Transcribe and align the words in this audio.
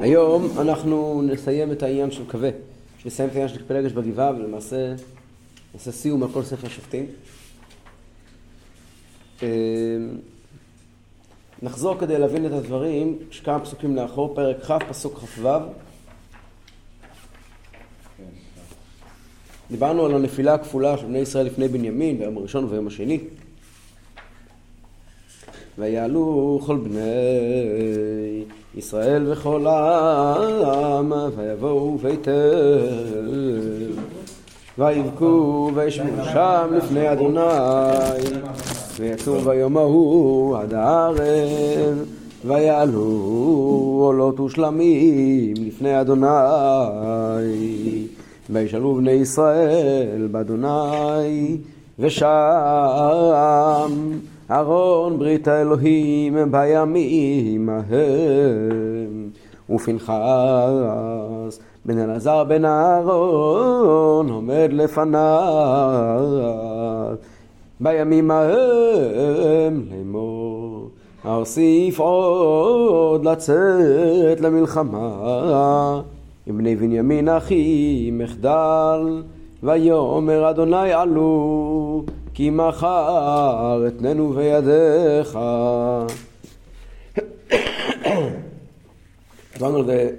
היום 0.00 0.58
אנחנו 0.60 1.22
נסיים 1.22 1.72
את 1.72 1.82
העניין 1.82 2.10
של 2.10 2.30
קווה, 2.30 2.50
שנסיים 2.98 3.28
את 3.28 3.34
העניין 3.34 3.48
של 3.48 3.66
פלגש 3.66 3.92
בגבעה 3.92 4.30
ולמעשה 4.30 4.94
נעשה 5.74 5.92
סיום 5.92 6.22
על 6.22 6.28
כל 6.32 6.42
ספר 6.42 6.68
שופטים. 6.68 7.06
אה, 9.42 9.48
נחזור 11.62 11.98
כדי 11.98 12.18
להבין 12.18 12.46
את 12.46 12.52
הדברים, 12.52 13.18
יש 13.30 13.40
כמה 13.40 13.60
פסוקים 13.60 13.96
לאחור, 13.96 14.34
פרק 14.34 14.64
כ', 14.64 14.88
פסוק 14.88 15.18
כ"ו. 15.18 15.48
דיברנו 19.70 20.06
על 20.06 20.14
הנפילה 20.14 20.54
הכפולה 20.54 20.98
של 20.98 21.06
בני 21.06 21.18
ישראל 21.18 21.46
לפני 21.46 21.68
בנימין, 21.68 22.18
ביום 22.18 22.36
הראשון 22.36 22.64
וביום 22.64 22.86
השני. 22.86 23.20
ויעלו 25.78 26.60
כל 26.66 26.76
בני 26.76 27.00
ישראל 28.74 29.32
וכל 29.32 29.66
העם, 29.66 31.12
ויבואו 31.36 31.98
ביתר, 31.98 32.86
ויבכו 34.78 35.70
וישבו 35.74 36.24
שם 36.32 36.68
לפני 36.76 37.12
אדוני, 37.12 37.40
ויצאו 38.98 39.40
ביום 39.40 39.76
ההוא 39.76 40.56
עד 40.56 40.74
הערב, 40.74 42.04
ויעלו 42.44 44.00
עולות 44.00 44.40
ושלמים 44.40 45.54
לפני 45.56 46.00
אדוני. 46.00 46.26
וישאלו 48.50 48.94
בני 48.94 49.10
ישראל 49.10 50.28
באדוני, 50.30 51.56
ושם 51.98 52.26
ארון 54.50 55.18
ברית 55.18 55.48
האלוהים 55.48 56.36
בימים 56.50 57.68
ההם, 57.68 59.30
ופנחס 59.70 60.16
בן 61.84 61.98
אלעזר 61.98 62.44
בן 62.44 62.64
אהרון 62.64 64.28
עומד 64.28 64.68
לפניו. 64.72 66.22
בימים 67.80 68.30
ההם 68.30 69.84
לאמור 69.90 70.88
אוסיף 71.24 72.00
עוד 72.00 73.24
לצאת 73.24 74.40
למלחמה. 74.40 76.00
עם 76.46 76.58
בני 76.58 76.76
בנימין 76.76 77.28
אחי 77.28 78.10
מחדל 78.12 79.22
ויאמר 79.62 80.50
אדוני 80.50 80.92
עלו 80.92 82.02
כי 82.36 82.50
מחר 82.50 83.84
אתננו 83.88 84.32
בידיך. 84.32 85.38
דיברנו 89.52 89.78
על 89.78 89.86
זה 89.86 90.10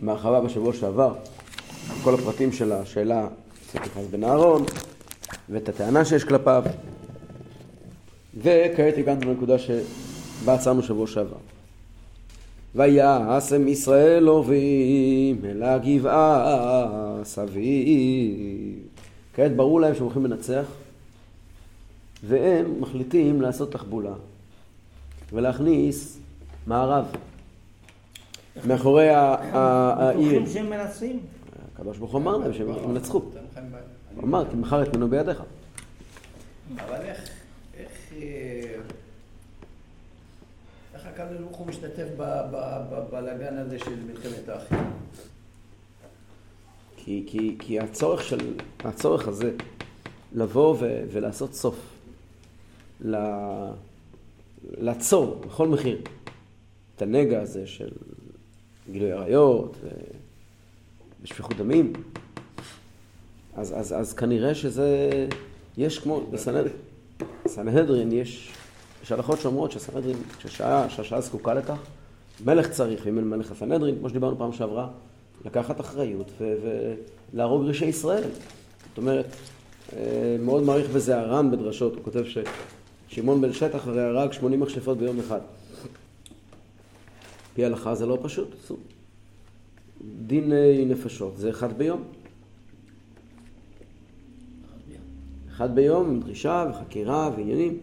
מהרחבה 0.00 0.40
בשבוע 0.40 0.72
שעבר, 0.72 1.14
כל 2.04 2.14
הפרטים 2.14 2.52
של 2.52 2.72
השאלה 2.72 3.26
אצל 3.26 3.78
פנחס 3.78 4.06
בן 4.10 4.24
אהרון 4.24 4.64
ואת 5.48 5.68
הטענה 5.68 6.04
שיש 6.04 6.24
כלפיו 6.24 6.62
וכעת 8.36 8.98
הגענו 8.98 9.20
לנקודה 9.20 9.58
שבה 9.58 10.54
עצרנו 10.54 10.82
שבוע 10.82 11.06
שעבר. 11.06 11.36
ויעשם 12.74 13.68
ישראל 13.68 14.26
עוברים 14.26 15.40
אל 15.44 15.62
הגבעה 15.62 17.20
סביב. 17.24 18.91
כעת 19.34 19.56
ברור 19.56 19.80
להם 19.80 19.94
שהם 19.94 20.04
הולכים 20.04 20.24
לנצח, 20.26 20.64
והם 22.24 22.80
מחליטים 22.80 23.42
לעשות 23.42 23.72
תחבולה 23.72 24.14
ולהכניס 25.32 26.18
מערב 26.66 27.06
מאחורי 28.66 29.08
העיר. 29.08 30.40
בטוחים 30.40 30.46
שהם 30.46 30.70
מנצחים? 30.70 31.20
הקדוש 31.74 31.98
ברוך 31.98 32.12
הוא 32.12 32.20
אמר 32.20 32.36
להם 32.36 32.52
שהם 32.52 32.68
ינצחו. 32.90 33.22
הוא 34.16 34.24
אמר, 34.24 34.50
כי 34.50 34.56
מחר 34.56 34.82
יתמנו 34.82 35.08
בידיך. 35.08 35.42
אבל 36.76 37.00
איך, 37.00 37.30
איך, 37.76 37.90
אה, 38.12 38.74
איך 40.94 41.06
הקדוש 41.06 41.38
ברוך 41.40 41.56
הוא 41.56 41.66
משתתף 41.66 42.06
בבלאגן 42.18 43.58
הזה 43.58 43.78
של 43.78 43.94
מלחמת 44.06 44.48
האחים? 44.48 44.78
כי, 47.04 47.24
כי, 47.26 47.56
כי 47.58 47.80
הצורך, 47.80 48.22
של, 48.22 48.54
הצורך 48.84 49.28
הזה 49.28 49.50
לבוא 50.32 50.76
ו, 50.80 51.04
ולעשות 51.12 51.54
סוף, 51.54 51.76
לעצור 54.64 55.40
בכל 55.46 55.68
מחיר. 55.68 56.00
את 56.96 57.02
הנגע 57.02 57.40
הזה 57.40 57.66
של 57.66 57.88
גילוי 58.90 59.12
עריות 59.12 59.76
ושפיכות 61.22 61.56
דמים, 61.56 61.92
אז, 63.56 63.72
אז, 63.78 63.92
אז 63.92 64.12
כנראה 64.12 64.54
שזה, 64.54 65.10
יש 65.76 65.98
כמו, 65.98 66.20
בסנהדרין 67.44 68.12
יש, 68.12 68.52
יש 69.02 69.12
הלכות 69.12 69.40
שאומרות 69.40 69.72
שהסנהדרין, 69.72 70.16
כשהשעה, 70.38 70.90
שהשעה 70.90 71.20
זקוקה 71.20 71.54
לכך, 71.54 71.78
מלך 72.44 72.70
צריך, 72.70 73.02
ואם 73.04 73.18
אין 73.18 73.30
מלך 73.30 73.52
הסנהדרין, 73.52 73.98
כמו 73.98 74.08
שדיברנו 74.08 74.38
פעם 74.38 74.52
שעברה, 74.52 74.88
לקחת 75.44 75.80
אחריות 75.80 76.32
ולהרוג 77.32 77.64
רישי 77.64 77.86
ישראל. 77.86 78.28
זאת 78.88 78.98
אומרת, 78.98 79.26
אה, 79.92 80.36
מאוד 80.40 80.62
מעריך 80.62 80.90
בזה 80.90 81.20
הר"ן 81.20 81.50
בדרשות, 81.50 81.94
הוא 81.94 82.02
כותב 82.04 82.24
ששמעון 83.08 83.40
בן 83.40 83.52
שטח 83.52 83.86
הרי 83.86 84.02
הרג 84.02 84.32
80 84.32 84.60
מכשפות 84.60 84.98
ביום 84.98 85.18
אחד. 85.18 85.40
פי 87.54 87.64
הלכה 87.64 87.94
זה 87.94 88.06
לא 88.06 88.18
פשוט, 88.22 88.48
דיני 90.26 90.84
נפשות 90.84 91.36
זה 91.36 91.50
אחד 91.50 91.78
ביום. 91.78 92.02
אחד 95.50 95.74
ביום 95.74 96.10
עם 96.10 96.20
דרישה 96.20 96.66
וחקירה 96.70 97.30
ועניינים, 97.36 97.78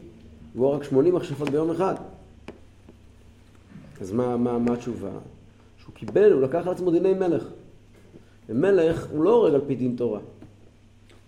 והוא 0.56 0.70
רק 0.70 0.84
80 0.84 1.16
מכשפות 1.16 1.50
ביום 1.50 1.72
אחד. 1.72 1.96
אז 4.02 4.12
מה, 4.12 4.38
מה, 4.38 4.60
מה 4.60 4.74
התשובה? 4.74 5.10
שהוא 5.90 5.96
קיבל, 5.96 6.32
הוא 6.32 6.42
לקח 6.42 6.62
על 6.66 6.74
עצמו 6.74 6.92
דיני 6.92 7.14
מלך. 7.14 7.44
ומלך 8.50 9.08
הוא 9.12 9.24
לא 9.24 9.34
הורג 9.34 9.54
על 9.54 9.62
פי 9.68 9.76
דין 9.76 9.96
תורה. 9.96 10.20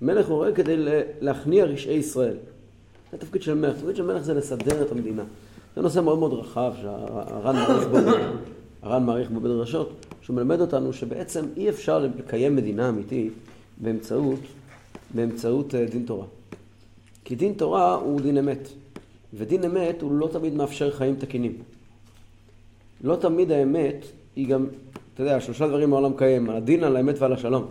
מלך 0.02 0.28
הורג 0.28 0.56
כדי 0.56 0.76
להכניע 1.22 1.66
רשעי 1.66 1.94
ישראל. 1.94 2.38
זה 3.12 3.18
התפקיד 3.18 3.42
של 3.42 3.54
מלך. 3.54 3.76
התפקיד 3.76 3.96
של 3.96 4.04
מלך 4.04 4.22
זה 4.22 4.34
לסדר 4.34 4.82
את 4.82 4.92
המדינה. 4.92 5.24
זה 5.76 5.82
נושא 5.82 6.00
מאוד 6.00 6.20
מאוד 6.20 6.34
רחב 6.34 6.74
שהר"ן 6.82 7.56
מעריך 7.56 7.88
בו, 7.88 7.98
הר"ן 8.82 9.04
מעריך 9.06 9.32
בו 9.32 9.40
בדרשות, 9.40 10.06
שהוא 10.22 10.36
מלמד 10.36 10.62
אותנו 10.62 10.94
שבעצם 10.94 11.46
אי 11.58 11.70
אפשר 11.70 12.00
לקיים 12.00 12.56
מדינה 12.56 12.90
אמיתית 12.90 13.34
באמצעות, 13.78 14.40
באמצעות 15.14 15.76
אה, 15.76 15.86
דין 15.86 16.06
תורה. 16.06 16.26
כי 17.26 17.36
דין 17.36 17.54
תורה 17.54 17.94
הוא 17.94 18.22
דין 18.22 18.38
אמת, 18.38 18.68
ודין 19.34 19.64
אמת 19.64 20.02
הוא 20.02 20.12
לא 20.12 20.30
תמיד 20.32 20.54
מאפשר 20.54 20.92
חיים 20.92 21.16
תקינים. 21.16 21.58
לא 23.04 23.16
תמיד 23.16 23.52
האמת 23.52 24.06
היא 24.36 24.48
גם, 24.48 24.66
אתה 25.14 25.24
יודע, 25.24 25.42
שלושה 25.42 25.68
דברים 25.68 25.94
העולם 25.94 26.12
קיים, 26.18 26.50
על 26.50 26.56
הדין, 26.56 26.84
על 26.84 26.96
האמת 26.96 27.16
ועל 27.20 27.34
השלום. 27.34 27.66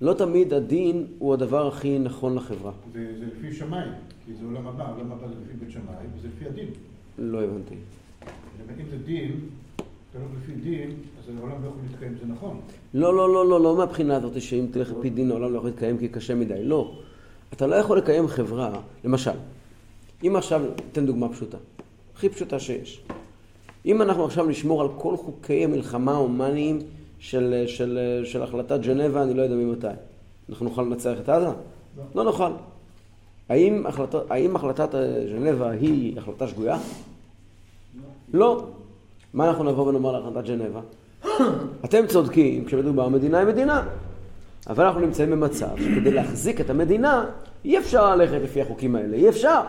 לא 0.00 0.14
תמיד 0.14 0.54
הדין 0.54 1.06
הוא 1.18 1.34
הדבר 1.34 1.68
הכי 1.68 1.98
נכון 1.98 2.34
לחברה. 2.34 2.72
זה, 2.92 3.06
זה 3.18 3.26
לפי 3.26 3.54
שמיים, 3.54 3.92
כי 4.26 4.32
זה 4.34 4.44
עולם 4.44 4.66
הבא, 4.66 4.92
עולם 4.94 5.12
הבא 5.12 5.28
זה 5.28 5.34
לפי 5.44 5.64
בית 5.64 5.70
שמאי, 5.70 6.06
וזה 6.16 6.28
לפי 6.28 6.46
הדין. 6.46 6.68
לא 7.18 7.42
הבנתי. 7.42 7.74
אם 8.80 8.84
זה 8.90 8.98
דין, 8.98 9.40
אתה 10.10 10.18
לא 10.18 10.24
לפי 10.42 10.52
דין, 10.52 10.90
אז 10.90 11.36
העולם 11.38 11.62
לא 11.62 11.68
יכול 11.68 11.80
להתקיים, 11.90 12.14
זה 12.20 12.32
נכון. 12.32 12.60
לא, 12.94 13.16
לא, 13.16 13.34
לא, 13.34 13.48
לא, 13.48 13.60
לא 13.60 13.76
מהבחינה 13.76 14.16
הזאת 14.16 14.40
שאם 14.40 14.66
תלך 14.70 14.92
לפי 14.98 15.10
דין 15.10 15.30
העולם 15.30 15.52
לא 15.52 15.58
יכול 15.58 15.70
להתקיים 15.70 15.98
כי 15.98 16.08
קשה 16.08 16.34
מדי, 16.34 16.64
לא. 16.64 16.98
אתה 17.52 17.66
לא 17.66 17.74
יכול 17.74 17.98
לקיים 17.98 18.28
חברה, 18.28 18.80
למשל, 19.04 19.30
אם 20.26 20.36
עכשיו, 20.36 20.62
אתן 20.92 21.06
דוגמה 21.06 21.28
פשוטה, 21.28 21.58
הכי 22.14 22.28
פשוטה 22.28 22.58
שיש. 22.58 23.02
אם 23.86 24.02
אנחנו 24.02 24.24
עכשיו 24.24 24.46
נשמור 24.46 24.82
על 24.82 24.88
כל 24.98 25.16
חוקי 25.16 25.64
המלחמה 25.64 26.12
ההומניים 26.12 26.78
של, 27.18 27.64
של, 27.66 28.20
של 28.24 28.42
החלטת 28.42 28.80
ג'נבה, 28.80 29.22
אני 29.22 29.34
לא 29.34 29.42
יודע 29.42 29.54
ממתי, 29.54 29.86
אנחנו 30.50 30.68
נוכל 30.68 30.82
לנצח 30.82 31.16
את 31.20 31.28
עזה? 31.28 31.46
לא, 31.46 31.52
לא 32.14 32.24
נוכל. 32.24 32.50
האם, 33.48 33.86
החלט, 33.86 34.14
האם 34.30 34.56
החלטת 34.56 34.94
ג'נבה 35.32 35.70
היא 35.70 36.18
החלטה 36.18 36.48
שגויה? 36.48 36.78
לא. 37.94 38.40
לא. 38.40 38.66
מה 39.34 39.48
אנחנו 39.48 39.64
נבוא 39.64 39.88
ונאמר 39.88 40.12
להחלטת 40.12 40.48
ג'נבה? 40.48 40.80
אתם 41.84 42.06
צודקים, 42.06 42.64
כשמדובר 42.64 43.08
מדינה 43.08 43.38
היא 43.38 43.46
מדינה. 43.46 43.82
אבל 44.68 44.84
אנחנו 44.84 45.00
נמצאים 45.00 45.30
במצב 45.30 45.76
שכדי 45.76 46.10
להחזיק 46.10 46.60
את 46.60 46.70
המדינה, 46.70 47.26
אי 47.64 47.78
אפשר 47.78 48.16
ללכת 48.16 48.38
לפי 48.42 48.62
החוקים 48.62 48.96
האלה, 48.96 49.16
אי 49.16 49.28
אפשר. 49.28 49.60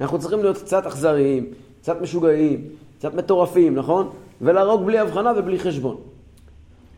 אנחנו 0.00 0.18
צריכים 0.18 0.42
להיות 0.42 0.58
קצת 0.58 0.86
אכזריים, 0.86 1.46
קצת 1.80 2.00
משוגעים, 2.00 2.68
קצת 3.00 3.14
מטורפים, 3.14 3.74
נכון? 3.74 4.10
ולהרוג 4.40 4.86
בלי 4.86 4.98
הבחנה 4.98 5.32
ובלי 5.36 5.58
חשבון. 5.58 5.96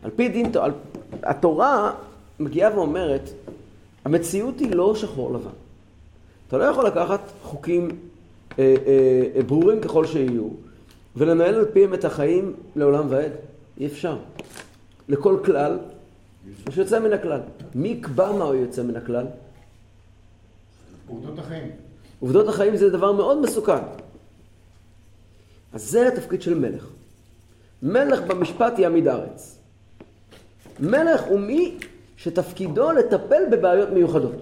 על 0.03 0.11
פי 0.15 0.29
דין, 0.29 0.51
על, 0.61 0.71
התורה 1.23 1.93
מגיעה 2.39 2.77
ואומרת, 2.77 3.29
המציאות 4.05 4.59
היא 4.59 4.75
לא 4.75 4.95
שחור 4.95 5.33
לבן. 5.33 5.49
אתה 6.47 6.57
לא 6.57 6.63
יכול 6.63 6.87
לקחת 6.87 7.19
חוקים 7.43 7.87
אה, 7.87 7.95
אה, 8.87 9.21
אה, 9.35 9.43
ברורים 9.43 9.81
ככל 9.81 10.05
שיהיו, 10.05 10.47
ולנהל 11.15 11.55
על 11.55 11.65
פיהם 11.73 11.93
את 11.93 12.05
החיים 12.05 12.53
לעולם 12.75 13.05
ועד. 13.09 13.31
אי 13.79 13.85
אפשר. 13.85 14.17
לכל 15.09 15.37
כלל, 15.45 15.77
מה 16.65 16.71
שיוצא 16.71 16.99
מן 16.99 17.13
הכלל. 17.13 17.39
מי 17.75 17.87
יקבע 17.87 18.31
מה 18.31 18.43
הוא 18.43 18.55
יוצא 18.55 18.83
מן 18.83 18.95
הכלל? 18.95 19.25
עובדות 21.07 21.39
החיים. 21.39 21.67
עובדות 22.19 22.47
החיים 22.47 22.77
זה 22.77 22.89
דבר 22.89 23.11
מאוד 23.11 23.41
מסוכן. 23.41 24.02
אז 25.73 25.89
זה 25.91 26.07
התפקיד 26.07 26.41
של 26.41 26.59
מלך. 26.59 26.87
מלך 27.83 28.21
במשפט 28.21 28.79
יעמיד 28.79 29.07
ארץ. 29.07 29.59
מלך 30.79 31.21
הוא 31.21 31.39
מי 31.39 31.77
שתפקידו 32.17 32.91
לטפל 32.91 33.43
בבעיות 33.51 33.89
מיוחדות. 33.89 34.35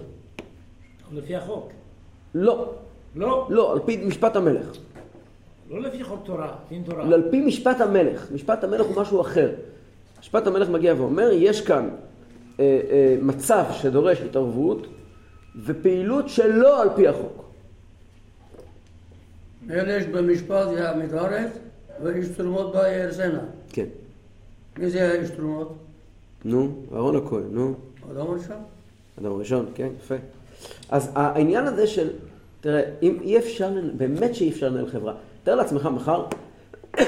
לפי 1.12 1.36
החוק. 1.36 1.68
לא, 2.34 2.74
לא, 3.16 3.46
לא, 3.50 3.72
על 3.72 3.78
פי 3.86 3.96
משפט 3.96 4.36
המלך. 4.36 4.66
לא 5.70 5.80
לפי 5.80 6.04
חוק 6.04 6.20
תורה, 6.24 6.54
דין 6.68 6.82
תורה. 6.82 7.04
על 7.04 7.30
פי 7.30 7.40
משפט 7.40 7.80
המלך. 7.80 8.32
משפט 8.32 8.64
המלך 8.64 8.86
הוא 8.86 8.96
משהו 9.02 9.20
אחר. 9.20 9.50
משפט 10.20 10.46
המלך 10.46 10.68
מגיע 10.68 10.94
ואומר, 10.98 11.30
יש 11.32 11.60
כאן 11.60 11.88
אה, 12.60 12.80
אה, 12.90 13.16
מצב 13.22 13.64
שדורש 13.72 14.20
התערבות 14.20 14.86
ופעילות 15.64 16.28
שלא 16.28 16.82
על 16.82 16.88
פי 16.96 17.08
החוק. 17.08 17.51
מלך 19.66 20.06
במשפט 20.12 20.68
יעמיד 20.78 21.14
ארץ, 21.14 21.50
ואיש 22.02 22.28
תרומות 22.28 22.72
בה 22.72 22.88
יארסנה. 22.88 23.40
כן. 23.68 23.84
מי 24.78 24.90
זה 24.90 25.08
האיש 25.08 25.30
תרומות? 25.30 25.74
נו, 26.44 26.72
אהרון 26.94 27.16
הכהן, 27.16 27.42
נו. 27.50 27.74
אדם 28.12 28.26
ראשון? 28.26 28.56
אדם 29.18 29.32
ראשון, 29.32 29.66
כן, 29.74 29.88
יפה. 30.04 30.14
אז 30.90 31.10
העניין 31.14 31.66
הזה 31.66 31.86
של, 31.86 32.10
תראה, 32.60 32.82
אם 33.02 33.18
אי 33.22 33.38
אפשר, 33.38 33.70
באמת 33.96 34.34
שאי 34.34 34.50
אפשר 34.50 34.68
לנהל 34.68 34.86
חברה. 34.86 35.14
תאר 35.44 35.54
לעצמך 35.54 35.86
מחר, 35.86 36.26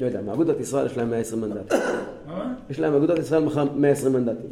לא 0.00 0.06
יודע, 0.06 0.20
מאגודת 0.20 0.60
ישראל 0.60 0.86
יש 0.86 0.96
להם 0.96 1.10
120 1.10 1.40
מנדטים. 1.40 1.78
מה? 2.26 2.54
יש 2.70 2.80
להם 2.80 2.94
אגודת 2.94 3.18
ישראל 3.18 3.44
מחר 3.44 3.64
120 3.64 4.12
מנדטים. 4.12 4.50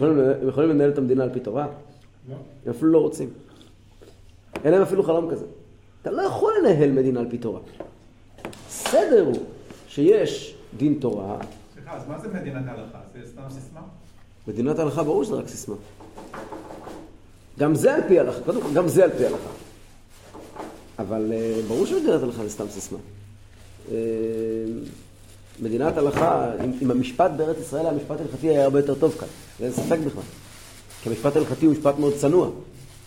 הם 0.00 0.48
יכולים 0.48 0.70
לנהל 0.70 0.90
את 0.90 0.98
המדינה 0.98 1.24
על 1.24 1.30
פי 1.32 1.40
תורה? 1.40 1.66
לא. 2.30 2.34
הם 2.66 2.70
אפילו 2.70 2.92
לא 2.92 2.98
רוצים. 2.98 3.28
אין 4.64 4.72
להם 4.72 4.82
אפילו 4.82 5.02
חלום 5.02 5.30
כזה. 5.30 5.44
אתה 6.02 6.10
לא 6.10 6.22
יכול 6.22 6.52
לנהל 6.58 6.90
מדינה 6.90 7.20
על 7.20 7.26
פי 7.30 7.38
תורה. 7.38 7.60
הסדר 8.68 9.24
הוא 9.26 9.42
שיש 9.88 10.54
דין 10.76 10.98
תורה, 11.00 11.38
סליחה, 11.74 11.96
אז 11.96 12.08
מה 12.08 12.18
זה 12.18 12.28
מדינת 12.28 12.62
הלכה? 12.68 12.98
זה 13.14 13.30
סתם 13.30 13.42
סיסמה? 13.50 13.80
מדינת 14.48 14.78
ההלכה 14.78 15.02
ברור 15.02 15.24
שזה 15.24 15.34
רק 15.34 15.48
סיסמה. 15.48 15.74
גם 17.58 17.74
זה 17.74 17.94
על 17.94 18.00
פי 18.08 18.20
הלכה, 18.20 18.40
קודם 18.40 18.62
כל 18.62 18.74
גם 18.74 18.88
זה 18.88 19.04
על 19.04 19.10
פי 19.18 19.26
הלכה. 19.26 19.50
אבל 20.98 21.32
אה, 21.32 21.60
ברור 21.68 21.86
שמדינת 21.86 22.22
הלכה 22.22 22.42
זה 22.42 22.50
סתם 22.50 22.68
סיסמה. 22.68 22.98
אה, 23.92 23.96
מדינת 25.60 25.96
הלכה, 25.96 26.52
אם, 26.64 26.70
אם 26.82 26.90
המשפט 26.90 27.30
בארץ 27.36 27.56
ישראל, 27.60 27.86
המשפט 27.86 28.20
ההלכתי 28.20 28.48
היה 28.48 28.64
הרבה 28.64 28.78
יותר 28.78 28.94
טוב 28.94 29.16
כאן, 29.20 29.28
אין 29.60 29.72
ספק 29.72 29.98
בכלל. 30.06 30.22
כי 31.02 31.08
המשפט 31.08 31.36
ההלכתי 31.36 31.66
הוא 31.66 31.74
משפט 31.74 31.98
מאוד 31.98 32.14
צנוע, 32.14 32.50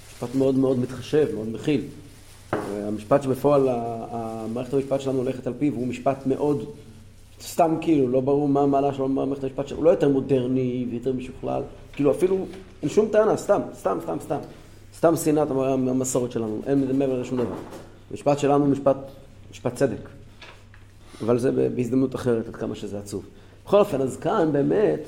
משפט 0.08 0.36
מאוד 0.36 0.56
מאוד 0.56 0.80
מתחשב, 0.80 1.36
מאוד 1.36 1.48
מכיל. 1.52 1.82
המשפט 2.54 3.24
שבפועל 3.24 3.68
מערכת 4.54 4.74
המשפט 4.74 5.02
שלנו 5.02 5.18
הולכת 5.18 5.48
על 5.48 5.54
פיו 5.60 5.74
הוא 5.74 5.88
משפט 5.88 6.28
מאוד 6.28 6.66
סתם 7.42 7.76
כאילו, 7.82 8.08
לא 8.08 8.20
ברור 8.22 8.48
מה 8.48 8.62
המעלה 8.62 8.94
שלו 8.94 9.10
במערכת 9.10 9.44
המשפט 9.44 9.68
שלנו, 9.68 9.80
הוא 9.82 9.86
לא 9.86 9.92
יותר 9.92 10.10
מודרני 10.10 10.86
ויותר 10.92 11.14
משוכלל, 11.14 11.62
כאילו 11.94 12.12
אפילו 12.12 12.46
אין 12.82 12.90
שום 12.90 13.08
טענה, 13.12 13.38
סתם, 13.38 13.62
סתם, 13.80 13.98
סתם, 14.04 14.18
סתם. 14.22 14.38
סתם 14.98 15.16
שנאת 15.16 15.52
המ- 15.52 15.60
המסורת 15.90 16.32
שלנו, 16.32 16.62
אין 16.66 17.00
מעבר 17.00 17.22
לשום 17.22 17.38
דבר. 17.38 17.56
המשפט 18.12 18.40
שלנו 18.40 18.64
הוא 18.66 18.72
משפט, 18.72 18.98
משפט 19.52 19.76
צדק. 19.76 20.10
אבל 21.22 21.40
זה 21.40 21.52
בהזדמנות 21.52 22.16
אחרת, 22.16 22.48
עד 22.48 22.56
כמה 22.56 22.76
שזה 22.76 23.00
עצוב. 23.00 23.24
בכל 23.66 23.80
אופן, 23.80 24.02
אז 24.02 24.18
כאן 24.18 24.50
באמת, 24.52 25.00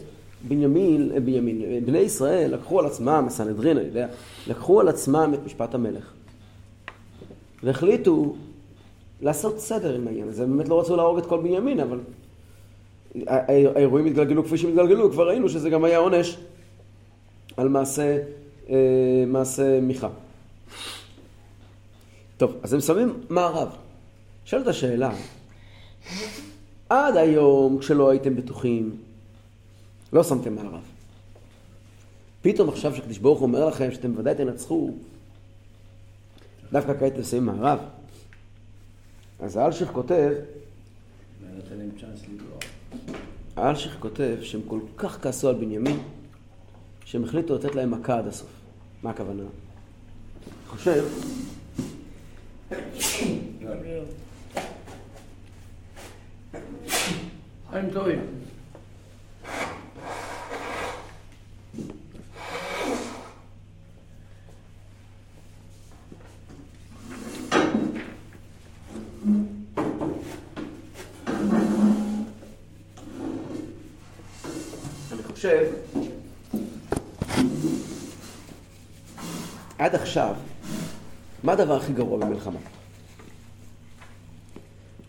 בנימין, 0.48 1.12
אה, 1.14 1.20
בנימין, 1.20 1.62
אה, 1.62 1.80
בני 1.86 1.98
ישראל 1.98 2.54
לקחו 2.54 2.80
על 2.80 2.86
עצמם, 2.86 3.24
הסנהדרין, 3.28 3.78
אני 3.78 3.88
יודע, 3.88 4.08
לקחו 4.48 4.80
על 4.80 4.88
עצמם 4.88 5.32
את 5.34 5.40
משפט 5.46 5.76
המלך. 5.76 6.13
והחליטו 7.64 8.36
לעשות 9.22 9.60
סדר 9.60 9.96
עם 9.96 10.08
העניין 10.08 10.28
הזה. 10.28 10.46
באמת 10.46 10.70
לא 10.70 10.80
רצו 10.80 10.96
להרוג 10.96 11.18
את 11.18 11.26
כל 11.26 11.38
בנימין, 11.38 11.80
אבל 11.80 12.00
האירועים 13.28 14.06
התגלגלו 14.06 14.46
כפי 14.46 14.58
שהם 14.58 14.70
התגלגלו, 14.70 15.12
כבר 15.12 15.28
ראינו 15.28 15.50
שזה 15.50 15.70
גם 15.70 15.84
היה 15.84 15.98
עונש 15.98 16.38
על 17.58 17.70
מעשה, 17.70 18.18
אה, 18.70 19.24
מעשה 19.28 19.80
מיכה. 19.82 20.10
טוב, 22.38 22.54
אז 22.64 22.74
הם 22.74 22.80
שמים 22.80 23.14
מערב. 23.30 23.70
שואלת 24.46 24.68
השאלה, 24.68 25.12
עד 26.90 27.18
היום 27.18 27.78
כשלא 27.80 28.10
הייתם 28.10 28.36
בטוחים, 28.36 28.96
לא 30.14 30.24
שמתם 30.24 30.56
מערב. 30.56 30.82
פתאום 32.42 32.70
עכשיו 32.70 32.96
שקדוש 32.96 33.18
ברוך 33.18 33.40
הוא 33.40 33.48
אומר 33.48 33.66
לכם 33.66 33.92
שאתם 33.92 34.18
ודאי 34.18 34.36
תנצחו, 34.36 34.92
דווקא 36.74 36.94
כעת 37.00 37.26
שמים 37.30 37.46
מערב. 37.46 37.80
אז 39.40 39.58
האלשיך 39.58 39.92
כותב. 39.92 40.32
האלשיך 43.56 43.98
כותב 44.00 44.38
שהם 44.42 44.62
כל 44.68 44.80
כך 44.98 45.18
כעסו 45.22 45.50
על 45.50 45.56
בנימין, 45.56 46.00
שהם 47.06 47.24
החליטו 47.24 47.56
לתת 47.56 47.76
להם 47.76 47.92
מכה 47.92 48.18
עד 48.18 48.28
הסוף. 48.28 48.50
מה 49.04 49.10
הכוונה? 49.10 49.44
חושב, 50.68 51.06
חיים 57.70 57.90
טובים. 57.94 58.20
אני 75.14 75.24
חושב, 75.44 75.72
עד 79.78 79.96
עכשיו, 79.96 80.36
מה 81.44 81.52
הדבר 81.52 81.76
הכי 81.76 81.94
גרוע 81.94 82.18
במלחמה? 82.18 82.60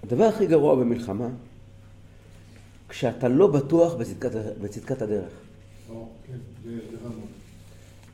הדבר 0.02 0.24
הכי 0.24 0.46
גרוע 0.46 0.74
במלחמה, 0.74 1.28
כשאתה 2.88 3.28
לא 3.28 3.46
בטוח 3.46 3.94
בצדקת, 3.94 4.30
בצדקת 4.60 5.02
הדרך. 5.02 5.32
כן. 6.26 6.38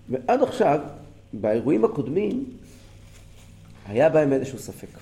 ועד 0.08 0.42
עכשיו, 0.42 0.80
באירועים 1.32 1.84
הקודמים, 1.84 2.44
היה 3.86 4.08
בהם 4.08 4.32
איזשהו 4.32 4.58
ספק. 4.58 4.98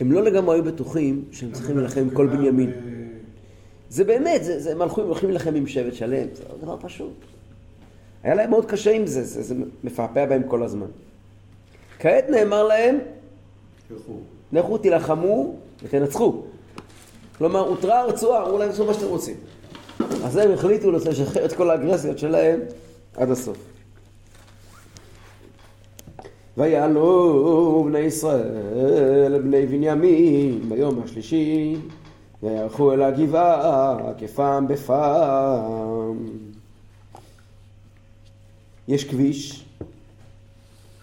הם 0.00 0.12
לא 0.12 0.22
לגמרי 0.22 0.56
היו 0.56 0.64
בטוחים 0.64 1.24
שהם 1.32 1.52
צריכים 1.52 1.76
להילחם 1.76 2.00
עם 2.00 2.10
כל 2.10 2.26
בנימין. 2.26 2.70
זה 3.90 4.04
באמת, 4.04 4.44
זה, 4.44 4.60
זה, 4.60 4.72
הם 4.72 4.82
הלכו, 4.82 5.00
הם 5.00 5.06
הולכים 5.06 5.28
להילחם 5.28 5.54
עם 5.54 5.66
שבט 5.66 5.94
שלם, 5.94 6.26
זה 6.34 6.42
לא 6.50 6.58
דבר 6.62 6.76
פשוט. 6.80 7.14
היה 8.22 8.34
להם 8.34 8.50
מאוד 8.50 8.66
קשה 8.66 8.90
עם 8.90 9.06
זה, 9.06 9.24
זה, 9.24 9.42
זה 9.42 9.54
מפעפע 9.84 10.26
בהם 10.26 10.42
כל 10.48 10.62
הזמן. 10.62 10.86
כעת 11.98 12.30
נאמר 12.30 12.62
להם, 12.62 12.98
תלכו. 13.88 14.12
לכו 14.52 14.78
תילחמו 14.78 15.54
ותנצחו. 15.82 16.42
כלומר, 17.38 17.60
הותרה 17.60 18.00
הרצועה, 18.00 18.46
אמרו 18.46 18.58
להם, 18.58 18.68
תעשו 18.68 18.86
מה 18.86 18.94
שאתם 18.94 19.06
רוצים. 19.06 19.34
אז 20.24 20.36
הם 20.36 20.52
החליטו 20.52 20.90
לשחרר 20.90 21.44
את 21.44 21.52
כל 21.52 21.70
האגרסיות 21.70 22.18
שלהם 22.18 22.60
עד 23.16 23.30
הסוף. 23.30 23.56
ויעלו 26.56 27.84
בני 27.88 27.98
ישראל, 27.98 29.42
בני 29.42 29.66
בנימין, 29.66 30.68
ביום 30.68 31.02
השלישי, 31.04 31.76
ויערכו 32.42 32.92
אל 32.92 33.02
הגבעה 33.02 33.96
כפעם 34.18 34.68
בפעם. 34.68 36.28
יש 38.88 39.04
כביש, 39.04 39.64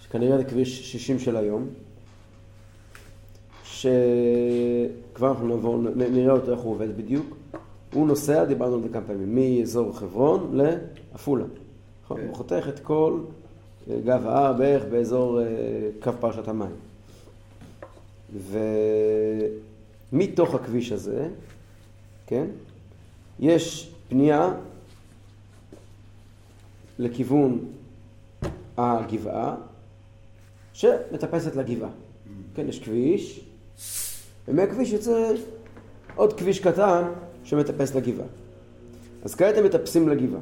שכנראה 0.01 0.37
זה 0.37 0.43
כביש 0.43 0.91
60 0.91 1.19
של 1.19 1.37
היום, 1.37 1.67
שכבר 3.63 5.29
אנחנו 5.29 5.47
נעבור, 5.47 5.77
נראה 5.95 6.33
אותו 6.33 6.51
איך 6.51 6.59
הוא 6.59 6.71
עובד 6.71 6.97
בדיוק. 6.97 7.35
הוא 7.93 8.07
נוסע, 8.07 8.45
דיברנו 8.45 8.75
על 8.75 8.81
זה 8.81 8.89
כמה 8.89 9.01
פעמים, 9.07 9.35
מאזור 9.35 9.97
חברון 9.97 10.57
לעפולה. 10.57 11.45
נכון? 12.03 12.17
כן. 12.17 12.27
הוא 12.27 12.35
חותך 12.35 12.65
את 12.69 12.79
כל 12.79 13.19
אה, 13.89 13.97
גב 14.05 14.27
ההר 14.27 14.53
בערך 14.53 14.83
באזור 14.91 15.41
אה, 15.41 15.45
קו 16.03 16.11
פרשת 16.19 16.47
המים. 16.47 16.75
ומתוך 20.13 20.55
הכביש 20.55 20.91
הזה, 20.91 21.27
כן, 22.27 22.45
יש 23.39 23.91
פנייה 24.09 24.53
לכיוון 26.99 27.65
הגבעה, 28.77 29.55
שמטפסת 30.73 31.55
לגבעה. 31.55 31.89
כן, 32.55 32.69
יש 32.69 32.79
כביש, 32.79 33.41
ומהכביש 34.47 34.91
יוצא 34.91 35.31
עוד 36.15 36.33
כביש 36.33 36.59
קטן 36.59 37.03
שמטפס 37.43 37.95
לגבעה. 37.95 38.27
אז 39.23 39.35
כעת 39.35 39.57
הם 39.57 39.65
מטפסים 39.65 40.09
לגבעה. 40.09 40.41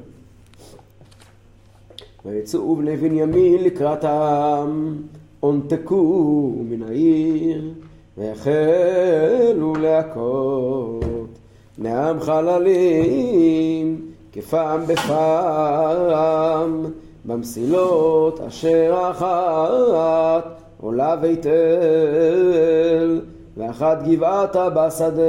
ויצאו 2.26 2.76
בני 2.76 2.98
בנימין 2.98 3.64
לקראתם, 3.64 4.96
הונתקו 5.40 6.56
מן 6.70 6.82
העיר, 6.82 7.74
והחלו 8.18 9.76
להכות. 9.76 11.30
נעם 11.78 12.20
חללים, 12.20 14.02
כפעם 14.32 14.86
בפעם, 14.88 16.86
במסילות 17.26 18.40
אשר 18.40 19.12
אחת 19.12 20.62
עולה 20.82 21.16
בית 21.16 21.46
אל, 21.46 23.22
ואחת 23.58 24.04
גבעתה 24.08 24.70
בשדה, 24.70 25.22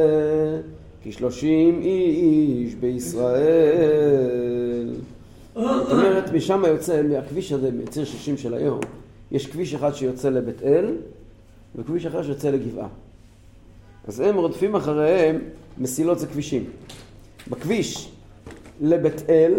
כשלושים 1.03 1.81
איש 1.83 2.75
בישראל. 2.75 3.33
זאת 5.55 5.91
אומרת, 5.91 6.33
משם 6.33 6.63
יוצא, 6.69 7.03
מהכביש 7.03 7.53
הזה, 7.53 7.71
מציר 7.73 8.05
60 8.05 8.37
של 8.37 8.55
היום, 8.55 8.81
יש 9.33 9.47
כביש 9.47 9.75
אחד 9.75 9.95
שיוצא 9.95 10.29
לבית 10.29 10.63
אל, 10.63 10.95
וכביש 11.77 12.07
אחר 12.07 12.23
שיוצא 12.23 12.51
לגבעה. 12.51 12.89
אז 14.09 14.21
הם 14.21 14.37
רודפים 14.37 14.77
אחריהם, 14.77 15.39
מסילות 15.79 16.19
זה 16.19 16.27
כבישים. 16.27 16.65
בכביש 17.51 18.13
לבית 18.81 19.31
אל, 19.31 19.55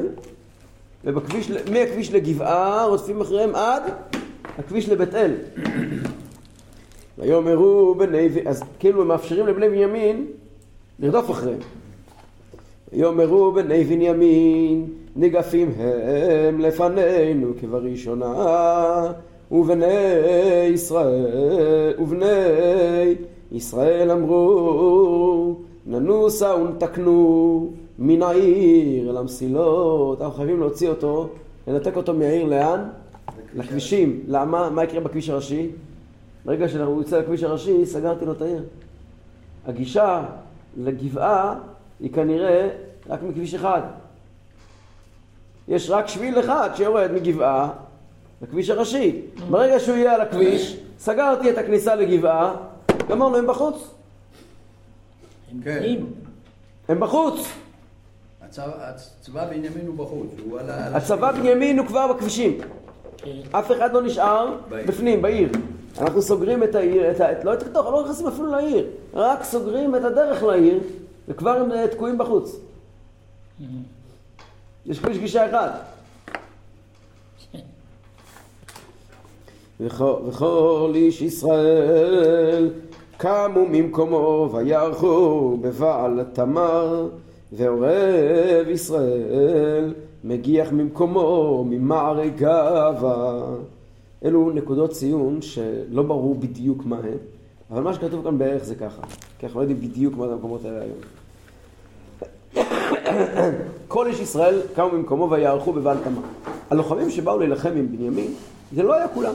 ובכביש, 1.03 1.51
מהכביש 1.71 2.11
לגבעה 2.11 2.85
רודפים 2.85 3.21
אחריהם 3.21 3.55
עד 3.55 3.83
הכביש 4.57 4.89
לבית 4.89 5.15
אל. 5.15 5.35
ויאמרו 7.17 7.95
בני, 7.95 8.29
אז 8.45 8.63
כאילו 8.79 9.01
הם 9.01 9.07
מאפשרים 9.07 9.47
לבני 9.47 9.69
בנימין 9.69 10.27
לרדוף 10.99 11.31
אחריהם. 11.31 11.59
ויאמרו 12.93 13.51
בני 13.51 13.83
בנימין 13.83 14.85
ניגפים 15.15 15.71
הם 16.47 16.59
לפנינו 16.59 17.53
כבראשונה 17.61 18.33
ובני 19.53 19.85
ישראל 20.73 21.93
ובני 21.99 23.15
ישראל 23.51 24.11
אמרו 24.11 25.55
ננוסה 25.85 26.55
ונתקנו 26.55 27.69
מן 27.99 28.21
העיר 28.23 29.09
אל 29.09 29.17
המסילות 29.17 30.21
אנחנו 30.21 30.37
חייבים 30.37 30.59
להוציא 30.59 30.89
אותו 30.89 31.29
לנתק 31.67 31.95
אותו 31.95 32.13
מהעיר 32.13 32.45
לאן? 32.45 32.79
לכבישים 33.55 34.23
למה? 34.27 34.69
מה 34.69 34.83
יקרה 34.83 34.99
בכביש 34.99 35.29
הראשי? 35.29 35.69
ברגע 36.45 36.69
שהוא 36.69 37.01
יוצא 37.01 37.19
לכביש 37.19 37.43
הראשי 37.43 37.85
סגרתי 37.85 38.25
לו 38.25 38.31
את 38.31 38.41
העיר 38.41 38.63
הגישה 39.65 40.23
לגבעה 40.77 41.55
היא 41.99 42.13
כנראה 42.13 42.69
רק 43.09 43.23
מכביש 43.23 43.53
אחד 43.53 43.81
יש 45.67 45.89
רק 45.89 46.07
שביל 46.07 46.39
אחד 46.39 46.69
שיורד 46.75 47.11
מגבעה 47.11 47.69
לכביש 48.43 48.69
הראשי. 48.69 49.21
ברגע 49.49 49.79
שהוא 49.79 49.97
יהיה 49.97 50.15
על 50.15 50.21
הכביש, 50.21 50.77
סגרתי 50.99 51.51
את 51.51 51.57
הכניסה 51.57 51.95
לגבעה, 51.95 52.55
גמרנו, 53.09 53.37
הם 53.37 53.47
בחוץ. 53.47 53.75
הם 55.51 55.61
כן. 55.63 55.79
פנים. 55.79 56.13
הם 56.87 56.99
בחוץ. 56.99 57.47
הצבא 58.41 59.45
בנימין 59.49 59.87
הוא 59.87 59.95
בחוץ, 59.95 60.27
הצבא. 60.67 61.31
בנימין 61.31 61.79
הוא 61.79 61.87
כבר 61.87 62.13
בכבישים. 62.13 62.57
כן. 63.17 63.31
אף 63.51 63.71
אחד 63.71 63.93
לא 63.93 64.01
נשאר. 64.01 64.57
בפנים, 64.69 65.21
בעיר. 65.21 65.49
אנחנו 66.01 66.21
סוגרים 66.21 66.63
את 66.63 66.75
העיר, 66.75 67.11
את 67.11 67.21
ה... 67.21 67.43
לא 67.43 67.53
את 67.53 67.61
התוך, 67.61 67.85
לא 67.85 68.03
נכנסים 68.03 68.27
אפילו 68.27 68.51
לעיר. 68.51 68.87
רק 69.13 69.43
סוגרים 69.43 69.95
את 69.95 70.03
הדרך 70.03 70.43
לעיר, 70.43 70.79
וכבר 71.27 71.49
הם 71.49 71.71
אה, 71.71 71.87
תקועים 71.87 72.17
בחוץ. 72.17 72.55
יש 74.85 74.99
כביש 74.99 75.17
גישה 75.17 75.49
אחד. 75.49 75.69
וכל 79.79 80.91
איש 80.95 81.21
ישראל 81.21 82.69
קמו 83.17 83.65
ממקומו 83.69 84.49
ויערכו 84.53 85.57
בבעל 85.61 86.23
תמר 86.33 87.07
ועורב 87.53 88.67
ישראל 88.69 89.93
מגיח 90.23 90.71
ממקומו 90.71 91.65
ממערי 91.69 92.29
גאווה 92.29 93.45
אלו 94.25 94.51
נקודות 94.51 94.91
ציון 94.91 95.41
שלא 95.41 96.03
ברור 96.03 96.35
בדיוק 96.35 96.85
מה 96.85 96.97
הם 96.97 97.17
אבל 97.71 97.81
מה 97.81 97.93
שכתוב 97.93 98.23
כאן 98.23 98.37
בערך 98.37 98.63
זה 98.63 98.75
ככה 98.75 99.01
כי 99.39 99.45
אנחנו 99.45 99.59
לא 99.59 99.63
יודעים 99.63 99.89
בדיוק 99.89 100.17
מה 100.17 100.27
זה 100.27 100.33
המקומות 100.33 100.65
האלה 100.65 100.81
היום 100.81 100.97
כל 103.87 104.07
איש 104.07 104.19
ישראל 104.19 104.61
קמו 104.75 104.89
ממקומו 104.89 105.29
ויערכו 105.31 105.73
בבעל 105.73 105.97
תמר. 106.03 106.21
הלוחמים 106.69 107.09
שבאו 107.09 107.39
להילחם 107.39 107.69
עם 107.69 107.87
בנימין, 107.91 108.33
זה 108.75 108.83
לא 108.83 108.93
היה 108.93 109.07
כולם. 109.07 109.33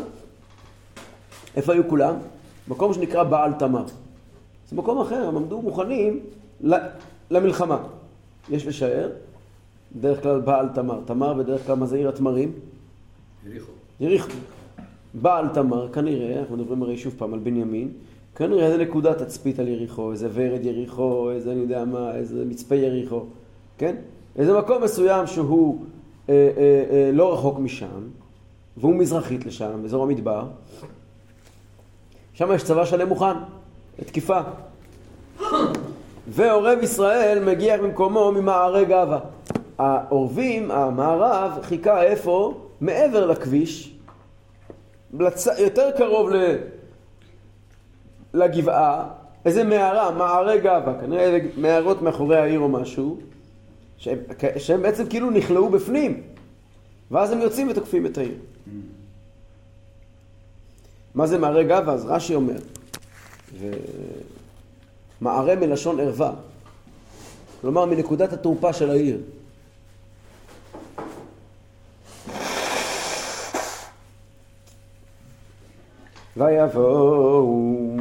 איפה 1.58 1.72
היו 1.72 1.88
כולם? 1.88 2.14
מקום 2.68 2.94
שנקרא 2.94 3.22
בעל 3.22 3.52
תמר. 3.52 3.84
זה 4.68 4.76
מקום 4.76 5.00
אחר, 5.00 5.28
הם 5.28 5.36
עמדו 5.36 5.62
מוכנים 5.62 6.20
למלחמה. 7.30 7.78
יש 8.50 8.66
לשער, 8.66 9.10
בדרך 9.96 10.22
כלל 10.22 10.40
בעל 10.40 10.68
תמר. 10.74 11.00
תמר 11.04 11.34
בדרך 11.34 11.66
כלל 11.66 11.76
מה 11.76 11.86
זה 11.86 11.96
עיר 11.96 12.08
התמרים? 12.08 12.52
יריחו. 13.46 13.72
יריחו. 14.00 14.30
בעל 15.14 15.48
תמר, 15.48 15.92
כנראה, 15.92 16.40
אנחנו 16.40 16.56
מדברים 16.56 16.82
הרי 16.82 16.96
שוב 16.96 17.14
פעם 17.18 17.34
על 17.34 17.40
בנימין, 17.40 17.88
כנראה 18.36 18.70
זה 18.70 18.76
נקודת 18.76 19.22
תצפית 19.22 19.58
על 19.58 19.68
יריחו, 19.68 20.12
איזה 20.12 20.28
ורד 20.32 20.64
יריחו, 20.64 21.30
איזה 21.30 21.52
אני 21.52 21.60
יודע 21.60 21.84
מה, 21.84 22.14
איזה 22.14 22.44
מצפה 22.44 22.74
יריחו, 22.74 23.22
כן? 23.78 23.96
איזה 24.36 24.58
מקום 24.58 24.82
מסוים 24.82 25.26
שהוא 25.26 25.84
אה, 26.28 26.34
אה, 26.56 26.84
אה, 26.90 27.10
לא 27.12 27.34
רחוק 27.34 27.58
משם, 27.58 28.00
והוא 28.76 28.94
מזרחית 28.94 29.46
לשם, 29.46 29.84
אזור 29.84 30.02
המדבר, 30.02 30.46
שם 32.38 32.52
יש 32.54 32.62
צבא 32.62 32.84
שלם 32.84 33.08
מוכן, 33.08 33.36
לתקיפה. 33.98 34.40
ועורב 36.28 36.78
ישראל 36.82 37.44
מגיע 37.44 37.76
במקומו 37.76 38.32
ממערי 38.32 38.84
גאווה. 38.84 39.18
העורבים, 39.78 40.70
המערב, 40.70 41.58
חיכה 41.62 42.02
איפה? 42.02 42.60
מעבר 42.80 43.26
לכביש, 43.26 43.94
לצ... 45.20 45.46
יותר 45.46 45.90
קרוב 45.96 46.30
ל... 46.30 46.56
לגבעה, 48.34 49.08
איזה 49.44 49.64
מערה, 49.64 50.10
מערי 50.10 50.60
גאווה, 50.60 50.94
כנראה 51.00 51.22
איזה 51.22 51.48
מערות 51.56 52.02
מאחורי 52.02 52.36
העיר 52.36 52.60
או 52.60 52.68
משהו, 52.68 53.18
שהם, 53.96 54.18
שהם 54.56 54.82
בעצם 54.82 55.06
כאילו 55.06 55.30
נכלאו 55.30 55.68
בפנים, 55.68 56.22
ואז 57.10 57.32
הם 57.32 57.40
יוצאים 57.40 57.68
ותוקפים 57.70 58.06
את 58.06 58.18
העיר. 58.18 58.34
מה 61.18 61.26
זה 61.26 61.38
מערי 61.38 61.64
גאווה? 61.64 61.92
אז 61.92 62.06
רש"י 62.06 62.34
אומר, 62.34 62.58
ו... 63.58 63.70
מערה 65.20 65.54
מלשון 65.54 66.00
ערווה, 66.00 66.32
כלומר 67.60 67.84
מנקודת 67.84 68.32
התורפה 68.32 68.72
של 68.72 68.90
העיר. 68.90 69.18
ויבואו 76.36 77.96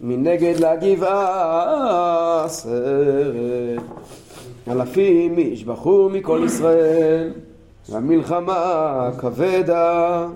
מנגד 0.00 0.54
לגבעה 0.60 2.44
עשרת 2.44 3.80
אלפים 4.68 5.38
איש 5.38 5.64
בחור 5.64 6.10
מכל 6.10 6.42
ישראל 6.46 7.32
והמלחמה 7.88 9.10
כבדה 9.18 10.26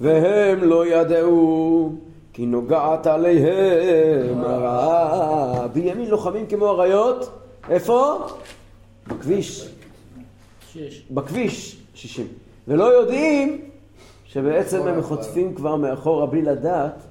והם 0.00 0.64
לא 0.64 0.86
ידעו 0.86 1.92
כי 2.32 2.46
נוגעת 2.46 3.06
עליהם 3.06 4.40
הרעה. 4.40 5.68
בנימין 5.68 6.10
לוחמים 6.10 6.46
כמו 6.46 6.68
אריות, 6.70 7.30
איפה? 7.68 8.26
בכביש, 9.06 9.68
שש. 10.72 11.02
בכביש 11.10 11.76
60. 11.94 12.26
ולא 12.68 12.84
יודעים 12.84 13.60
שבעצם 14.24 14.88
הם 14.88 15.02
חוטפים 15.02 15.54
כבר 15.54 15.76
מאחורה 15.76 16.26
בלי 16.26 16.42
לדעת, 16.42 17.02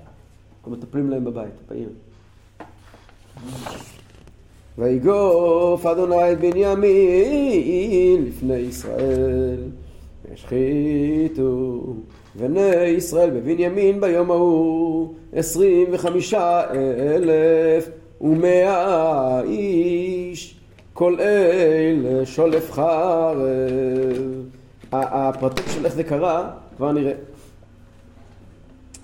ומטפלים 0.68 1.10
להם 1.10 1.26
בבית, 1.26 1.54
בעיר. 1.70 1.90
ויגוף 4.78 5.86
אדוני 5.86 6.32
את 6.32 6.40
בנימין 6.40 8.26
לפני 8.26 8.58
ישראל, 8.58 9.60
והשחיתו 10.30 11.82
בני 12.36 12.76
ישראל 12.86 13.30
בבנימין 13.30 14.02
ביום 14.02 14.32
ההוא 14.32 15.14
עשרים 15.34 15.88
וחמישה 15.92 16.62
אלף 17.16 17.90
ומאה 18.22 19.42
איש, 19.42 20.60
כל 20.94 21.20
אלה 21.20 22.26
שולף 22.26 22.72
חרב. 22.72 23.38
הפרטים 24.92 25.66
של 25.68 25.86
איך 25.86 25.94
זה 25.94 26.04
קרה 26.04 26.52
כבר 26.78 26.92
נראה. 26.92 27.14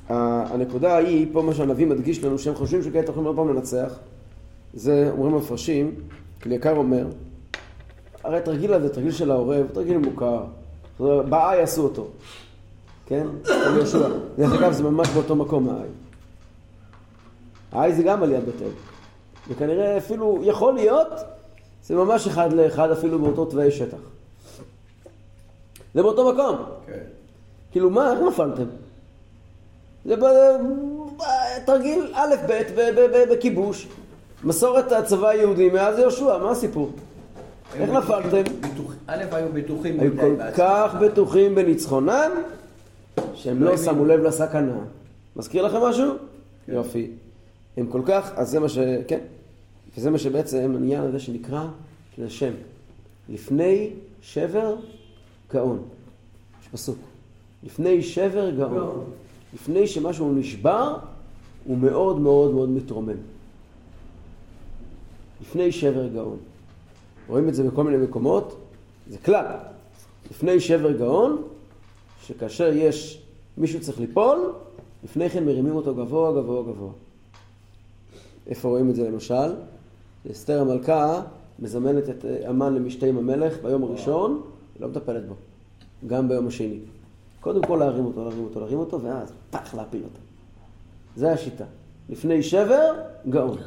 הנקודה 0.09 0.97
היא, 0.97 1.27
פה 1.33 1.41
מה 1.41 1.53
שהנביא 1.53 1.87
מדגיש 1.87 2.23
לנו, 2.23 2.39
שהם 2.39 2.55
חושבים 2.55 2.83
שכעת 2.83 3.09
יכולים 3.09 3.27
עוד 3.27 3.35
פעם 3.35 3.49
לנצח. 3.49 3.99
זה 4.73 5.09
אומרים 5.11 5.33
המפרשים, 5.33 5.95
אלייקר 6.45 6.77
אומר, 6.77 7.05
הרי 8.23 8.37
התרגיל 8.37 8.73
הזה, 8.73 8.89
תרגיל 8.89 9.11
של 9.11 9.31
העורב, 9.31 9.67
תרגיל 9.73 9.97
מוכר. 9.97 10.43
באי 10.99 11.61
עשו 11.61 11.83
אותו, 11.83 12.07
כן? 13.05 13.27
על 13.49 13.77
יהושע. 13.77 14.07
דרך 14.37 14.53
אגב, 14.53 14.71
זה 14.71 14.83
ממש 14.83 15.09
באותו 15.09 15.35
מקום 15.35 15.69
האי. 15.69 15.87
האי 17.71 17.93
זה 17.93 18.03
גם 18.03 18.23
על 18.23 18.31
יד 18.31 18.45
בית 18.45 18.61
אל. 18.61 18.67
וכנראה 19.49 19.97
אפילו, 19.97 20.39
יכול 20.43 20.73
להיות, 20.73 21.07
זה 21.83 21.95
ממש 21.95 22.27
אחד 22.27 22.53
לאחד 22.53 22.91
אפילו 22.91 23.19
באותו 23.19 23.45
תוואי 23.45 23.71
שטח. 23.71 23.97
זה 25.93 26.01
באותו 26.03 26.33
מקום. 26.33 26.55
כן. 26.87 26.93
כאילו, 27.71 27.89
מה, 27.89 28.11
איך 28.11 28.19
נפלתם? 28.27 28.63
זה 30.05 30.15
ב- 30.15 30.57
תרגיל 31.65 32.11
א' 32.13 32.35
ב' 32.47 33.31
בכיבוש. 33.31 33.87
מסורת 34.43 34.91
הצבא 34.91 35.27
היהודי 35.27 35.69
מאז 35.69 35.99
יהושע, 35.99 36.37
מה 36.37 36.51
הסיפור? 36.51 36.91
איך 37.75 37.89
נפלתם? 37.89 38.43
א', 39.07 39.23
היו 39.31 39.47
בטוחים 39.53 39.99
היו 39.99 40.11
כל. 40.19 40.35
כך 40.57 40.95
בטוחים 41.01 41.55
בניצחונם, 41.55 42.31
שהם 43.35 43.63
לא. 43.63 43.77
שמו 43.77 44.05
לב 44.05 44.19
לסכנה. 44.19 44.77
מזכיר 45.35 45.65
לכם 45.65 45.77
משהו? 45.81 46.13
כן. 46.65 46.73
יופי. 46.73 47.11
הם 47.77 47.87
כל 47.87 48.01
כך, 48.05 48.31
אז 48.35 48.49
זה 48.49 48.59
מה 48.59 48.69
ש... 48.69 48.77
כן. 49.07 49.19
וזה 49.97 50.09
מה 50.09 50.17
שבעצם 50.17 50.71
העניין 50.75 51.01
הזה 51.03 51.19
שנקרא, 51.19 51.67
של 52.15 52.25
השם. 52.25 52.51
לפני 53.29 53.89
שבר 54.21 54.75
גאון. 55.53 55.81
יש 56.61 56.67
פסוק. 56.67 56.97
לפני 57.63 58.01
שבר 58.01 58.49
גאון. 58.49 59.03
לפני 59.53 59.87
שמשהו 59.87 60.33
נשבר, 60.33 60.97
הוא 61.65 61.77
מאוד 61.77 62.19
מאוד 62.19 62.53
מאוד 62.53 62.69
מתרומם. 62.69 63.17
לפני 65.41 65.71
שבר 65.71 66.07
גאון. 66.07 66.37
רואים 67.27 67.49
את 67.49 67.55
זה 67.55 67.63
בכל 67.63 67.83
מיני 67.83 67.97
מקומות, 67.97 68.57
זה 69.09 69.17
כלל. 69.17 69.45
לפני 70.31 70.59
שבר 70.59 70.91
גאון, 70.91 71.41
שכאשר 72.21 72.73
יש 72.73 73.24
מישהו 73.57 73.81
צריך 73.81 73.99
ליפול, 73.99 74.53
לפני 75.03 75.29
כן 75.29 75.45
מרימים 75.45 75.75
אותו 75.75 75.95
גבוה, 75.95 76.41
גבוה, 76.41 76.63
גבוה. 76.63 76.91
איפה 78.47 78.69
רואים 78.69 78.89
את 78.89 78.95
זה 78.95 79.09
למשל? 79.09 79.55
אסתר 80.31 80.61
המלכה 80.61 81.21
מזמנת 81.59 82.09
את 82.09 82.25
אה, 82.25 82.49
המן 82.49 82.75
למשתה 82.75 83.05
עם 83.05 83.17
המלך 83.17 83.53
ביום 83.63 83.83
הראשון, 83.83 84.41
היא 84.75 84.81
לא 84.81 84.87
מטפלת 84.87 85.27
בו. 85.27 85.35
גם 86.07 86.27
ביום 86.27 86.47
השני. 86.47 86.79
קודם 87.41 87.63
כל 87.63 87.75
להרים 87.75 88.05
אותו, 88.05 88.23
להרים 88.23 88.43
אותו, 88.43 88.59
להרים 88.59 88.79
אותו, 88.79 89.01
ואז 89.01 89.33
פח 89.51 89.73
להפיל 89.73 90.03
אותו. 90.03 90.19
זה 91.15 91.31
השיטה. 91.31 91.65
לפני 92.09 92.43
שבר, 92.43 92.93
גאון. 93.29 93.57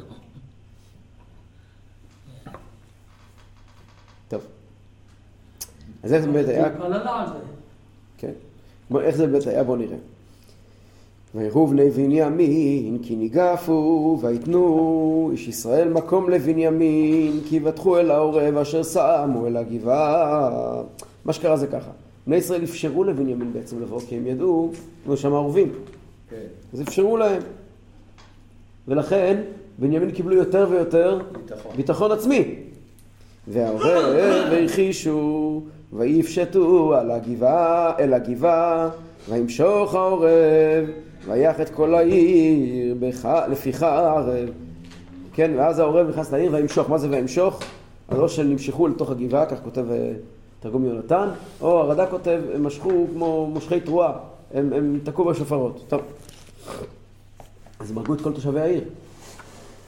טוב. 4.27 4.41
אז 6.03 6.13
איך 6.13 6.21
זה 6.21 6.27
באמת 6.27 6.47
היה? 6.47 6.67
התפללה 6.67 7.21
על 7.21 7.27
זה. 7.27 7.39
כן. 8.17 8.31
בוא, 8.89 9.01
איך 9.01 9.15
זה 9.15 9.27
באמת 9.27 9.47
היה? 9.47 9.63
בואו 9.63 9.77
נראה. 9.77 9.97
ויראו 11.35 11.67
בני 11.67 11.89
בנימין 11.89 12.97
כי 13.01 13.15
ניגפו 13.15 14.19
ויתנו 14.21 15.29
איש 15.31 15.47
ישראל 15.47 15.89
מקום 15.89 16.29
לבנימין 16.29 17.39
כי 17.49 17.55
יבטחו 17.55 17.99
אל 17.99 18.11
העורב 18.11 18.57
אשר 18.57 18.83
שמו 18.83 19.47
אל 19.47 19.57
הגבעה. 19.57 20.81
מה 21.25 21.33
שקרה 21.33 21.57
זה 21.57 21.67
ככה. 21.67 21.91
בני 22.27 22.35
ישראל 22.35 22.63
אפשרו 22.63 23.03
לבנימין 23.03 23.53
בעצם 23.53 23.81
לבוא 23.81 23.99
כי 24.09 24.15
הם 24.15 24.27
ידעו, 24.27 24.71
כמו 25.05 25.17
שם 25.17 25.33
ערובים. 25.33 25.71
כן. 26.29 26.35
אז 26.73 26.81
אפשרו 26.81 27.17
להם. 27.17 27.41
ולכן 28.87 29.41
בנימין 29.79 30.11
קיבלו 30.11 30.35
יותר 30.35 30.67
ויותר 30.69 31.19
ביטחון. 31.31 31.71
ביטחון 31.75 32.11
עצמי. 32.11 32.55
והעורב 33.47 34.03
והחישו 34.51 35.61
ויפשטו 35.93 36.93
על 36.95 37.11
הגבעה, 37.11 37.93
אל 37.99 38.13
הגבעה, 38.13 38.89
וימשוך 39.29 39.95
העורב, 39.95 40.85
ויח 41.25 41.61
את 41.61 41.69
כל 41.69 41.95
העיר 41.95 42.95
בח... 42.99 43.25
לפיך 43.25 43.83
ערב. 43.83 44.25
כן, 45.33 45.51
ואז 45.57 45.79
העורב 45.79 46.09
נכנס 46.09 46.31
לעיר 46.31 46.53
וימשוך. 46.53 46.89
מה 46.89 46.97
זה 46.97 47.07
וימשוך? 47.09 47.59
אז 48.09 48.17
או 48.19 48.43
נמשכו 48.43 48.87
לתוך 48.87 49.11
הגבעה, 49.11 49.45
כך 49.45 49.57
כותב 49.63 49.91
אה, 49.91 50.11
תרגום 50.59 50.85
יונתן, 50.85 51.27
או 51.61 51.79
הרד"ק 51.79 52.09
כותב, 52.09 52.41
הם 52.53 52.63
משכו 52.63 53.07
כמו 53.13 53.49
מושכי 53.53 53.79
תרועה, 53.79 54.13
הם, 54.53 54.73
הם 54.73 54.99
תקעו 55.03 55.25
בשופרות. 55.25 55.83
טוב. 55.87 56.01
אז 57.79 57.91
הם 57.91 57.97
הרגו 57.97 58.13
את 58.13 58.21
כל 58.21 58.33
תושבי 58.33 58.59
העיר. 58.59 58.83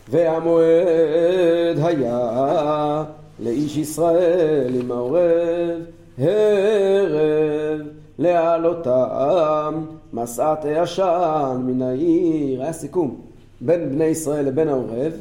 והמועד 0.09 1.77
היה 1.77 3.03
לאיש 3.41 3.77
ישראל 3.77 4.75
עם 4.75 4.91
העורב 4.91 5.81
הרב 6.17 7.79
להעלותם 8.19 9.85
מסעת 10.13 10.65
העשן 10.65 11.61
מן 11.65 11.81
העיר. 11.81 12.61
היה 12.61 12.73
סיכום 12.73 13.21
בין 13.61 13.89
בני 13.89 14.05
ישראל 14.05 14.45
לבין 14.45 14.67
העורב 14.67 15.13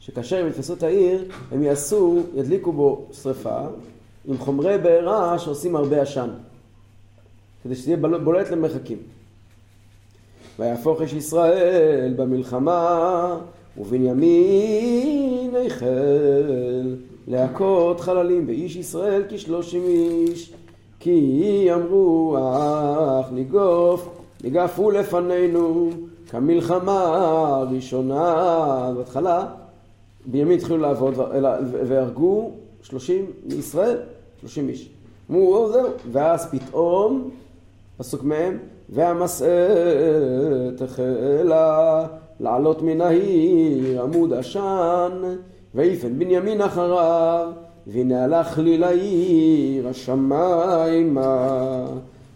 שכאשר 0.00 0.36
הם 0.36 0.48
יתפסו 0.48 0.72
את 0.72 0.82
העיר 0.82 1.24
הם 1.52 1.62
יעשו, 1.62 2.22
ידליקו 2.34 2.72
בו 2.72 3.06
שרפה 3.12 3.60
עם 4.28 4.38
חומרי 4.38 4.78
בעירה 4.78 5.38
שעושים 5.38 5.76
הרבה 5.76 6.02
עשן 6.02 6.28
כדי 7.64 7.74
שזה 7.74 7.90
יהיה 7.90 8.18
בולט 8.18 8.50
למרחקים. 8.50 8.98
ויהפוך 10.58 11.02
איש 11.02 11.12
ישראל 11.12 12.14
במלחמה 12.16 13.38
ובנימין 13.78 15.50
החל 15.66 16.96
להכות 17.28 18.00
חללים 18.00 18.44
ואיש 18.46 18.76
ישראל 18.76 19.22
כשלושים 19.28 19.82
איש. 19.84 20.52
כי 21.00 21.68
אמרו 21.74 22.36
אך 23.20 23.32
ניגוף 23.32 24.08
ניגפו 24.44 24.90
לפנינו. 24.90 25.90
כמלחמה 26.30 27.02
הראשונה 27.04 28.92
בהתחלה 28.96 29.46
בנימין 30.26 30.58
התחילו 30.58 30.78
לעבוד 30.78 31.14
והרגו 31.86 32.50
שלושים 32.82 33.26
מישראל 33.44 33.98
שלושים 34.40 34.68
איש. 34.68 34.90
אמרו 35.30 35.56
"או, 35.56 35.72
זהו. 35.72 35.86
ואז 36.12 36.46
פתאום 36.50 37.30
פסוק 37.96 38.22
מהם, 38.22 38.58
והמסעת 38.88 39.48
החלה 40.80 42.06
לעלות 42.40 42.82
מן 42.82 43.00
העיר 43.00 44.02
עמוד 44.02 44.32
עשן, 44.32 45.12
ויפן 45.74 46.18
בנימין 46.18 46.60
אחריו, 46.60 47.52
והנה 47.86 48.24
הלך 48.24 48.58
לי 48.58 48.78
לעיר 48.78 49.88
השמיימה, 49.88 51.86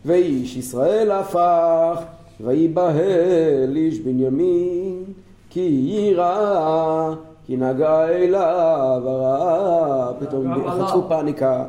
ואיש 0.04 0.56
ישראל 0.56 1.10
הפך, 1.10 2.02
ויבהל 2.40 3.76
איש 3.76 4.00
בנימין, 4.00 5.04
כי 5.50 5.60
יירא, 5.60 7.14
כי 7.46 7.56
נגע 7.56 8.08
אליו 8.08 9.02
הרע, 9.04 10.12
פתאום 10.20 10.54
חטפו 10.54 10.70
עליו. 10.70 11.08
פאניקה. 11.08 11.64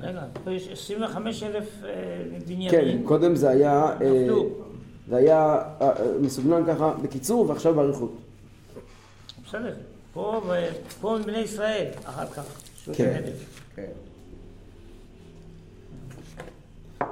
רגע, 0.00 0.22
פה 0.44 0.50
יש 0.50 0.68
25 0.72 1.42
אלף 1.42 1.82
בנימין. 2.46 2.70
כן, 2.70 2.98
קודם 3.04 3.36
זה 3.36 3.50
היה, 3.50 3.86
אה. 4.00 4.26
זה 5.08 5.16
היה 5.16 5.58
אה, 5.80 5.88
אה, 5.88 5.92
מסוגנן 6.20 6.66
ככה 6.66 6.92
בקיצור 7.02 7.48
ועכשיו 7.48 7.74
באריכות. 7.74 8.12
בסדר. 9.46 9.72
פה 10.12 10.40
ו- 10.46 10.68
פה 11.00 11.16
בני 11.26 11.38
ישראל, 11.38 11.86
אחר 12.04 12.26
כך. 12.26 12.44
30 12.84 13.06
כן. 13.06 13.22
כן. 13.76 13.90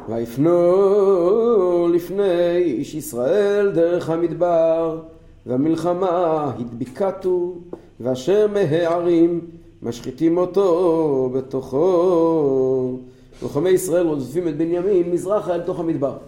ויפנו 0.09 1.89
לפני 1.95 2.57
איש 2.57 2.95
ישראל 2.95 3.71
דרך 3.73 4.11
המדבר 4.11 5.01
והמלחמה 5.47 6.53
הדביקתו 6.59 7.55
ואשר 8.01 8.47
מהערים 8.47 9.41
משחיתים 9.83 10.39
אותו 10.39 11.31
בתוכו 11.35 12.99
לוחמי 13.43 13.71
ישראל 13.71 14.07
רודפים 14.07 14.49
את 14.49 14.57
בנימין 14.57 15.11
מזרחה 15.11 15.55
אל 15.55 15.61
תוך 15.63 15.81
המדבר 15.81 16.19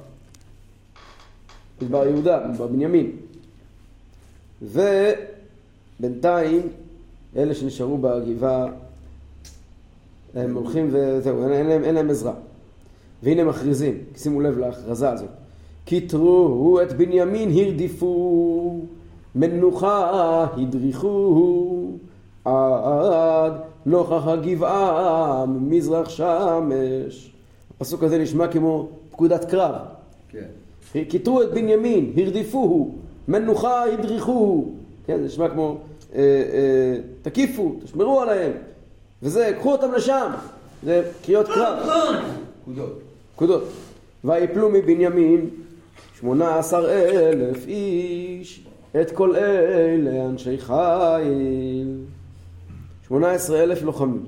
מדבר 1.83 2.07
יהודה, 2.07 2.47
מדבר 2.49 2.67
בנימין 2.67 3.17
ובינתיים 6.03 6.63
אלה 7.37 7.55
שנשארו 7.55 7.99
בגבעה 7.99 8.67
הם 10.35 10.57
הולכים 10.57 10.89
וזהו, 10.93 11.43
אין, 11.43 11.53
אין, 11.53 11.67
להם, 11.67 11.85
אין 11.85 11.95
להם 11.95 12.11
עזרה. 12.11 12.33
והנה 13.23 13.45
מכריזים, 13.45 13.99
שימו 14.17 14.41
לב 14.41 14.59
להכרזה 14.59 15.11
הזאת. 15.11 15.29
כתרו 15.87 16.81
את 16.83 16.93
בנימין 16.93 17.51
הרדיפו, 17.51 18.81
מנוחה 19.35 20.47
הדריכו, 20.57 21.89
עד 22.45 23.53
נוכח 23.87 24.27
הגבעה 24.27 25.45
ממזרח 25.47 26.09
שמש. 26.09 27.33
הפסוק 27.77 28.03
הזה 28.03 28.19
נשמע 28.19 28.49
כמו 28.49 28.89
פקודת 29.11 29.45
קרב. 29.45 29.75
כן. 30.29 30.47
כיתרו 31.09 31.43
את 31.43 31.55
בנימין, 31.55 32.13
הרדיפוהו, 32.17 32.95
מנוחה 33.29 33.85
הדריכוהו. 33.85 34.73
כן, 35.07 35.19
זה 35.19 35.25
נשמע 35.25 35.49
כמו, 35.49 35.79
תקיפו, 37.23 37.79
תשמרו 37.85 38.21
עליהם. 38.21 38.53
וזה, 39.23 39.53
קחו 39.59 39.73
אותם 39.73 39.93
לשם. 39.93 40.33
זה 40.83 41.11
קריאות 41.25 41.47
קרב. 41.47 41.89
פקודות. 42.63 42.99
פקודות. 43.35 43.65
ויפלו 44.25 44.69
מבנימין 44.69 45.51
שמונה 46.21 46.59
עשר 46.59 46.91
אלף 46.91 47.67
איש, 47.67 48.67
את 49.01 49.11
כל 49.11 49.37
אלה 49.37 50.25
אנשי 50.27 50.59
חיל. 50.59 51.99
שמונה 53.07 53.31
עשרה 53.31 53.63
אלף 53.63 53.83
לוחמים. 53.83 54.25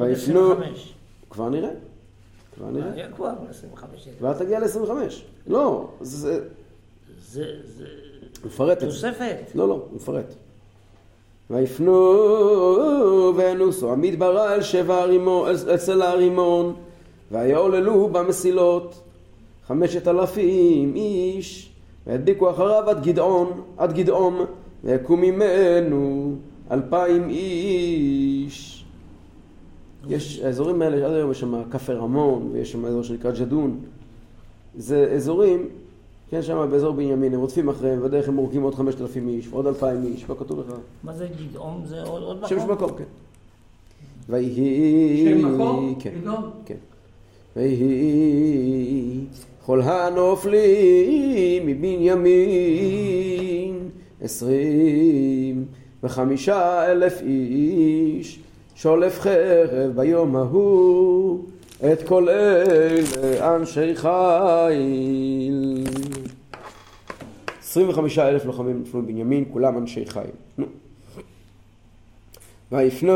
25. 0.00 0.94
כבר 1.30 1.48
נראה. 1.48 1.70
כבר 2.54 2.70
נראה. 2.70 3.08
כבר 3.16 3.32
25. 3.50 4.08
כבר 4.18 4.32
תגיע 4.38 4.60
ל-25. 4.60 4.90
לא, 5.46 5.88
זה 6.00 6.40
זה, 7.30 7.44
זה 7.76 7.84
מפרט 8.44 8.76
את 8.76 8.80
זה. 8.80 8.86
תוספת. 8.86 9.36
לא, 9.54 9.68
לא, 9.68 9.74
הוא 9.74 9.96
מפרט. 9.96 10.34
ויפנו 11.50 11.92
וינוסו 13.36 13.92
המדברה 13.92 14.54
אל 14.54 14.62
שבע 14.62 14.96
הרימון, 14.96 15.50
אצל 15.74 16.02
הרימון, 16.02 16.74
ויעוללו 17.32 18.08
במסילות 18.08 19.00
חמשת 19.66 20.08
אלפים 20.08 20.96
איש, 20.96 21.70
והדביקו 22.06 22.50
אחריו 22.50 22.90
עד 22.90 23.02
גדעון, 23.02 23.60
עד 23.76 23.92
גדעום, 23.92 24.40
ויקום 24.84 25.20
ממנו 25.20 26.34
אלפיים 26.70 27.28
איש. 27.28 28.84
יש, 30.08 30.40
האזורים 30.40 30.82
האלה, 30.82 31.06
עד 31.06 31.12
היום 31.12 31.30
יש 31.30 31.40
שם 31.40 31.62
כפר 31.70 31.96
רמון, 31.96 32.50
ויש 32.52 32.72
שם 32.72 32.84
אזור 32.84 33.02
שנקרא 33.02 33.30
ג'דון. 33.30 33.80
זה 34.76 35.12
אזורים, 35.14 35.68
כן, 36.30 36.42
שם 36.42 36.68
באזור 36.70 36.92
בנימין, 36.92 37.34
הם 37.34 37.40
רודפים 37.40 37.68
אחריהם, 37.68 37.98
ובדרך 38.02 38.28
הם 38.28 38.36
הורגים 38.36 38.62
עוד 38.62 38.74
חמשת 38.74 39.00
אלפים 39.00 39.28
איש, 39.28 39.48
ועוד 39.48 39.66
אלפיים 39.66 40.04
איש, 40.06 40.28
מה 40.28 40.34
כתוב 40.34 40.60
לך? 40.60 40.66
מה 41.04 41.12
זה 41.12 41.26
גדעון? 41.50 41.82
זה 41.86 42.02
עוד 42.02 42.22
עוד 42.22 42.46
שם 42.46 42.56
יש 42.56 42.62
מקום? 42.62 42.72
מקום, 42.72 42.90
כן. 42.98 43.04
ויהי... 44.28 45.38
שם 45.40 45.54
מקום? 45.54 45.94
כן, 46.00 46.10
גדעון? 46.20 46.50
כן. 46.66 46.74
ויהי 47.56 49.24
כל 49.66 49.80
הנופלים 49.80 51.66
מבנימין 51.66 52.28
עשרים 54.22 55.64
וחמישה 56.02 56.92
אלף 56.92 57.22
איש 57.22 58.40
שולף 58.74 59.20
חרב 59.20 59.92
ביום 59.96 60.36
ההוא 60.36 61.38
את 61.92 62.02
כל 62.08 62.28
אלה 62.28 63.56
אנשי 63.56 63.94
חיל. 63.94 65.84
עשרים 67.68 67.88
וחמישה 67.88 68.28
אלף 68.28 68.44
לוחמים 68.44 68.80
נפלו 68.80 69.02
בבנימין, 69.02 69.44
כולם 69.52 69.78
אנשי 69.78 70.06
חיל. 70.06 70.22
נו. 70.58 70.66
ויפנו 72.72 73.14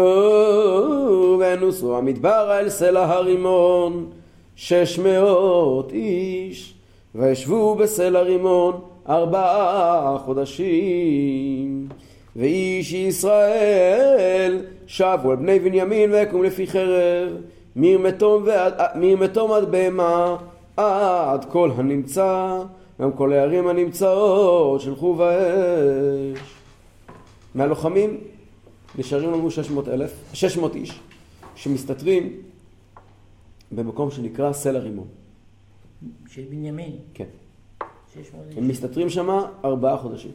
ונוסו 1.40 1.98
המדבר 1.98 2.58
אל 2.58 2.68
סלע 2.68 3.04
הרימון 3.04 4.10
שש 4.56 4.98
מאות 4.98 5.92
איש 5.92 6.74
וישבו 7.14 7.74
בסלע 7.74 8.20
רימון 8.20 8.80
ארבעה 9.08 10.18
חודשים 10.24 11.88
ואיש 12.36 12.92
ישראל 12.92 14.64
שבו 14.86 15.30
על 15.30 15.36
בני 15.36 15.58
בנימין 15.58 16.12
ויקום 16.12 16.42
לפי 16.42 16.66
חרב 16.66 17.28
מרמתום 17.76 19.52
עד 19.52 19.70
בהמה 19.70 20.36
עד 20.76 21.44
כל 21.44 21.70
הנמצא 21.76 22.62
גם 23.00 23.12
כל 23.12 23.32
הערים 23.32 23.68
הנמצאות 23.68 24.80
שלחו 24.80 25.14
באש 25.14 26.54
מהלוחמים 27.54 28.20
נשארים 28.98 29.32
לנו 29.32 29.50
600 29.50 29.88
אלף, 29.88 30.14
600 30.32 30.74
איש, 30.74 31.00
שמסתתרים 31.54 32.42
במקום 33.72 34.10
שנקרא 34.10 34.52
סלע 34.52 34.78
רימון. 34.78 35.06
של 36.28 36.42
בנימין. 36.50 36.96
כן. 37.14 37.24
600 38.14 38.44
הם 38.56 38.68
מסתתרים 38.68 39.10
שם 39.10 39.28
ארבעה 39.64 39.98
חודשים. 39.98 40.32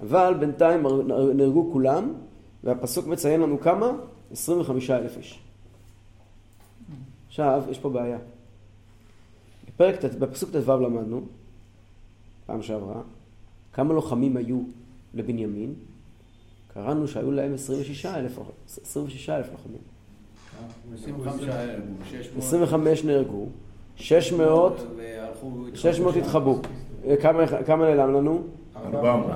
אבל 0.00 0.34
בינתיים 0.40 0.86
נהרגו 1.34 1.72
כולם, 1.72 2.14
והפסוק 2.64 3.06
מציין 3.06 3.40
לנו 3.40 3.60
כמה? 3.60 3.92
25 4.32 4.90
אלף 4.90 5.16
איש. 5.16 5.38
עכשיו, 7.28 7.62
יש 7.70 7.78
פה 7.78 7.90
בעיה. 7.90 8.18
בפרק, 9.68 10.04
בפסוק 10.18 10.50
ט"ו 10.50 10.80
למדנו, 10.80 11.20
פעם 12.48 12.62
שעברה, 12.62 13.00
כמה 13.72 13.94
לוחמים 13.94 14.36
היו 14.36 14.60
לבנימין? 15.14 15.74
קראנו 16.74 17.08
שהיו 17.08 17.30
להם 17.30 17.54
26 17.54 18.06
אלף, 18.06 18.38
26 18.66 19.30
אלף 19.30 19.46
לוחמים. 19.52 19.80
25,000, 20.94 21.82
600. 22.10 22.38
25 22.38 23.04
נהרגו, 23.04 23.46
600, 23.96 24.72
והלכו... 24.96 25.64
600 25.74 26.16
התחבאו. 26.16 26.58
כמה, 27.20 27.46
כמה 27.46 27.84
נעלם 27.88 28.14
לנו? 28.14 28.42
400. 28.76 29.26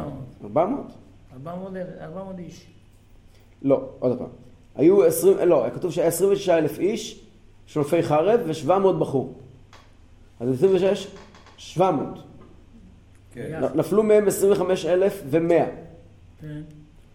400? 0.45 0.87
400 1.33 1.73
400 2.01 2.39
איש. 2.39 2.67
לא, 3.63 3.89
עוד 3.99 4.19
פעם. 4.19 4.29
היו 4.75 5.05
20, 5.05 5.49
לא, 5.49 5.67
כתוב 5.75 5.91
שהיה 5.91 6.09
26 6.09 6.49
אלף 6.49 6.79
איש, 6.79 7.25
שולפי 7.67 8.03
חרב 8.03 8.41
ו-700 8.47 8.93
בחור. 8.99 9.35
אז 10.41 10.49
26, 10.53 11.07
700. 11.57 12.32
כן. 13.35 13.61
נפלו 13.75 14.03
מהם 14.03 14.29
25 14.29 14.87
אלף 14.87 15.23
ו-100. 15.31 15.65
כן. 16.41 16.61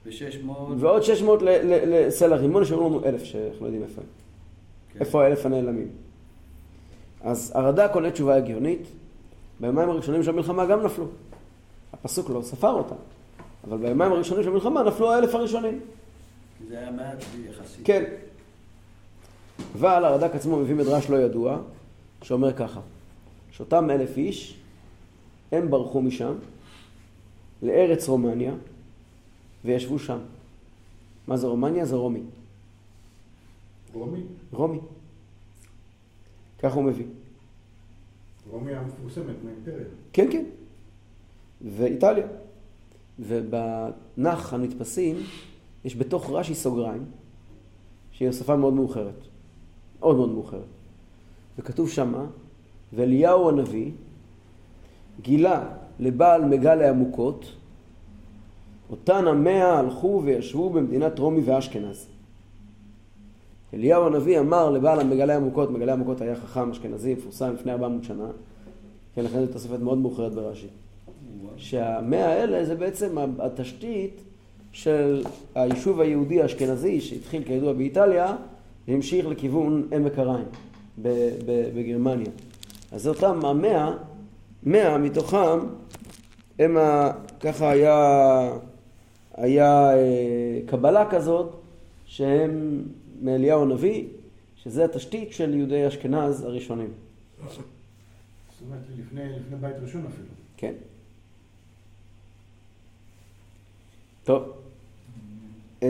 ו-600... 0.05 0.49
ועוד 0.79 1.03
600 1.03 1.41
ל- 1.41 1.45
ל- 1.49 2.07
לסלע 2.07 2.35
רימון, 2.35 2.61
נשארו 2.61 2.89
לנו 2.89 3.05
אלף, 3.05 3.23
שאנחנו 3.23 3.61
לא 3.61 3.65
יודעים 3.65 3.83
איפה 3.83 4.01
הם. 4.01 4.07
כן. 4.93 4.99
איפה 4.99 5.23
האלף 5.23 5.45
הנעלמים? 5.45 5.87
אז 7.21 7.51
הרד"ק 7.55 7.91
עונה 7.93 8.11
תשובה 8.11 8.35
הגיונית, 8.35 8.81
ביומיים 9.59 9.89
הראשונים 9.89 10.23
של 10.23 10.29
המלחמה 10.29 10.65
גם 10.65 10.83
נפלו. 10.83 11.05
הפסוק 11.93 12.29
לא 12.29 12.41
ספר 12.41 12.71
אותם, 12.71 12.95
אבל 13.67 13.77
ביומיים 13.77 14.11
הראשונים 14.11 14.43
של 14.43 14.49
המלחמה 14.49 14.83
נפלו 14.83 15.11
האלף 15.13 15.35
הראשונים. 15.35 15.79
זה 16.69 16.79
היה 16.79 16.91
מעט 16.91 17.23
יחסית. 17.49 17.85
כן. 17.85 18.03
אבל 19.79 20.05
הרד"ק 20.05 20.35
עצמו 20.35 20.57
מביא 20.57 20.75
מדרש 20.75 21.09
לא 21.09 21.17
ידוע, 21.17 21.57
שאומר 22.21 22.53
ככה, 22.53 22.79
שאותם 23.51 23.89
אלף 23.89 24.17
איש, 24.17 24.57
הם 25.51 25.69
ברחו 25.69 26.01
משם 26.01 26.33
לארץ 27.61 28.07
רומניה, 28.07 28.53
וישבו 29.65 29.99
שם. 29.99 30.19
מה 31.27 31.37
זה 31.37 31.47
רומניה? 31.47 31.85
זה 31.85 31.95
רומי. 31.95 32.21
רומי? 33.93 34.21
רומי. 34.51 34.79
ככה 36.59 36.75
הוא 36.75 36.83
מביא. 36.83 37.05
רומי 38.51 38.73
המפורסמת 38.73 39.35
מהאימפריה. 39.43 39.87
כן, 40.13 40.27
כן. 40.31 40.43
ואיטליה. 41.61 42.27
ובנח 43.19 44.53
הנתפסים 44.53 45.15
יש 45.85 45.95
בתוך 45.95 46.29
רש"י 46.29 46.55
סוגריים, 46.55 47.05
שהיא 48.11 48.27
הוספה 48.27 48.55
מאוד 48.55 48.73
מאוחרת. 48.73 49.27
מאוד 49.99 50.15
מאוד 50.15 50.29
מאוחרת. 50.29 50.61
וכתוב 51.59 51.89
שמה, 51.89 52.25
ואליהו 52.93 53.49
הנביא 53.49 53.91
גילה 55.21 55.63
לבעל 55.99 56.45
מגלה 56.45 56.89
עמוקות, 56.89 57.45
אותן 58.89 59.27
המאה 59.27 59.79
הלכו 59.79 60.21
וישבו 60.25 60.69
במדינת 60.69 61.19
רומי 61.19 61.41
ואשכנז. 61.45 62.07
אליהו 63.73 64.05
הנביא 64.05 64.39
אמר 64.39 64.69
לבעל 64.69 64.99
המגלה 64.99 65.35
עמוקות, 65.35 65.71
מגלה 65.71 65.93
עמוקות 65.93 66.21
היה 66.21 66.35
חכם 66.35 66.71
אשכנזי, 66.71 67.13
מפורסם 67.13 67.53
לפני 67.53 67.71
400 67.71 68.03
שנה, 68.03 68.27
כן, 69.15 69.23
לכן 69.23 69.45
זו 69.45 69.51
תוספת 69.53 69.79
מאוד 69.79 69.97
מאוחרת 69.97 70.33
ברש"י. 70.33 70.67
שהמאה 71.57 72.27
האלה 72.27 72.65
זה 72.65 72.75
בעצם 72.75 73.17
התשתית 73.39 74.21
של 74.71 75.23
היישוב 75.55 75.99
היהודי 76.01 76.41
האשכנזי 76.41 77.01
שהתחיל 77.01 77.43
כידוע 77.43 77.73
באיטליה 77.73 78.35
והמשיך 78.87 79.27
לכיוון 79.27 79.87
עמק 79.91 80.19
ב- 81.01 81.29
בגרמניה. 81.75 82.31
אז 82.91 83.03
זה 83.03 83.09
אותם 83.09 83.45
המאה, 83.45 83.93
מאה 84.63 84.97
מתוכם 84.97 85.59
הם 86.59 86.77
ה... 86.77 87.11
ככה 87.39 87.69
היה, 87.69 88.49
היה 89.33 89.95
אה, 89.95 90.59
קבלה 90.65 91.09
כזאת 91.11 91.55
שהם 92.05 92.83
מאליהו 93.21 93.61
הנביא, 93.61 94.07
שזה 94.63 94.85
התשתית 94.85 95.33
של 95.33 95.55
יהודי 95.55 95.87
אשכנז 95.87 96.43
הראשונים. 96.43 96.89
זאת 97.39 97.57
אומרת, 98.65 98.81
לפני, 98.99 99.21
לפני 99.29 99.57
בית 99.57 99.75
ראשון 99.81 100.05
אפילו. 100.05 100.27
כן. 100.57 100.73
טוב. 104.23 104.43
אמ, 105.81 105.87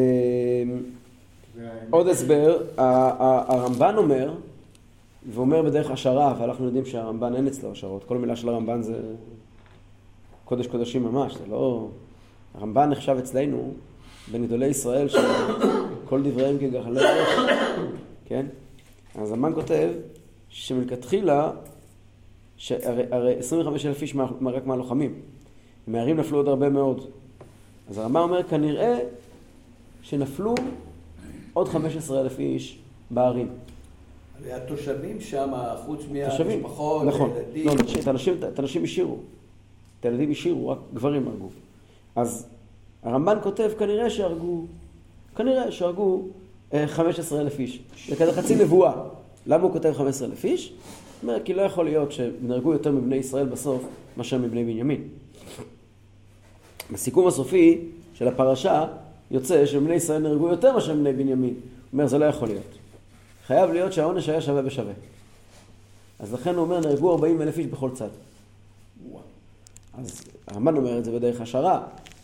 עוד 1.89 2.08
הסבר, 2.08 2.63
הרמב"ן 2.77 3.93
אומר, 3.97 4.34
ואומר 5.34 5.62
בדרך 5.62 5.91
השערה, 5.91 6.34
ואנחנו 6.39 6.65
יודעים 6.65 6.86
שהרמב"ן 6.86 7.36
אין 7.36 7.47
אצלו 7.47 7.71
השערות. 7.71 8.03
כל 8.03 8.17
מילה 8.17 8.36
של 8.36 8.49
הרמב"ן 8.49 8.82
זה 8.82 9.01
קודש 10.45 10.67
קודשים 10.67 11.03
ממש, 11.03 11.34
זה 11.38 11.45
לא... 11.49 11.88
הרמב"ן 12.56 12.89
נחשב 12.89 13.15
אצלנו 13.19 13.73
בין 14.32 14.45
גדולי 14.45 14.65
ישראל 14.67 15.08
שכל 15.10 16.23
דבריהם 16.23 16.58
כגחלי 16.58 16.99
ראש, 16.99 17.49
כן? 18.25 18.45
אז 19.15 19.32
הרמב"ן 19.32 19.53
כותב 19.53 19.89
שמלכתחילה, 20.49 21.51
שהרי 22.58 23.03
הרי 23.12 23.36
25 23.39 23.86
אלף 23.86 24.01
איש 24.01 24.15
מה- 24.15 24.32
רק 24.51 24.65
מהלוחמים, 24.65 25.13
מהערים 25.88 26.17
נפלו 26.17 26.38
עוד 26.38 26.47
הרבה 26.47 26.69
מאוד. 26.69 27.06
אז 27.89 27.97
הרמב"ן 27.97 28.19
אומר 28.19 28.43
כנראה 28.43 28.99
שנפלו 30.01 30.56
עוד 31.53 31.67
15 31.67 32.21
אלף 32.21 32.39
איש 32.39 32.80
בערים. 33.12 33.47
הרי 34.41 34.54
התושבים 34.54 35.21
שם, 35.21 35.52
חוץ 35.86 36.02
מהמשפחות, 36.12 37.04
נכון, 37.06 37.32
הילדים, 37.36 37.67
לא, 37.67 37.73
את 38.02 38.08
האנשים, 38.08 38.34
את 38.54 38.60
האנשים 38.60 38.84
השאירו, 38.84 39.17
את 40.00 40.06
הילדים 40.06 40.32
השאירו, 40.32 40.69
רק 40.69 40.78
גברים 40.93 41.28
הרגו. 41.28 41.50
אז 42.15 42.47
הרמב"ן 43.04 43.38
כותב, 43.43 43.71
כנראה 43.80 44.10
שהרגו, 44.10 44.65
כנראה 45.36 45.71
שהרגו 45.71 46.21
אה, 46.73 46.88
15 46.88 47.41
אלף 47.41 47.60
איש. 47.60 47.80
זה 48.10 48.15
כזה 48.15 48.34
חצי 48.34 48.56
נבואה. 48.56 48.93
למה 49.47 49.63
הוא 49.63 49.71
כותב 49.73 49.93
15 49.93 50.28
אלף 50.28 50.45
איש? 50.45 50.67
הוא 51.21 51.32
אומר, 51.32 51.43
כי 51.43 51.54
לא 51.54 51.62
יכול 51.62 51.86
להיות 51.86 52.12
שנהרגו 52.12 52.73
יותר 52.73 52.91
מבני 52.91 53.15
ישראל 53.15 53.45
בסוף 53.45 53.84
מאשר 54.17 54.38
מבני 54.38 54.63
בנימין. 54.63 55.02
בסיכום 56.91 57.28
הסופי 57.28 57.82
של 58.13 58.28
הפרשה 58.28 58.86
יוצא 59.32 59.65
שבני 59.65 59.95
ישראל 59.95 60.21
נהרגו 60.21 60.47
יותר 60.47 60.73
מאשר 60.73 60.93
מבני 60.93 61.13
בנימין. 61.13 61.54
הוא 61.54 61.60
אומר, 61.93 62.08
זה 62.08 62.17
לא 62.17 62.26
יכול 62.26 62.47
להיות. 62.47 62.76
חייב 63.47 63.71
להיות 63.71 63.93
שהעונש 63.93 64.29
היה 64.29 64.41
שווה 64.41 64.62
בשווה. 64.62 64.93
אז 66.19 66.33
לכן 66.33 66.55
הוא 66.55 66.62
אומר, 66.62 66.79
נהרגו 66.79 67.12
40 67.12 67.41
אלף 67.41 67.57
איש 67.57 67.65
בכל 67.65 67.89
צד. 67.93 68.10
אז 69.97 70.21
הרמב"ן 70.47 70.77
אומר 70.77 70.97
את 70.97 71.05
זה 71.05 71.12
בדרך 71.12 71.41
השערה, 71.41 71.81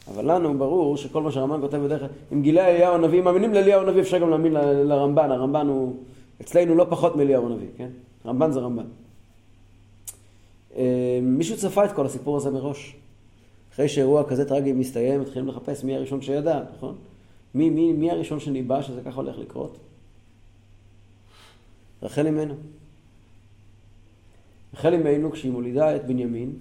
אבל 0.07 0.31
לנו 0.31 0.57
ברור 0.57 0.97
שכל 0.97 1.21
מה 1.21 1.31
שהרמב"ן 1.31 1.61
כותב 1.61 1.77
בדרך, 1.77 2.01
אם 2.33 2.41
גילי 2.41 2.61
אליהו 2.61 2.95
הנביא, 2.95 3.19
אם 3.19 3.23
מאמינים 3.23 3.53
לאליהו 3.53 3.81
הנביא 3.81 4.01
אפשר 4.01 4.19
גם 4.19 4.29
להאמין 4.29 4.53
לרמב"ן, 4.53 5.31
הרמב"ן 5.31 5.67
הוא 5.67 5.95
אצלנו 6.41 6.75
לא 6.75 6.85
פחות 6.89 7.15
מאליהו 7.15 7.45
הנביא, 7.45 7.67
כן? 7.77 7.89
רמב"ן 8.25 8.51
זה 8.51 8.59
רמב"ן. 8.59 8.85
אה, 10.75 11.19
מישהו 11.21 11.57
צפה 11.57 11.85
את 11.85 11.91
כל 11.91 12.05
הסיפור 12.05 12.37
הזה 12.37 12.51
מראש. 12.51 12.95
אחרי 13.73 13.89
שאירוע 13.89 14.23
כזה 14.23 14.49
טרגי 14.49 14.73
מסתיים, 14.73 15.21
מתחילים 15.21 15.47
לחפש 15.47 15.83
מי 15.83 15.95
הראשון 15.95 16.21
שידע, 16.21 16.59
נכון? 16.77 16.95
מי, 17.55 17.69
מי, 17.69 17.93
מי 17.93 18.11
הראשון 18.11 18.39
שניבא 18.39 18.81
שזה 18.81 19.01
ככה 19.05 19.15
הולך 19.15 19.37
לקרות? 19.37 19.77
רחל 22.03 22.27
אמנו. 22.27 22.53
רחל 24.73 24.93
אמנו, 24.93 25.31
כשהיא 25.31 25.51
מולידה 25.51 25.95
את 25.95 26.07
בנימין, 26.07 26.53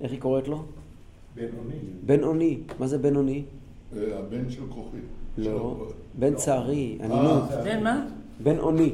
איך 0.00 0.12
היא 0.12 0.20
קוראת 0.20 0.48
לו? 0.48 0.62
בינוני. 1.34 1.78
בן 2.06 2.22
אוני. 2.22 2.58
מה 2.78 2.86
זה 2.86 2.98
בן 2.98 3.16
אוני? 3.16 3.42
אה, 3.96 4.18
הבן 4.18 4.50
של 4.50 4.62
כוכי. 4.68 4.96
לא. 5.38 5.86
בן 6.18 6.34
צערי, 6.34 6.98
ענינות. 7.00 7.50
אה, 7.50 7.64
בן 7.64 7.84
מה? 7.84 8.06
בן 8.42 8.58
אוני. 8.58 8.92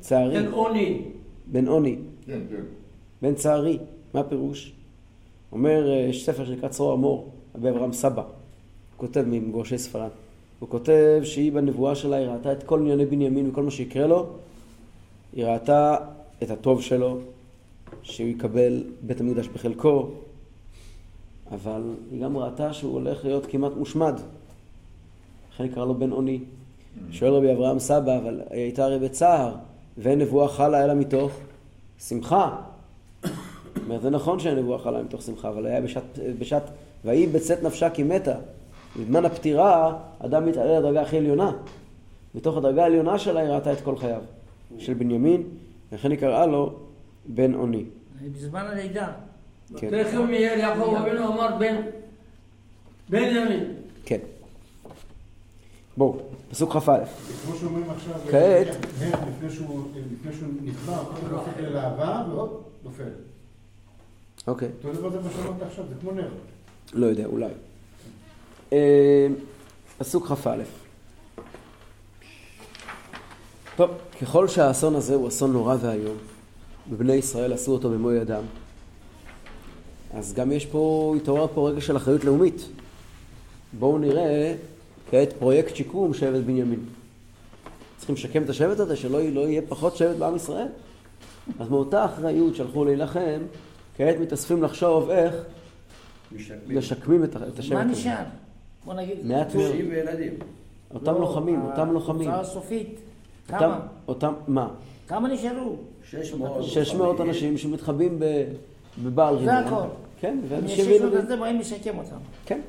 צערי. 0.00 0.36
אין 0.36 0.52
עוני. 0.52 1.02
בן 1.46 1.68
אוני. 1.68 1.96
כן, 2.26 2.40
כן. 2.50 2.62
בן 3.22 3.34
צערי. 3.34 3.78
מה 4.14 4.20
הפירוש? 4.20 4.72
אומר, 5.52 5.90
אה, 5.90 5.96
יש 5.96 6.26
ספר 6.26 6.44
שנקרא 6.44 6.68
צרור 6.68 6.92
המור, 6.92 7.30
רבי 7.54 7.70
אברהם 7.70 7.92
סבא. 7.92 8.22
הוא 8.22 8.28
כותב 8.96 9.24
ממגורשי 9.26 9.78
ספרד. 9.78 10.10
הוא 10.58 10.68
כותב 10.68 11.20
שהיא 11.24 11.52
בנבואה 11.52 11.94
שלה, 11.94 12.16
היא 12.16 12.26
ראתה 12.26 12.52
את 12.52 12.62
כל 12.62 12.80
ענייני 12.80 13.06
בנימין 13.06 13.50
וכל 13.50 13.62
מה 13.62 13.70
שיקרה 13.70 14.06
לו. 14.06 14.26
היא 15.34 15.46
ראתה 15.46 15.96
את 16.42 16.50
הטוב 16.50 16.82
שלו, 16.82 17.18
שהוא 18.02 18.28
יקבל 18.28 18.84
בית 19.02 19.20
המקדש 19.20 19.48
בחלקו, 19.48 20.08
אבל 21.50 21.82
היא 22.10 22.22
גם 22.22 22.36
ראתה 22.36 22.72
שהוא 22.72 22.92
הולך 22.92 23.24
להיות 23.24 23.46
כמעט 23.46 23.72
מושמד. 23.76 24.20
לכן 25.54 25.64
נקרא 25.64 25.84
לו 25.84 25.94
בן 25.94 26.12
אוני. 26.12 26.40
שואל 27.10 27.32
רבי 27.32 27.52
אברהם 27.52 27.78
סבא, 27.78 28.18
אבל 28.18 28.40
היא 28.50 28.62
הייתה 28.62 28.84
הרי 28.84 28.98
בצער, 28.98 29.54
ואין 29.98 30.18
נבואה 30.18 30.48
חלה 30.48 30.84
אלא 30.84 30.94
מתוך 30.94 31.32
שמחה. 32.08 32.56
אומרת, 33.84 34.02
זה 34.02 34.10
נכון 34.10 34.40
שאין 34.40 34.58
נבואה 34.58 34.78
חלה 34.78 35.02
מתוך 35.02 35.22
שמחה, 35.22 35.48
אבל 35.48 35.66
היה 35.66 35.80
בשעת, 35.80 36.18
בשעת 36.38 36.62
ויהי 37.04 37.26
בצאת 37.26 37.62
נפשה 37.62 37.90
כי 37.90 38.02
מתה. 38.02 38.36
בזמן 39.00 39.24
הפטירה, 39.24 39.96
אדם 40.18 40.46
מתעלה 40.46 40.78
לדרגה 40.78 41.02
הכי 41.02 41.18
עליונה. 41.18 41.52
מתוך 42.34 42.56
הדרגה 42.56 42.82
העליונה 42.82 43.18
שלה 43.18 43.40
היא 43.40 43.48
ראתה 43.48 43.72
את 43.72 43.80
כל 43.80 43.96
חייו. 43.96 44.20
של 44.78 44.94
בנימין, 44.94 45.42
לכן 45.92 46.10
היא 46.10 46.18
קראה 46.18 46.46
לו 46.46 46.78
בן 47.26 47.54
אוני. 47.54 47.84
בזמן 48.32 48.66
הלידה. 48.66 49.12
כן. 49.76 50.02
תכף 50.02 50.18
מיד 50.28 50.58
יעקב 50.58 50.94
אבינו 50.94 51.28
אמר 51.28 51.56
בן 51.58 51.76
בנימין. 53.08 53.74
כן. 54.04 54.18
בואו, 55.96 56.18
פסוק 56.50 56.72
כ"א. 56.72 57.04
כמו 57.46 57.56
שאומרים 57.60 57.90
עכשיו, 57.90 58.14
כעת. 58.30 58.66
לפני 59.28 59.50
שהוא 59.50 60.48
נקבע, 60.62 60.96
הוא 60.96 61.38
הופך 61.38 61.52
ללהבה 61.58 62.26
והופ, 62.30 62.50
נופל. 62.84 63.04
אוקיי. 64.46 64.68
אותו 64.84 64.92
דבר 64.98 65.10
זה 65.10 65.20
מה 65.20 65.30
שאמרת 65.36 65.62
עכשיו, 65.62 65.84
זה 65.88 65.94
כמו 66.00 66.12
נר. 66.12 66.28
לא 66.92 67.06
יודע, 67.06 67.26
אולי. 67.26 67.52
אה, 68.72 69.26
פסוק 69.98 70.26
כ"א. 70.26 70.56
טוב, 73.76 73.90
ככל 74.22 74.48
שהאסון 74.48 74.94
הזה 74.94 75.14
הוא 75.14 75.28
אסון 75.28 75.52
נורא 75.52 75.76
ואיום, 75.80 76.16
ובני 76.90 77.12
ישראל 77.12 77.52
עשו 77.52 77.72
אותו 77.72 77.90
במו 77.90 78.12
ידם, 78.12 78.42
אז 80.14 80.34
גם 80.34 80.52
יש 80.52 80.66
פה, 80.66 81.14
התעורר 81.16 81.46
פה 81.54 81.70
רגע 81.70 81.80
של 81.80 81.96
אחריות 81.96 82.24
לאומית. 82.24 82.68
בואו 83.78 83.98
נראה 83.98 84.54
כעת 85.10 85.32
פרויקט 85.32 85.76
שיקום 85.76 86.14
שבט 86.14 86.44
בנימין. 86.44 86.80
צריכים 87.96 88.14
לשקם 88.14 88.42
את 88.42 88.48
השבט 88.48 88.80
הזה, 88.80 88.96
שלא 88.96 89.22
לא 89.22 89.40
יהיה 89.40 89.62
פחות 89.68 89.96
שבט 89.96 90.16
בעם 90.16 90.36
ישראל. 90.36 90.66
אז 91.58 91.68
מאותה 91.68 92.04
אחריות 92.04 92.54
שהלכו 92.54 92.84
להילחם, 92.84 93.40
כעת 93.96 94.16
מתאספים 94.20 94.62
לחשוב 94.62 95.10
איך 95.10 95.34
משקמים. 96.32 96.78
משקמים 96.78 97.24
את 97.24 97.36
את 97.36 97.58
השבט 97.58 97.74
מה 97.74 97.82
הזה. 97.82 97.90
נשאר? 97.92 98.24
בוא 98.84 98.94
נגיד. 98.94 99.26
מעט 99.26 99.54
מאוד. 99.54 99.72
אותם 100.94 101.12
לא, 101.12 101.20
לוחמים, 101.20 101.62
אותם 101.62 101.92
לוחמים. 101.92 102.28
התוצאה 102.28 102.40
הסופית. 102.40 103.00
כמה? 103.48 103.80
אותם, 104.08 104.32
מה? 104.48 104.68
כמה 105.08 105.28
נשארו? 105.28 105.76
600. 106.10 106.62
600 106.64 107.20
אנשים 107.20 107.58
שמתחבאים 107.58 108.18
ב- 108.18 108.44
בבעל 109.04 109.34
זה 109.44 109.58
ריבון. 109.58 109.72
הכל. 109.72 109.88
כן, 110.20 110.38
אם 110.42 110.44
ואנשים 110.48 110.86
וילדים. 110.86 111.20
כזה, 111.22 111.36
באים 111.36 111.58
לשקם 111.60 111.98
אותם. 111.98 112.16
כן. 112.46 112.60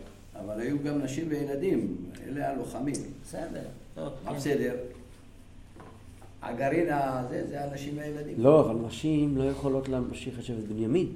אבל 0.45 0.59
היו 0.61 0.75
גם 0.83 1.01
נשים 1.01 1.25
וילדים, 1.29 1.95
אלה 2.27 2.49
הלוחמים. 2.51 2.93
בסדר. 3.23 3.61
כן. 3.95 4.01
בסדר? 4.35 4.73
הגרעין 6.41 6.87
הזה, 6.91 7.43
זה 7.49 7.63
הנשים 7.63 7.97
והילדים. 7.97 8.33
לא, 8.37 8.61
אבל 8.61 8.75
נשים 8.87 9.37
לא 9.37 9.43
יכולות 9.43 9.89
להמשיך 9.89 10.39
את 10.39 10.43
שבט 10.43 10.63
בנימין. 10.69 11.07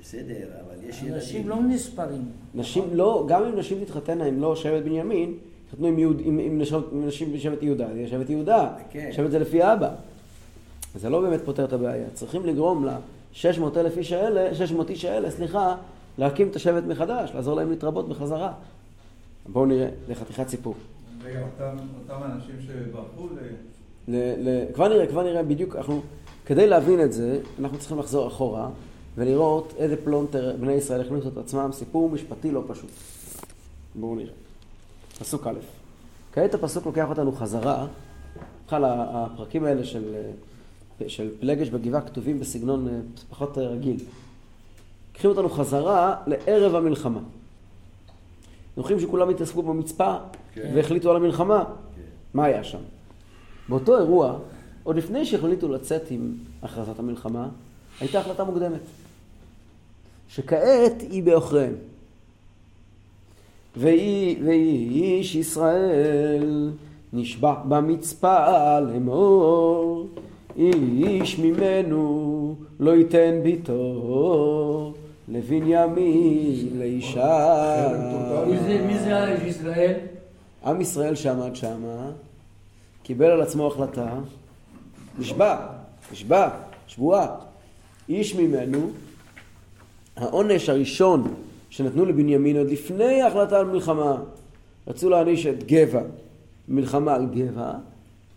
בסדר, 0.00 0.34
אבל 0.66 0.88
יש 0.88 1.02
אנשים 1.02 1.36
ילדים. 1.36 1.48
לא 1.48 1.74
נספרים. 1.74 2.22
נשים 2.54 2.84
לא, 2.92 3.24
גם 3.28 3.44
אם 3.44 3.58
נשים 3.58 3.84
תתחתנה 3.84 4.24
עם 4.24 4.40
לא 4.40 4.56
שבט 4.56 4.82
בנימין, 4.84 5.34
יתחתנו 5.72 5.88
עם, 5.88 5.98
יהוד, 5.98 6.20
עם, 6.24 6.38
עם, 6.38 6.58
נשות, 6.58 6.88
עם 6.92 7.06
נשים 7.06 7.32
בשבט 7.32 7.62
יהודה, 7.62 7.86
זה 7.92 7.98
יהיה 7.98 8.08
שבט 8.08 8.30
יהודה. 8.30 8.68
כן. 8.90 9.10
שבט 9.12 9.30
זה 9.30 9.38
לפי 9.38 9.62
האבא. 9.62 9.90
זה 10.94 11.10
לא 11.10 11.20
באמת 11.20 11.40
פותר 11.44 11.64
את 11.64 11.72
הבעיה. 11.72 12.06
צריכים 12.14 12.46
לגרום 12.46 12.84
ל-600 12.84 13.62
אלף 13.76 13.96
איש 13.96 14.12
האלה, 14.12 14.54
600 14.54 14.90
איש 14.90 15.04
האלה, 15.04 15.30
סליחה, 15.30 15.76
להקים 16.18 16.48
את 16.48 16.56
השבט 16.56 16.84
מחדש, 16.84 17.30
לעזור 17.34 17.56
להם 17.56 17.70
להתרבות 17.70 18.08
בחזרה. 18.08 18.52
בואו 19.46 19.66
נראה, 19.66 19.88
זה 20.06 20.14
חתיכת 20.14 20.48
סיפור. 20.48 20.74
רגע, 21.24 21.40
אותם 21.40 21.76
אותם 21.98 22.22
אנשים 22.24 22.54
שברחו 22.66 23.26
ל... 23.26 23.38
ל, 24.08 24.48
ל, 24.48 24.72
כבר 24.74 24.88
נראה, 24.88 25.06
כבר 25.06 25.22
נראה 25.22 25.42
בדיוק, 25.42 25.76
אנחנו, 25.76 26.00
כדי 26.46 26.66
להבין 26.66 27.00
את 27.00 27.12
זה, 27.12 27.40
אנחנו 27.60 27.78
צריכים 27.78 27.98
לחזור 27.98 28.26
אחורה 28.26 28.68
ולראות 29.14 29.74
איזה 29.78 29.96
פלונטר 29.96 30.56
בני 30.60 30.72
ישראל 30.72 31.00
הכניסו 31.00 31.28
את 31.28 31.36
עצמם, 31.36 31.70
סיפור 31.72 32.10
משפטי 32.10 32.50
לא 32.50 32.62
פשוט. 32.68 32.90
בואו 33.94 34.14
נראה. 34.14 34.32
פסוק 35.22 35.46
א'. 35.46 35.58
כעת 36.32 36.54
הפסוק 36.54 36.86
לוקח 36.86 37.08
אותנו 37.08 37.32
חזרה, 37.32 37.86
בכלל 38.66 38.84
הפרקים 38.84 39.64
האלה 39.64 39.84
של, 39.84 40.14
של 41.06 41.30
פלגש 41.40 41.68
בגבעה 41.68 42.00
כתובים 42.00 42.40
בסגנון 42.40 42.88
אה, 42.88 42.92
פחות 43.30 43.58
רגיל. 43.58 43.96
לוקחים 45.12 45.30
אותנו 45.30 45.48
חזרה 45.48 46.16
לערב 46.26 46.74
המלחמה. 46.74 47.20
זוכרים 48.76 49.00
שכולם 49.00 49.28
התעסקו 49.28 49.62
במצפה 49.62 50.16
כן. 50.54 50.72
והחליטו 50.74 51.10
על 51.10 51.16
המלחמה? 51.16 51.64
מה 52.34 52.44
היה 52.44 52.64
שם? 52.64 52.78
באותו 53.68 53.98
אירוע, 53.98 54.38
עוד 54.82 54.96
לפני 54.96 55.24
שהחליטו 55.24 55.68
לצאת 55.68 56.10
עם 56.10 56.34
הכרזת 56.62 56.98
המלחמה, 56.98 57.48
הייתה 58.00 58.20
החלטה 58.20 58.44
מוקדמת. 58.44 58.80
שכעת 60.28 61.00
היא 61.00 61.22
בעוכריהם. 61.22 61.74
ויהי 63.76 64.36
ויהי 64.44 64.88
איש 65.18 65.34
ישראל 65.34 66.70
נשבע 67.12 67.54
במצפה 67.68 68.80
לאמור 68.80 70.06
איש 70.56 71.38
ממנו 71.38 72.54
לא 72.80 72.90
ייתן 72.90 73.40
ביתו 73.42 74.92
לבנימין 75.28 76.68
לאישה. 76.78 77.88
מי 78.46 78.58
זה- 78.58 78.84
מי 78.86 78.98
זה 78.98 79.16
האיש 79.18 79.42
ישראל? 79.42 79.94
עם 80.66 80.80
ישראל 80.80 81.14
שעמד 81.14 81.56
שמה, 81.56 82.10
קיבל 83.02 83.26
על 83.30 83.42
עצמו 83.42 83.66
החלטה, 83.66 84.14
נשבע, 85.18 85.56
נשבע, 86.12 86.48
שבועה. 86.86 87.26
איש 88.08 88.34
ממנו, 88.36 88.90
העונש 90.16 90.68
הראשון 90.68 91.34
שנתנו 91.72 92.04
לבנימין 92.04 92.56
עוד 92.56 92.70
לפני 92.70 93.22
ההחלטה 93.22 93.58
על 93.58 93.66
מלחמה, 93.66 94.16
רצו 94.86 95.10
להעניש 95.10 95.46
את 95.46 95.64
גבע, 95.64 96.02
מלחמה 96.68 97.14
על 97.14 97.26
גבע, 97.26 97.72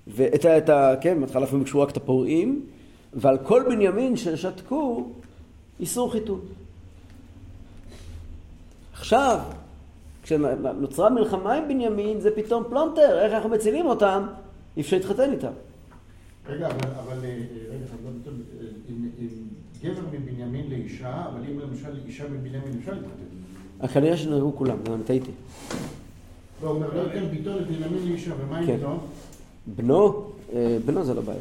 ואת 0.08 0.46
ה... 0.46 0.58
את 0.58 0.70
ה 0.70 0.96
כן, 1.02 1.22
בהתחלה 1.22 1.46
אפילו 1.46 1.60
ביקשו 1.60 1.82
רק 1.82 1.92
את 1.92 1.98
הפורעים, 1.98 2.66
ועל 3.14 3.38
כל 3.38 3.64
בנימין 3.70 4.16
ששתקו, 4.16 5.08
איסור 5.80 6.12
חיתון. 6.12 6.40
עכשיו, 8.94 9.40
כשנוצרה 10.24 11.10
מלחמה 11.10 11.54
עם 11.54 11.68
בנימין, 11.68 12.20
זה 12.20 12.32
פתאום 12.36 12.64
פלונטר, 12.70 13.20
איך 13.20 13.34
אנחנו 13.34 13.50
מצילים 13.50 13.86
אותם? 13.86 14.28
אי 14.78 14.82
אפשר 14.82 14.98
להתחתן 14.98 15.32
איתם. 15.32 15.52
רגע, 16.50 16.68
אבל, 16.68 16.78
אה, 17.24 17.40
רגע, 17.70 17.86
אבל 18.04 18.12
לא 18.16 18.32
גבר 19.86 20.02
מבנימין 20.12 20.70
לאישה, 20.70 21.26
אבל 21.32 21.40
אם 21.52 21.60
למשל 21.60 22.00
אישה 22.08 22.24
מבנימין 22.24 22.80
אפשר 22.80 22.92
להתחתן. 22.92 23.24
אה, 23.84 23.88
כנראה 23.88 24.18
שנהרגו 24.18 24.56
כולם, 24.56 24.78
אני 24.94 25.04
טעיתי. 25.04 25.32
לא, 26.64 26.68
הוא 26.68 26.76
אומר, 26.76 26.94
לא 26.94 27.02
ייתן 27.02 27.28
ביתו 27.28 27.60
לבנימין 27.60 28.10
לאישה, 28.10 28.32
ומה 28.40 28.58
עם 28.58 28.66
כן. 28.66 28.78
בנו? 28.78 28.98
בנו, 29.68 30.26
אה, 30.54 30.78
בנו 30.86 31.04
זה 31.04 31.14
לא 31.14 31.22
בעיה. 31.22 31.40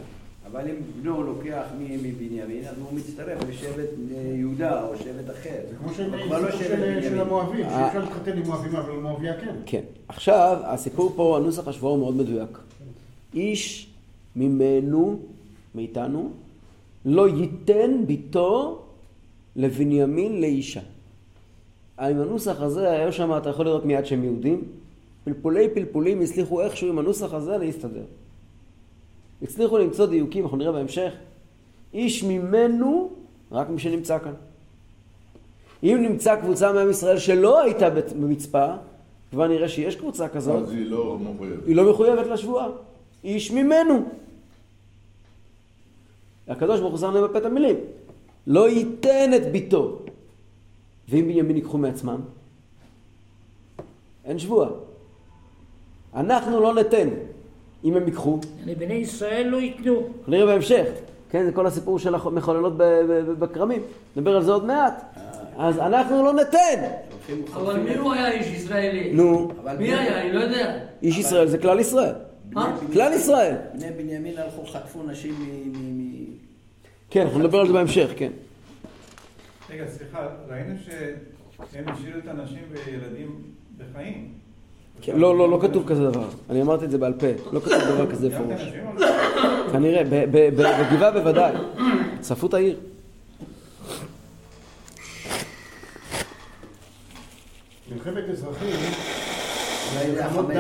אבל 0.50 0.68
אם 0.70 0.74
בנו 1.02 1.22
לוקח 1.22 1.62
מבנימין, 1.78 2.64
אז 2.68 2.78
הוא 2.78 2.98
מצטרף 2.98 3.38
לשבט 3.48 3.88
אה, 4.14 4.35
יהודה 4.37 4.87
או 4.87 4.96
שבט 4.96 5.30
אחר. 5.30 5.61
זה 5.70 5.76
כמו 5.76 5.94
שהם 5.94 6.14
הוא 6.14 6.20
כבר 6.26 6.40
לא 6.40 6.48
הסיפור 6.48 6.76
שבט 6.76 7.02
של. 7.02 7.20
המואבים, 7.20 7.64
אה. 7.64 7.70
שאפשר 7.70 7.98
להתחתן 7.98 8.38
עם 8.38 8.46
מואבים, 8.46 8.76
אבל 8.76 8.92
מואביה 8.92 9.40
כן. 9.40 9.54
כן. 9.66 9.83
עכשיו, 10.09 10.59
הסיפור 10.64 11.12
פה, 11.16 11.37
הנוסח 11.37 11.68
השבוע 11.68 11.90
הוא 11.90 11.98
מאוד 11.98 12.16
מדויק. 12.16 12.59
איש 13.35 13.90
ממנו, 14.37 15.18
מאיתנו, 15.74 16.30
לא 17.04 17.28
ייתן 17.28 18.06
ביתו 18.06 18.82
לבנימין 19.56 20.40
לאישה. 20.40 20.80
עם 21.98 22.20
הנוסח 22.20 22.60
הזה, 22.60 22.90
היה 22.90 23.12
שם, 23.12 23.36
אתה 23.36 23.50
יכול 23.50 23.66
לראות 23.66 23.84
מיד 23.84 24.06
שהם 24.06 24.24
יהודים, 24.24 24.62
פלפולי 25.24 25.68
פלפולים 25.74 26.20
הצליחו 26.20 26.60
איכשהו 26.60 26.88
עם 26.88 26.98
הנוסח 26.98 27.34
הזה 27.34 27.58
להסתדר. 27.58 28.04
הצליחו 29.42 29.78
למצוא 29.78 30.06
דיוקים, 30.06 30.44
אנחנו 30.44 30.56
נראה 30.56 30.72
בהמשך. 30.72 31.12
איש 31.94 32.24
ממנו, 32.24 33.10
רק 33.52 33.68
מי 33.68 33.78
שנמצא 33.78 34.18
כאן. 34.18 34.32
אם 35.82 35.98
נמצא 36.02 36.36
קבוצה 36.36 36.72
מעם 36.72 36.90
ישראל 36.90 37.18
שלא 37.18 37.62
הייתה 37.62 37.90
במצפה, 37.90 38.66
כבר 39.30 39.48
נראה 39.48 39.68
שיש 39.68 39.96
קבוצה 39.96 40.28
כזאת, 40.28 40.62
אז 40.62 40.72
היא 40.72 40.86
לא 40.90 41.18
מחויבת. 41.18 41.66
היא 41.66 41.76
לא 41.76 41.90
מחויבת 41.90 42.26
לשבועה. 42.26 42.68
איש 43.24 43.50
ממנו. 43.50 44.04
הקדוש 46.48 46.80
ברוך 46.80 46.92
הוא 46.92 47.00
שם 47.00 47.14
להם 47.14 47.24
בפה 47.24 47.38
את 47.38 47.44
המילים. 47.44 47.76
לא 48.46 48.68
ייתן 48.68 49.30
את 49.37 49.52
ביתו. 49.52 49.98
ואם 51.09 51.24
בנימין 51.28 51.57
ייקחו 51.57 51.78
מעצמם? 51.78 52.20
אין 54.24 54.38
שבועה. 54.38 54.68
אנחנו 56.14 56.61
לא 56.61 56.74
ניתן. 56.74 57.09
אם 57.85 57.96
הם 57.96 58.07
ייקחו, 58.07 58.38
לבני 58.66 58.94
ישראל 58.94 59.46
לא 59.46 59.57
ייתנו. 59.57 60.02
נראה 60.28 60.46
בהמשך. 60.46 60.87
כן, 61.30 61.44
זה 61.44 61.52
כל 61.52 61.66
הסיפור 61.66 61.98
של 61.98 62.14
המחוללות 62.14 62.72
בכרמים. 63.38 63.83
נדבר 64.16 64.37
על 64.37 64.42
זה 64.42 64.52
עוד 64.52 64.64
מעט. 64.64 65.04
אז 65.57 65.78
אנחנו 65.78 66.24
לא 66.24 66.35
ניתן. 66.35 66.88
אבל 67.54 67.80
מי 67.80 67.94
הוא 67.94 68.12
היה 68.12 68.30
איש 68.30 68.46
ישראלי? 68.46 69.12
נו, 69.12 69.50
אבל 69.62 69.76
מי 69.76 69.94
היה? 69.94 70.20
אני 70.22 70.33
לא 70.33 70.40
יודע. 70.40 70.78
איש 71.02 71.18
ישראל 71.18 71.48
זה 71.48 71.59
כלל 71.59 71.80
ישראל. 71.80 72.14
אה? 72.57 72.76
כלל 72.92 73.12
ישראל. 73.12 73.54
בני 73.74 73.90
בנימין 73.90 74.38
הלכו, 74.38 74.66
חטפו 74.66 75.02
נשים 75.02 75.35
מ... 75.72 76.03
כן, 77.14 77.20
אנחנו 77.20 77.38
נדבר 77.38 77.61
על 77.61 77.66
זה 77.66 77.72
בהמשך, 77.72 78.11
כן. 78.16 78.31
רגע, 79.70 79.85
סליחה, 79.88 80.29
ראינו 80.48 80.74
שהם 80.85 81.88
השאירו 81.88 82.18
את 82.18 82.29
הנשים 82.29 82.62
וילדים 82.70 83.42
בחיים. 83.79 84.33
כן, 85.03 85.16
לא, 85.16 85.38
לא, 85.38 85.50
לא 85.50 85.59
כתוב 85.62 85.88
כזה 85.88 86.11
דבר. 86.11 86.29
אני 86.50 86.62
אמרתי 86.62 86.85
את 86.85 86.90
זה 86.90 86.98
בעל 86.98 87.12
פה. 87.12 87.27
לא 87.53 87.61
כתוב 87.61 87.79
דבר 87.79 88.11
כזה 88.11 88.38
או 88.38 88.44
לא? 88.98 89.07
כנראה, 89.72 90.03
בגבעה 90.31 91.11
בוודאי. 91.11 91.53
שרפו 92.22 92.46
את 92.46 92.55
העיר. 92.55 92.81
מלחמת 97.92 98.24
אזרחים, 98.33 98.77
זה 99.92 100.24
המלחמות 100.24 100.50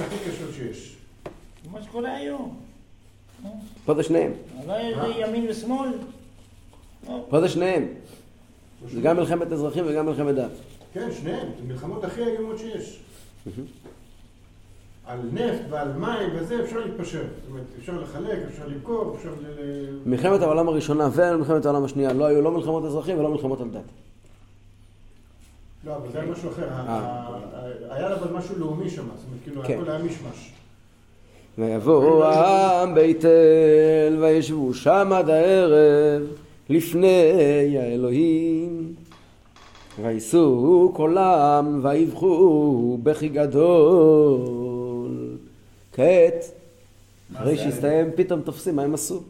הכי 0.00 0.30
קשות 0.30 0.54
שיש. 0.54 0.96
מה 1.72 1.82
שקורה 1.82 2.16
היום. 2.16 2.69
פה 3.84 3.94
זה 3.94 4.02
שניהם. 4.02 4.32
לא 4.66 4.74
זה 5.02 5.12
ימין 5.18 5.46
ושמאל. 5.50 5.88
פה 7.28 7.40
זה 7.40 7.48
שניהם. 7.48 7.88
זה 8.92 9.00
גם 9.00 9.16
מלחמת 9.16 9.52
אזרחים 9.52 9.84
וגם 9.86 10.06
מלחמת 10.06 10.34
דת. 10.34 10.50
כן, 10.92 11.08
שניהם, 11.20 11.48
זה 11.58 11.72
מלחמות 11.72 12.04
הכי 12.04 12.22
איומות 12.22 12.58
שיש. 12.58 13.00
על 15.06 15.18
נפט 15.32 15.62
ועל 15.70 15.92
מים 15.92 16.30
וזה 16.34 16.64
אפשר 16.64 16.78
להתפשר. 16.78 17.22
זאת 17.22 17.50
אומרת, 17.50 17.64
אפשר 17.78 18.00
לחלק, 18.00 18.38
אפשר 18.48 18.66
למכור, 18.66 19.16
אפשר 19.16 19.30
ל... 19.30 19.54
מלחמת 20.06 20.42
העולם 20.42 20.68
הראשונה 20.68 21.08
ומלחמת 21.12 21.66
העולם 21.66 21.84
השנייה 21.84 22.12
לא 22.12 22.24
היו 22.24 22.42
לא 22.42 22.50
מלחמות 22.50 22.84
אזרחים 22.84 23.18
ולא 23.18 23.30
מלחמות 23.30 23.60
על 23.60 23.68
דת. 23.70 23.80
לא, 25.84 25.96
אבל 25.96 26.12
זה 26.12 26.20
היה 26.20 26.30
משהו 26.30 26.50
אחר. 26.50 26.68
אה. 26.68 27.26
היה 27.90 28.14
אבל 28.14 28.36
משהו 28.36 28.58
לאומי 28.58 28.90
שם, 28.90 28.96
זאת 28.96 29.06
אומרת, 29.06 29.40
כאילו, 29.44 29.62
כן. 29.62 29.78
הכל 29.80 29.90
היה 29.90 29.98
מישמש. 29.98 30.52
ויבוא 31.60 32.24
העם 32.24 32.94
בית 32.94 33.24
אל 33.24 34.16
וישבו 34.20 34.74
שם 34.74 35.10
עד 35.12 35.30
הערב 35.30 36.22
לפני 36.70 37.76
האלוהים. 37.78 38.94
ויישאו 40.02 40.92
קולם 40.94 41.80
ויבכו 41.82 42.98
בכי 43.02 43.28
גדול. 43.28 45.10
כעת, 45.92 46.44
אחרי? 47.34 47.56
שהסתיים, 47.56 48.10
פתאום 48.14 48.40
תופסים 48.40 48.76
מה 48.76 48.82
הם 48.82 48.94
עשו. 48.94 49.20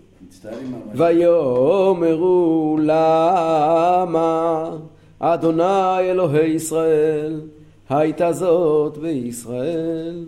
ויאמרו 0.95 2.79
למה 2.83 4.71
אדוני 5.19 5.99
אלוהי 6.01 6.51
ישראל 6.51 7.41
הייתה 7.89 8.33
זאת 8.33 8.99
בישראל 8.99 10.25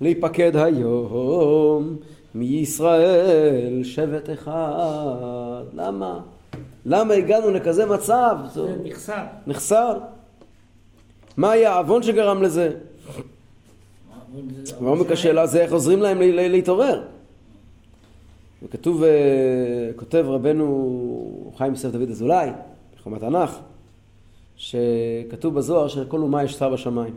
להיפקד 0.00 0.56
היום 0.56 1.96
מישראל 2.34 3.80
שבט 3.84 4.30
אחד. 4.30 5.62
למה? 5.74 6.20
למה 6.86 7.14
הגענו 7.14 7.50
לכזה 7.50 7.86
מצב? 7.86 8.36
זה 8.54 8.76
נחסר. 8.84 9.22
נחסר. 9.46 9.98
מה 11.36 11.50
היה 11.50 11.72
העוון 11.72 12.02
שגרם 12.02 12.42
לזה? 12.42 12.70
ועומק 14.80 15.12
השאלה 15.12 15.46
זה 15.46 15.60
איך 15.60 15.72
עוזרים 15.72 16.02
להם 16.02 16.18
להתעורר. 16.20 17.02
וכתוב, 18.62 19.02
אה, 19.02 19.10
כותב 19.96 20.24
רבנו 20.28 21.52
חיים 21.56 21.72
יוסף 21.72 21.88
דוד 21.88 22.10
אזולאי, 22.10 22.50
בחומת 23.00 23.22
התנ"ך, 23.22 23.58
שכתוב 24.56 25.54
בזוהר 25.54 25.88
שלכל 25.88 26.18
אומה 26.18 26.44
יש 26.44 26.54
שר 26.54 26.68
בשמיים. 26.68 27.14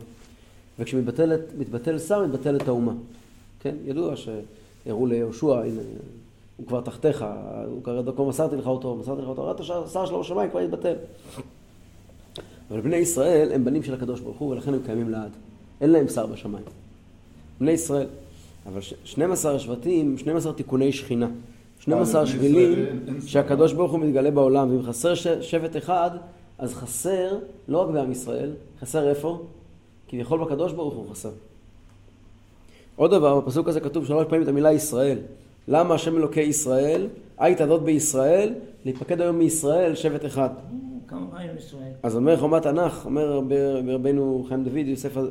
וכשמתבטל 0.80 2.00
שר, 2.00 2.26
מתבטלת 2.26 2.68
האומה. 2.68 2.92
כן, 3.60 3.76
ידוע 3.86 4.14
שהראו 4.16 5.06
ליהושע, 5.06 5.60
הנה, 5.60 5.82
הוא 6.58 6.68
כבר 6.68 6.82
תחתיך, 6.82 7.26
הוא 7.68 7.84
קרא 7.84 8.02
דרכו, 8.02 8.26
מסרתי 8.26 8.56
לך 8.56 8.68
אותו, 8.68 8.96
מסרתי 8.96 9.22
לך 9.22 9.28
אותו, 9.28 9.46
ראית 9.46 9.58
שהשר 9.62 10.06
שלו 10.06 10.20
בשמיים 10.20 10.50
כבר 10.50 10.60
התבטל. 10.60 10.94
אבל 12.72 12.82
בני 12.82 12.96
ישראל 12.96 13.52
הם 13.54 13.66
בנים 13.66 13.84
של 13.84 13.94
הקדוש 13.94 14.20
ברוך 14.20 14.38
הוא, 14.38 14.50
ולכן 14.52 14.74
הם 14.74 14.80
קיימים 14.86 15.10
לעד. 15.10 15.32
אין 15.82 15.90
להם 15.90 16.08
שר 16.08 16.26
בשמיים. 16.26 16.64
בני 17.60 17.72
ישראל. 17.72 18.08
אבל 18.68 18.82
ש- 18.82 18.94
12 19.04 19.56
השבטים, 19.56 20.18
12 20.18 20.54
תיקוני 20.54 20.92
שכינה. 20.92 21.28
12 21.80 22.22
לבני 22.22 22.34
שבילים. 22.34 22.76
שהקדוש 23.26 23.74
ברוך 23.74 23.92
הוא 23.92 24.00
מתגלה 24.00 24.32
בעולם, 24.32 24.72
ואם 24.72 24.84
חסר 24.84 25.14
שבט 25.42 25.78
אחד, 25.78 26.12
אז 26.58 26.74
חסר 26.74 27.38
לא 27.68 27.78
רק 27.78 27.90
בעם 27.90 28.12
ישראל, 28.12 28.52
חסר 28.82 29.10
איפה? 29.10 29.42
כביכול 30.10 30.46
בקדוש 30.46 30.74
ברוך 30.74 30.94
הוא 30.94 31.12
חסר. 31.12 31.30
עוד 32.96 33.12
דבר, 33.12 33.40
בפסוק 33.40 33.68
הזה 33.68 33.80
כתוב 33.80 34.06
שלוש 34.06 34.26
פעמים 34.30 34.44
את 34.44 34.48
המילה 34.48 34.72
ישראל. 34.72 35.20
למה 35.68 35.96
השם 35.96 36.18
אלוקי 36.18 36.42
ישראל, 36.42 37.08
היית 37.38 37.58
זאת 37.68 37.82
בישראל, 37.82 38.54
להיפקד 38.86 39.22
היום 39.22 39.38
מישראל 39.38 39.96
שבט 39.96 40.26
אחד. 40.26 40.50
אז 42.04 42.16
אומר 42.16 42.40
חומת 42.40 42.64
תנ"ך, 42.64 43.06
אומר 43.06 43.32
רב- 43.32 43.54
רבנו 43.88 44.46
חיים 44.48 44.64
דוד, 44.64 44.78
יוסף 44.88 45.18
אה, 45.18 45.24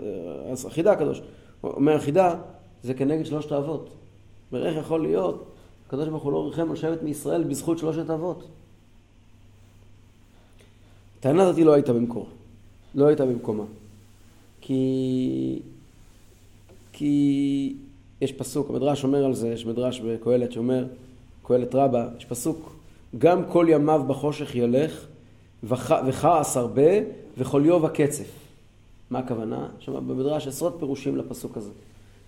החידה 0.67 0.93
הקדוש, 0.93 1.23
אומר 1.65 1.95
החידה, 1.95 2.35
זה 2.83 2.95
כנגד 2.95 3.27
שלושת 3.27 3.53
האבות. 3.53 3.89
אומר 4.53 4.67
איך 4.67 4.77
יכול 4.77 5.03
להיות 5.03 5.45
הקדוש 5.87 6.09
ברוך 6.09 6.23
הוא 6.23 6.33
לא 6.33 6.47
ריחם 6.47 6.71
על 6.71 6.77
שבט 6.77 7.03
מישראל 7.03 7.45
בזכות 7.45 7.79
שלושת 7.79 8.11
אבות. 8.11 8.49
הטענה 11.21 11.43
הזאת 11.43 11.59
לא 11.59 11.73
הייתה 11.73 11.93
במקור, 11.93 12.27
לא 12.95 13.07
הייתה 13.07 13.27
במקומה. 13.27 13.65
כי... 14.69 15.59
כי 16.93 17.75
יש 18.21 18.33
פסוק, 18.33 18.71
המדרש 18.71 19.05
אומר 19.05 19.25
על 19.25 19.35
זה, 19.35 19.49
יש 19.49 19.67
מדרש 19.67 20.01
בקהלת 20.01 20.53
שאומר, 20.53 20.87
קהלת 21.43 21.75
רבה, 21.75 22.09
יש 22.19 22.25
פסוק, 22.25 22.73
גם 23.19 23.43
כל 23.49 23.67
ימיו 23.69 24.03
בחושך 24.07 24.55
ילך, 24.55 25.07
וכעס 26.07 26.57
הרבה, 26.57 26.91
וכל 27.39 27.63
יוב 27.65 27.85
הקצף. 27.85 28.31
מה 29.11 29.19
הכוונה? 29.19 29.69
שם 29.79 29.95
במדרש 29.95 30.47
עשרות 30.47 30.77
פירושים 30.79 31.17
לפסוק 31.17 31.57
הזה. 31.57 31.71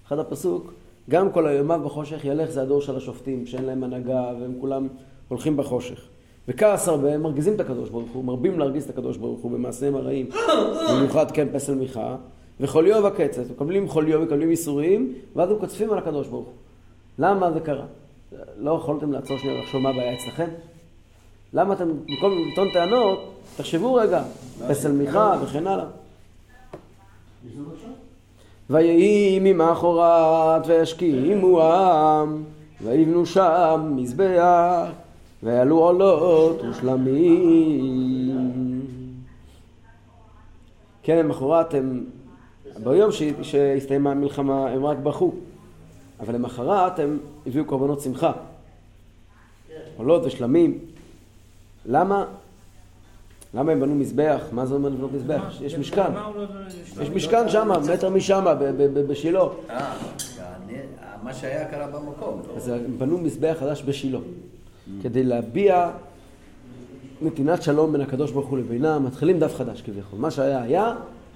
אחד 0.07 0.19
הפסוק, 0.19 0.73
גם 1.11 1.33
כל 1.33 1.47
ימיו 1.59 1.81
בחושך 1.85 2.25
ילך, 2.25 2.51
זה 2.51 2.63
הדור 2.63 2.81
של 2.81 2.97
השופטים, 2.97 3.47
שאין 3.47 3.65
להם 3.65 3.85
הנהגה, 3.85 4.33
והם 4.41 4.55
כולם 4.61 4.89
הולכים 5.29 5.57
בחושך. 5.57 6.01
וכעס 6.49 6.89
הרבה, 6.89 7.15
הם 7.15 7.23
מרגיזים 7.23 7.55
את 7.55 7.61
הקדוש 7.61 7.91
ברוך 7.91 8.11
הוא, 8.13 8.25
מרבים 8.25 8.59
להרגיז 8.59 8.85
את 8.85 8.91
הקדוש 8.91 9.17
ברוך 9.17 9.41
הוא 9.41 9.51
במעשיהם 9.51 9.97
הרעים, 9.97 10.29
במיוחד 10.91 11.31
כן 11.31 11.49
פסל 11.53 11.75
מיכה, 11.75 12.17
וכל 12.61 12.85
יוב 12.89 13.07
הקצף, 13.07 13.43
מקבלים 13.51 13.87
יוב, 14.07 14.25
מקבלים 14.25 14.51
ייסורים, 14.51 15.15
ואז 15.37 15.51
הם 15.51 15.57
קוצפים 15.59 15.93
על 15.93 15.99
הקדוש 15.99 16.29
ברוך 16.29 16.47
הוא. 16.47 16.55
למה 17.19 17.53
זה 17.53 17.61
קרה? 17.61 17.87
לא 18.59 18.71
יכולתם 18.71 19.13
לעצור 19.13 19.39
שנייה 19.39 19.57
ולחשוב 19.57 19.83
מה 19.83 19.89
הבעיה 19.89 20.15
אצלכם? 20.15 20.49
למה 21.53 21.75
אתם, 21.75 21.89
במקום 22.07 22.33
לטעון 22.53 22.69
טענות, 22.73 23.31
תחשבו 23.57 23.95
רגע, 23.95 24.23
פסל 24.69 24.93
מיכה 24.93 25.37
וכן 25.43 25.67
הלאה. 25.67 25.85
ויהי 28.71 29.39
ממחרת 29.41 30.67
וישכימו 30.67 31.61
העם, 31.61 32.43
ויבנו 32.83 33.27
שם 33.27 33.93
מזבח, 33.97 34.89
ויעלו 35.43 35.79
עולות 35.79 36.61
ושלמים. 36.71 38.41
כן, 41.03 41.17
למחרת 41.19 41.75
הם, 41.75 42.05
ביום 42.85 43.13
ש- 43.13 43.23
שהסתיימה 43.43 44.11
המלחמה 44.11 44.69
הם 44.71 44.87
רק 44.87 44.97
בכו, 44.99 45.33
אבל 46.21 46.35
למחרת 46.35 46.99
הם 46.99 47.19
הביאו 47.47 47.65
קורבנות 47.65 48.01
שמחה. 48.01 48.33
עולות 49.97 50.23
ושלמים. 50.25 50.79
למה? 51.87 52.25
למה 53.55 53.73
הם 53.73 53.81
בנו 53.81 53.95
מזבח? 53.95 54.41
מה 54.53 54.67
זה 54.67 54.75
אומר 54.75 54.89
לבנות 54.89 55.13
מזבח? 55.13 55.55
יש 55.61 55.75
משכן. 55.75 56.13
מה 56.13 56.25
הוא 56.25 56.37
לא- 56.37 56.43
לא- 56.43 57.03
יש 57.03 57.11
משכן 57.11 57.49
שם, 57.49 57.69
מטר 57.95 58.11
משם, 58.11 58.45
בשילה. 59.09 59.41
אה, 59.71 59.95
מה 61.23 61.35
שהיה 61.35 61.65
קרה 61.71 61.87
במקום. 61.87 62.43
לא? 62.49 62.57
אז 62.57 62.69
הם 62.69 62.99
בנו 62.99 63.19
מזבח 63.19 63.57
חדש 63.61 63.83
בשילה, 63.83 64.19
כדי 65.03 65.25
להביע 65.25 65.91
נתינת 67.23 67.63
שלום 67.63 67.93
בין 67.93 68.01
הקדוש 68.01 68.31
ברוך 68.31 68.49
הוא 68.49 68.59
לבינם, 68.59 69.05
מתחילים 69.07 69.39
דף 69.39 69.55
חדש 69.55 69.83
כביכול. 69.83 70.19
מה 70.19 70.31
שהיה 70.31 70.63
היה, 70.63 70.95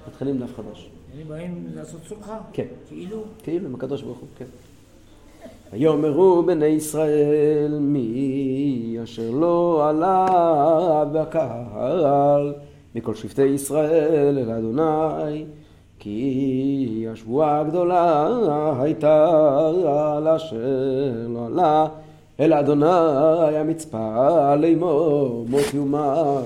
מתחילים 0.09 0.39
דף 0.39 0.57
חדש. 0.57 0.91
הם 1.21 1.29
באים 1.29 1.67
לעשות 1.75 2.01
סולחה? 2.09 2.39
כן. 2.53 2.67
כאילו? 2.89 3.23
כאילו 3.43 3.69
עם 3.69 3.75
הקדוש 3.75 4.03
ברוך 4.03 4.19
הוא, 4.19 4.29
כן. 4.39 4.45
ויאמרו 5.73 6.43
בני 6.43 6.67
ישראל 6.67 7.79
מי 7.81 8.99
אשר 9.03 9.31
לא 9.31 9.89
עלה 9.89 11.05
בקהל 11.13 12.55
מכל 12.95 13.15
שבטי 13.15 13.43
ישראל 13.43 14.39
אל 14.39 14.51
אדוני 14.51 15.45
כי 15.99 17.07
השבועה 17.13 17.61
הגדולה 17.61 18.29
הייתה 18.83 19.25
על 20.17 20.29
אשר 20.29 21.27
לא 21.29 21.47
עלה 21.47 21.87
אל 22.41 22.53
אדוני 22.53 23.57
המצפה 23.57 24.55
לאמור 24.55 25.47
מות 25.49 25.75
יומת 25.75 26.45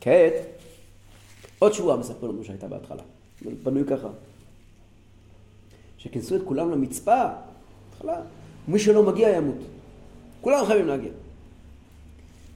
כעת 0.00 0.32
עוד 1.58 1.72
שבועה 1.72 1.96
מספר 1.96 2.26
לנו 2.26 2.44
שהייתה 2.44 2.66
בהתחלה. 2.68 3.02
בנוי 3.62 3.84
ככה. 3.84 4.08
שכינסו 5.98 6.36
את 6.36 6.40
כולם 6.44 6.70
למצפה, 6.70 7.24
בהתחלה, 7.90 8.20
מי 8.68 8.78
שלא 8.78 9.02
מגיע 9.02 9.28
ימות. 9.28 9.56
כולם 10.40 10.66
חייבים 10.66 10.86
להגיע. 10.86 11.10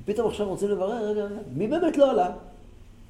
פתאום 0.04 0.28
עכשיו 0.28 0.48
רוצים 0.48 0.68
לברר, 0.68 1.10
רגע, 1.10 1.24
רגע, 1.24 1.34
מי 1.56 1.68
באמת 1.68 1.96
לא 1.96 2.10
עלה? 2.10 2.30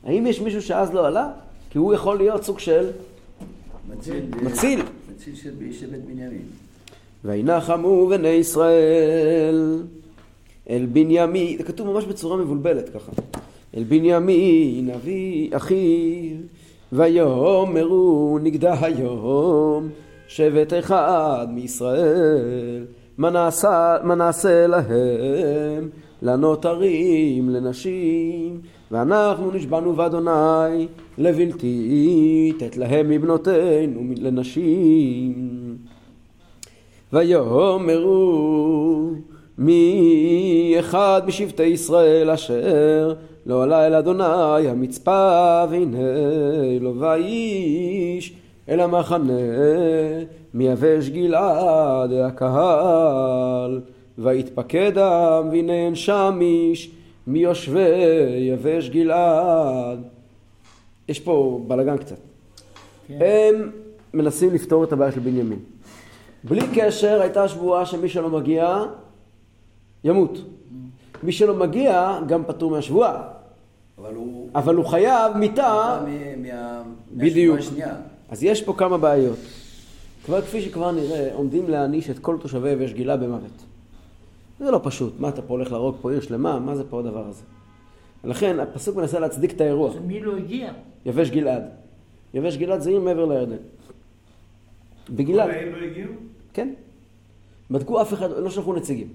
האם 0.05 0.27
יש 0.27 0.41
מישהו 0.41 0.63
שאז 0.63 0.95
לא 0.95 1.07
עלה? 1.07 1.31
כי 1.71 1.79
הוא 1.79 1.95
יכול 1.95 2.17
להיות 2.17 2.45
סוג 2.45 2.59
של 2.59 2.91
מציל. 3.91 4.25
מציל. 4.43 4.81
של 5.25 5.35
שבט 5.73 5.99
בנימין. 6.07 6.43
וינחמו 7.25 8.07
בני 8.07 8.29
ישראל 8.29 9.83
אל 10.71 10.87
בנימין, 10.93 11.59
זה 11.59 11.65
כתוב 11.65 11.87
ממש 11.89 12.05
בצורה 12.05 12.37
מבולבלת 12.37 12.89
ככה. 12.89 13.13
אל 13.77 13.85
בנימין 13.85 14.91
אבי 14.91 15.51
אחיו 15.53 16.37
ויאמרו 16.93 18.39
נגדע 18.43 18.75
היום 18.81 19.89
שבט 20.29 20.73
אחד 20.73 21.47
מישראל 21.51 22.85
מה 23.19 23.31
נעשה, 23.31 23.97
מה 24.03 24.15
נעשה 24.15 24.67
להם 24.67 25.89
לנותרים 26.23 27.51
לנשים 27.51 28.61
ואנחנו 28.91 29.51
נשבענו 29.51 29.93
באדוני 29.93 30.87
לבלתי 31.19 32.53
תת 32.59 32.77
להם 32.77 33.09
מבנותינו 33.09 34.01
לנשים. 34.17 35.77
ויאמרו 37.13 39.11
מי 39.59 40.75
אחד 40.79 41.23
משבטי 41.27 41.63
ישראל 41.63 42.31
אשר 42.31 43.15
לא 43.47 43.63
עלה 43.63 43.87
אל 43.87 43.95
אדוני 43.95 44.69
המצפה 44.69 45.65
והנה 45.71 45.99
לא 46.81 46.93
ואיש 46.99 48.33
אל 48.69 48.81
המחנה 48.81 49.33
מיבש 50.55 51.09
גלעד 51.09 52.13
הקהל 52.13 53.81
ויתפקד 54.19 54.99
העם 54.99 55.49
והנה 55.49 55.73
אין 55.73 55.95
שם 55.95 56.39
איש 56.41 56.91
מיושבי 57.27 57.89
יבש 58.39 58.89
גלעד 58.89 59.99
יש 61.09 61.21
פה 61.21 61.61
בלאגן 61.67 61.97
קצת 61.97 62.17
הם 63.09 63.71
מנסים 64.15 64.55
לפתור 64.55 64.85
את 64.85 64.93
הבעיה 64.93 65.13
של 65.13 65.21
בנימין 65.21 65.59
בלי 66.45 66.61
קשר 66.75 67.21
הייתה 67.21 67.49
שבועה 67.49 67.87
שמי 67.87 68.09
שלא 68.09 68.31
מגיע 68.31 68.83
ימות. 70.05 70.39
מי 71.23 71.33
שלא 71.33 71.55
מגיע 71.55 72.19
גם 72.29 72.45
פטור 72.47 72.71
מהשבועה, 72.71 73.23
אבל 73.99 74.15
הוא... 74.15 74.49
אבל 74.55 74.75
הוא 74.75 74.85
חייב 74.85 75.37
מיתה, 75.37 76.01
מה- 76.03 76.83
בדיוק. 77.17 77.59
אז 78.29 78.45
יש 78.45 78.63
פה 78.63 78.73
כמה 78.73 78.99
בעיות. 78.99 79.39
כבר 80.25 80.43
כפי 80.43 80.63
שכבר 80.63 80.93
נראה, 80.93 81.35
עומדים 81.35 81.69
להעניש 81.69 82.11
את 82.11 82.19
כל 82.19 82.37
תושבי 82.41 82.71
יבש 82.71 82.93
גילה 82.93 83.17
במוות. 83.17 83.63
זה 84.59 84.71
לא 84.71 84.81
פשוט, 84.83 85.13
מה 85.19 85.29
אתה 85.29 85.43
פה 85.43 85.55
הולך 85.55 85.73
להרוג 85.73 85.97
פה 86.01 86.11
עיר 86.13 86.21
שלמה, 86.21 86.59
מה 86.59 86.77
זה 86.77 86.85
פה 86.91 87.01
הדבר 87.01 87.27
הזה? 87.29 87.43
לכן 88.25 88.61
הפסוק 88.61 88.97
מנסה 88.97 89.19
להצדיק 89.19 89.53
את 89.53 89.61
האירוע, 89.61 89.91
אז 89.91 89.97
מי 90.07 90.21
לא 90.21 90.37
הגיע? 90.37 90.73
יבש 91.07 91.31
גלעד. 91.31 91.63
יבש 92.35 92.57
גלעד 92.57 92.81
זה 92.81 92.91
עיר 92.91 93.01
מעבר 93.01 93.25
לירדן. 93.25 93.57
בגלעד. 95.11 95.49
כל 95.49 95.55
העיר 95.55 95.77
לא 95.77 95.87
הגיעו? 95.87 96.13
כן. 96.53 96.69
בדקו 97.71 98.03
אף 98.03 98.13
אחד, 98.13 98.31
לא 98.31 98.51
שלחו 98.51 98.73
נציגים. 98.73 99.09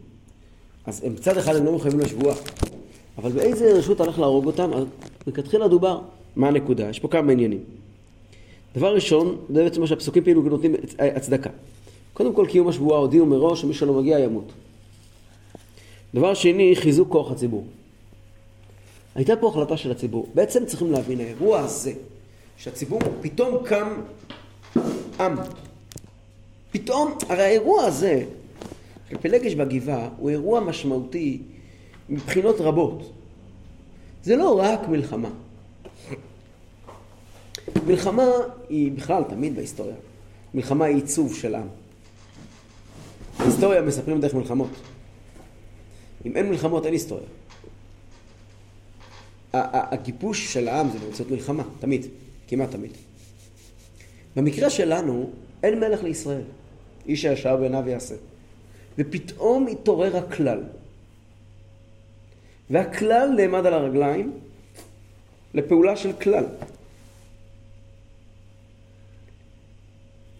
אז 0.85 1.03
הם 1.03 1.13
מצד 1.13 1.37
אחד 1.37 1.55
הם 1.55 1.65
לא 1.65 1.75
מחויבים 1.75 1.99
לשבועה, 1.99 2.35
אבל 3.17 3.31
באיזה 3.31 3.73
רשות 3.77 4.01
הלך 4.01 4.19
להרוג 4.19 4.45
אותם, 4.45 4.73
אז 4.73 4.85
לכתחילה 5.27 5.67
דובר 5.67 5.99
מה 6.35 6.47
הנקודה. 6.47 6.89
יש 6.89 6.99
פה 6.99 7.07
כמה 7.07 7.31
עניינים. 7.31 7.59
דבר 8.75 8.95
ראשון, 8.95 9.37
זה 9.49 9.63
בעצם 9.63 9.81
מה 9.81 9.87
שהפסוקים 9.87 10.23
כאילו 10.23 10.41
נותנים 10.41 10.75
הצדקה. 10.99 11.49
קודם 12.13 12.33
כל, 12.33 12.45
קיום 12.49 12.67
השבועה 12.67 12.99
הודיעו 12.99 13.25
מראש 13.25 13.61
שמי 13.61 13.73
שלא 13.73 13.93
מגיע 13.93 14.19
ימות. 14.19 14.51
דבר 16.13 16.33
שני, 16.33 16.75
חיזוק 16.75 17.09
כוח 17.09 17.31
הציבור. 17.31 17.65
הייתה 19.15 19.35
פה 19.35 19.49
החלטה 19.49 19.77
של 19.77 19.91
הציבור. 19.91 20.27
בעצם 20.33 20.65
צריכים 20.65 20.91
להבין, 20.91 21.19
האירוע 21.19 21.59
הזה, 21.59 21.93
שהציבור 22.57 22.99
פתאום 23.21 23.65
קם 23.65 24.01
עם. 25.19 25.35
פתאום, 26.71 27.17
הרי 27.29 27.43
האירוע 27.43 27.83
הזה 27.83 28.23
של 29.09 29.17
פלגש 29.17 29.53
בגבעה 29.53 30.09
הוא 30.17 30.29
אירוע 30.29 30.59
משמעותי 30.59 31.41
מבחינות 32.09 32.55
רבות. 32.59 33.11
זה 34.23 34.35
לא 34.35 34.59
רק 34.59 34.87
מלחמה. 34.87 35.29
מלחמה 37.87 38.27
היא 38.69 38.91
בכלל 38.91 39.23
תמיד 39.23 39.55
בהיסטוריה. 39.55 39.95
מלחמה 40.53 40.85
היא 40.85 40.95
עיצוב 40.95 41.35
של 41.35 41.55
עם. 41.55 41.67
בהיסטוריה 43.39 43.81
מספרים 43.81 44.21
דרך 44.21 44.33
מלחמות. 44.33 44.69
אם 46.25 46.35
אין 46.35 46.49
מלחמות 46.49 46.85
אין 46.85 46.93
היסטוריה. 46.93 47.27
הגיבוש 49.53 50.53
של 50.53 50.67
העם 50.67 50.89
זה 50.89 50.99
באמצעות 50.99 51.31
מלחמה, 51.31 51.63
תמיד, 51.79 52.05
כמעט 52.47 52.71
תמיד. 52.71 52.91
במקרה 54.35 54.69
שלנו, 54.69 55.29
אין 55.63 55.79
מלך 55.79 56.03
לישראל. 56.03 56.43
איש 57.07 57.25
הישר 57.25 57.57
בעיניו 57.57 57.89
יעשה. 57.89 58.15
ופתאום 58.97 59.67
התעורר 59.67 60.17
הכלל. 60.17 60.63
והכלל 62.69 63.29
נעמד 63.37 63.65
על 63.65 63.73
הרגליים 63.73 64.39
לפעולה 65.53 65.97
של 65.97 66.13
כלל. 66.13 66.45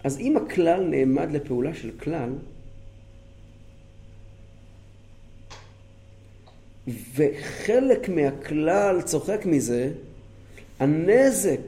אז 0.04 0.20
אם 0.20 0.38
הכלל 0.38 0.84
נעמד 0.84 1.32
לפעולה 1.32 1.74
של 1.74 1.92
כלל, 2.00 2.30
וחלק 6.88 8.10
מהכלל 8.10 9.02
צוחק 9.02 9.46
מזה, 9.46 9.92
הנזק 10.80 11.60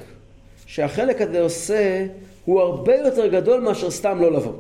שהחלק 0.66 1.22
הזה 1.22 1.42
עושה 1.42 2.08
הוא 2.46 2.62
הרבה 2.62 2.96
יותר 2.96 3.28
גדול 3.28 3.62
מאשר 3.62 3.92
סתם 3.92 4.18
לא 4.22 4.32
לבוא. 4.32 4.54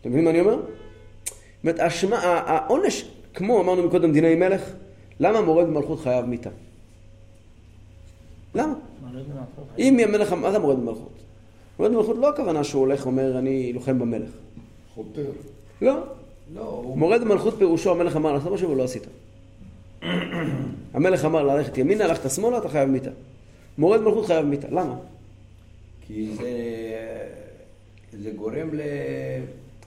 אתם 0.00 0.10
מבינים 0.10 0.24
מה 0.24 0.30
אני 0.30 0.40
אומר? 0.40 0.56
זאת 0.56 2.04
אומרת, 2.04 2.22
העונש, 2.46 3.04
כמו 3.34 3.60
אמרנו 3.60 3.82
מקודם, 3.82 4.12
דיני 4.12 4.34
מלך, 4.34 4.62
למה 5.20 5.40
מורד 5.40 5.66
במלכות 5.66 6.00
חייב 6.00 6.24
מיתה? 6.24 6.50
למה? 8.54 8.74
אם 9.78 9.98
המלך, 9.98 10.32
מה 10.32 10.52
זה 10.52 10.58
מורד 10.58 10.76
במלכות? 10.76 11.12
מורד 11.78 11.92
במלכות 11.92 12.16
לא 12.16 12.28
הכוונה 12.28 12.64
שהוא 12.64 12.80
הולך 12.80 13.06
ואומר, 13.06 13.38
אני 13.38 13.72
לוחם 13.72 13.98
במלך. 13.98 14.30
חותר. 14.94 15.30
לא. 15.82 16.02
לא. 16.54 16.82
מורד 16.96 17.20
במלכות 17.20 17.54
פירושו 17.58 17.90
המלך 17.90 18.16
אמר 18.16 18.32
לעשות 18.32 18.52
משהו 18.52 18.70
ולא 18.70 18.84
עשית. 18.84 19.06
המלך 20.94 21.24
אמר 21.24 21.42
ללכת 21.42 21.78
ימינה, 21.78 22.04
הלכת 22.04 22.30
שמאלה, 22.30 22.58
אתה 22.58 22.68
חייב 22.68 22.88
מיתה. 22.88 23.10
מורד 23.78 24.00
במלכות 24.00 24.26
חייב 24.26 24.46
מיתה. 24.46 24.68
למה? 24.70 24.94
כי 26.06 26.28
זה... 26.34 26.50
זה 28.22 28.30
גורם 28.30 28.74
ל... 28.74 28.80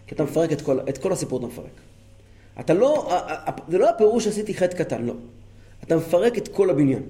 כי 0.07 0.15
אתה 0.15 0.23
מפרק 0.23 0.51
את 0.51 0.61
כל, 0.61 0.79
את 0.89 0.97
כל 0.97 1.11
הסיפור 1.11 1.39
אתה 1.39 1.47
מפרק. 1.47 1.65
אתה 2.59 2.73
לא, 2.73 3.11
זה 3.67 3.77
לא 3.77 3.89
הפירוש 3.89 4.27
עשיתי 4.27 4.53
חטא 4.53 4.77
קטן, 4.77 5.05
לא. 5.05 5.13
אתה 5.83 5.95
מפרק 5.95 6.37
את 6.37 6.47
כל 6.47 6.69
הבניין. 6.69 7.03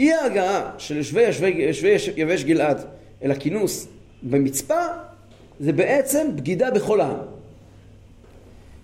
אי 0.00 0.12
ההגעה 0.12 0.72
של 0.78 0.96
יושבי 0.96 1.22
יושבי 1.22 1.96
יבש 2.16 2.44
גלעד 2.44 2.84
אל 3.22 3.30
הכינוס 3.30 3.88
במצפה, 4.22 4.84
זה 5.60 5.72
בעצם 5.72 6.36
בגידה 6.36 6.70
בכל 6.70 7.00
העם. 7.00 7.39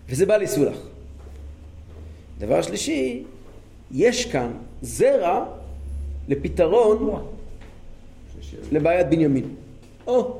וזה 0.08 0.26
בא 0.26 0.36
לסולח. 0.36 0.76
דבר 2.38 2.62
שלישי, 2.62 3.22
יש 3.92 4.26
כאן 4.26 4.50
זרע 4.82 5.44
לפתרון 6.28 7.10
לבעיית 8.72 9.08
בנימין. 9.08 9.44
או, 10.06 10.14
או, 10.16 10.38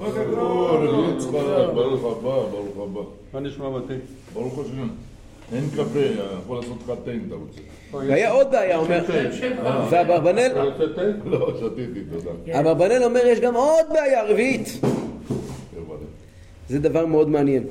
רבי 0.00 1.16
יצחק, 1.16 1.32
ברוך 1.74 2.04
הבא, 2.04 2.48
ברוך 2.50 2.88
הבא. 2.90 3.00
מה 3.32 3.40
נשמע 3.40 3.70
מתי? 3.70 3.94
ברוך 4.32 4.58
השם. 4.58 4.88
אין 5.52 5.64
קפה, 5.70 6.00
יכול 6.42 6.56
לעשות 6.56 6.76
לך 6.84 6.92
תה 7.04 7.12
אם 7.12 7.20
אתה 7.28 7.34
רוצה. 7.34 7.60
והיה 7.92 8.30
עוד 8.30 8.50
בעיה, 8.50 8.78
אומר, 8.78 9.04
ואברבנאל, 9.90 10.52
רוצה 10.58 10.84
תה? 10.94 11.02
לא, 11.24 11.52
שתיתי, 11.60 12.00
תודה. 12.10 12.60
אברבנאל 12.60 13.04
אומר, 13.04 13.20
יש 13.26 13.40
גם 13.40 13.54
עוד 13.54 13.86
בעיה 13.92 14.24
רביעית. 14.24 14.80
זה 16.68 16.78
דבר 16.78 17.06
מאוד 17.06 17.28
מעניין. 17.28 17.64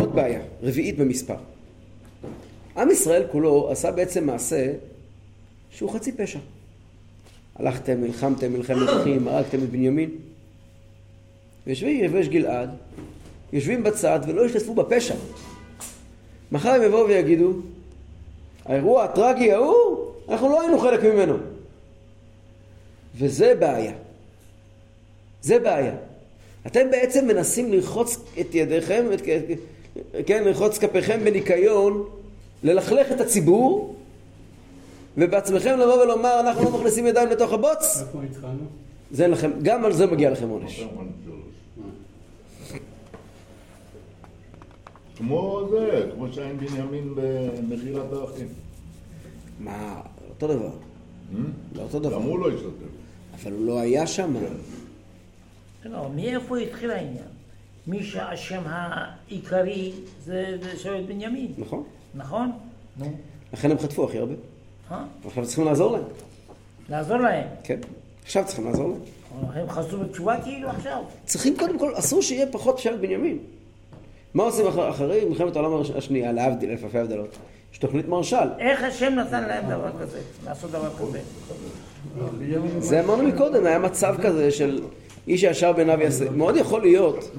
עוד 0.00 0.14
בעיה, 0.14 0.40
רביעית 0.62 0.98
במספר. 0.98 1.36
עם 2.76 2.90
ישראל 2.90 3.26
כולו 3.32 3.70
עשה 3.70 3.90
בעצם 3.90 4.26
מעשה 4.26 4.72
שהוא 5.70 5.90
חצי 5.90 6.12
פשע. 6.12 6.38
הלכתם, 7.56 8.00
נלחמתם, 8.00 8.52
מלחמת 8.52 8.88
אחים, 9.00 9.28
הרגתם 9.28 9.62
את 9.62 9.70
בנימין. 9.70 10.10
ויושבי 11.66 11.90
יבש 11.90 12.28
גלעד, 12.28 12.70
יושבים 13.52 13.82
בצד 13.82 14.20
ולא 14.26 14.44
השתתפו 14.44 14.74
בפשע. 14.74 15.14
מחר 16.52 16.70
הם 16.70 16.82
יבואו 16.82 17.08
ויגידו, 17.08 17.52
האירוע 18.64 19.04
הטרגי 19.04 19.52
ההוא, 19.52 19.98
אנחנו 20.28 20.48
לא 20.48 20.60
היינו 20.60 20.78
חלק 20.78 21.04
ממנו. 21.04 21.36
וזה 23.14 23.54
בעיה. 23.54 23.92
זה 25.42 25.58
בעיה. 25.58 25.94
אתם 26.66 26.90
בעצם 26.90 27.26
מנסים 27.26 27.72
לרחוץ 27.72 28.16
את 28.40 28.54
ידיכם, 28.54 29.04
את, 29.14 29.20
כן, 30.26 30.44
לרחוץ 30.44 30.78
כפיכם 30.78 31.20
בניקיון, 31.24 32.04
ללכלך 32.62 33.12
את 33.12 33.20
הציבור, 33.20 33.96
ובעצמכם 35.18 35.78
לבוא 35.78 36.02
ולומר, 36.02 36.40
אנחנו 36.40 36.64
לא 36.64 36.70
מכניסים 36.78 37.06
ידיים 37.06 37.28
לתוך 37.28 37.52
הבוץ, 37.52 38.00
איפה 38.00 38.18
התחלנו? 38.30 38.64
זה 39.10 39.22
אין 39.22 39.30
לכם, 39.30 39.50
גם 39.62 39.84
על 39.84 39.92
זה 39.92 40.06
מגיע 40.06 40.30
לכם 40.30 40.48
עונש. 40.48 40.84
כמו 45.16 45.68
זה, 45.70 46.06
כמו 46.14 46.32
שהיה 46.32 46.50
עם 46.50 46.58
בנימין 46.58 47.14
במחילת 47.14 48.12
האחים. 48.12 48.46
מה, 49.60 50.00
אותו 50.28 50.46
דבר. 50.46 50.70
לא 51.74 51.82
אותו 51.82 51.98
דבר. 51.98 52.14
גם 52.14 52.22
הוא 52.22 52.38
לא 52.38 52.48
השתתף. 52.48 52.90
אבל 53.34 53.52
הוא 53.52 53.66
לא 53.66 53.80
היה 53.80 54.06
שם. 54.06 54.34
לא, 55.84 56.08
מאיפה 56.14 56.58
התחיל 56.58 56.90
העניין? 56.90 57.24
מי 57.86 58.02
שהאשם 58.04 58.60
העיקרי 58.66 59.92
זה 60.24 60.56
זה 60.62 60.78
שבט 60.78 61.04
בנימין, 61.08 61.52
נכון? 61.58 61.82
נכון? 62.14 62.52
נו, 62.96 63.12
לכן 63.52 63.70
הם 63.70 63.78
חטפו 63.78 64.04
הכי 64.04 64.18
הרבה. 64.18 64.34
אה? 64.90 65.04
עכשיו 65.26 65.46
צריכים 65.46 65.64
לעזור 65.64 65.92
להם. 65.92 66.02
לעזור 66.88 67.16
להם. 67.16 67.46
כן. 67.64 67.78
עכשיו 68.24 68.44
צריכים 68.46 68.64
לעזור 68.66 68.88
להם. 68.88 68.98
הם 69.54 69.68
חזרו 69.70 70.00
בתשובה 70.00 70.36
כאילו 70.42 70.68
עכשיו. 70.68 71.02
צריכים 71.24 71.56
קודם 71.58 71.78
כל, 71.78 71.92
אסור 71.98 72.22
שיהיה 72.22 72.46
פחות 72.52 72.78
שבט 72.78 72.98
בנימין. 73.00 73.38
מה 74.34 74.42
עושים 74.42 74.66
אחר- 74.66 74.90
אחרי 74.90 75.24
מלחמת 75.24 75.56
העולם 75.56 75.82
השנייה, 75.96 76.32
להבדיל, 76.32 76.70
אלף 76.70 76.84
אלפי 76.84 76.98
הבדלות? 76.98 77.36
יש 77.72 77.78
תוכנית 77.78 78.08
מרשל. 78.08 78.36
איך 78.58 78.82
השם 78.82 79.12
נתן 79.14 79.48
להם 79.48 79.64
דבר 79.70 79.90
כזה, 80.00 80.20
לעשות 80.46 80.70
דבר 80.70 80.90
כזה? 80.98 81.20
זה 82.78 83.00
אמרנו 83.04 83.22
מקודם, 83.22 83.66
היה 83.66 83.78
מצב 83.78 84.14
כזה 84.22 84.50
של 84.50 84.82
איש 85.28 85.44
הישר 85.44 85.72
בעיניו 85.72 86.00
יעשה. 86.00 86.30
מאוד 86.30 86.56
יכול 86.56 86.80
להיות, 86.82 87.30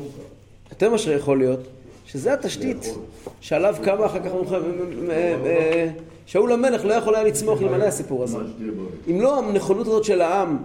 יותר 0.82 0.92
מאשר 0.92 1.12
יכול 1.12 1.38
להיות, 1.38 1.60
שזה 2.06 2.34
התשתית 2.34 2.94
שעליו 3.42 3.76
קמה 3.84 4.06
אחר 4.06 4.20
כך 4.20 4.32
מלחמת- 4.34 4.62
אה, 5.10 5.90
שאול 6.26 6.52
המלך 6.52 6.86
לא 6.86 6.94
יכול 6.94 7.16
היה 7.16 7.24
לצמוח 7.24 7.62
אלמלא 7.62 7.84
הסיפור 7.86 8.24
הזה. 8.24 8.38
אם 9.10 9.22
לא 9.22 9.40
הנכונות 9.40 9.88
הזאת 9.88 10.04
של 10.04 10.22
העם, 10.22 10.58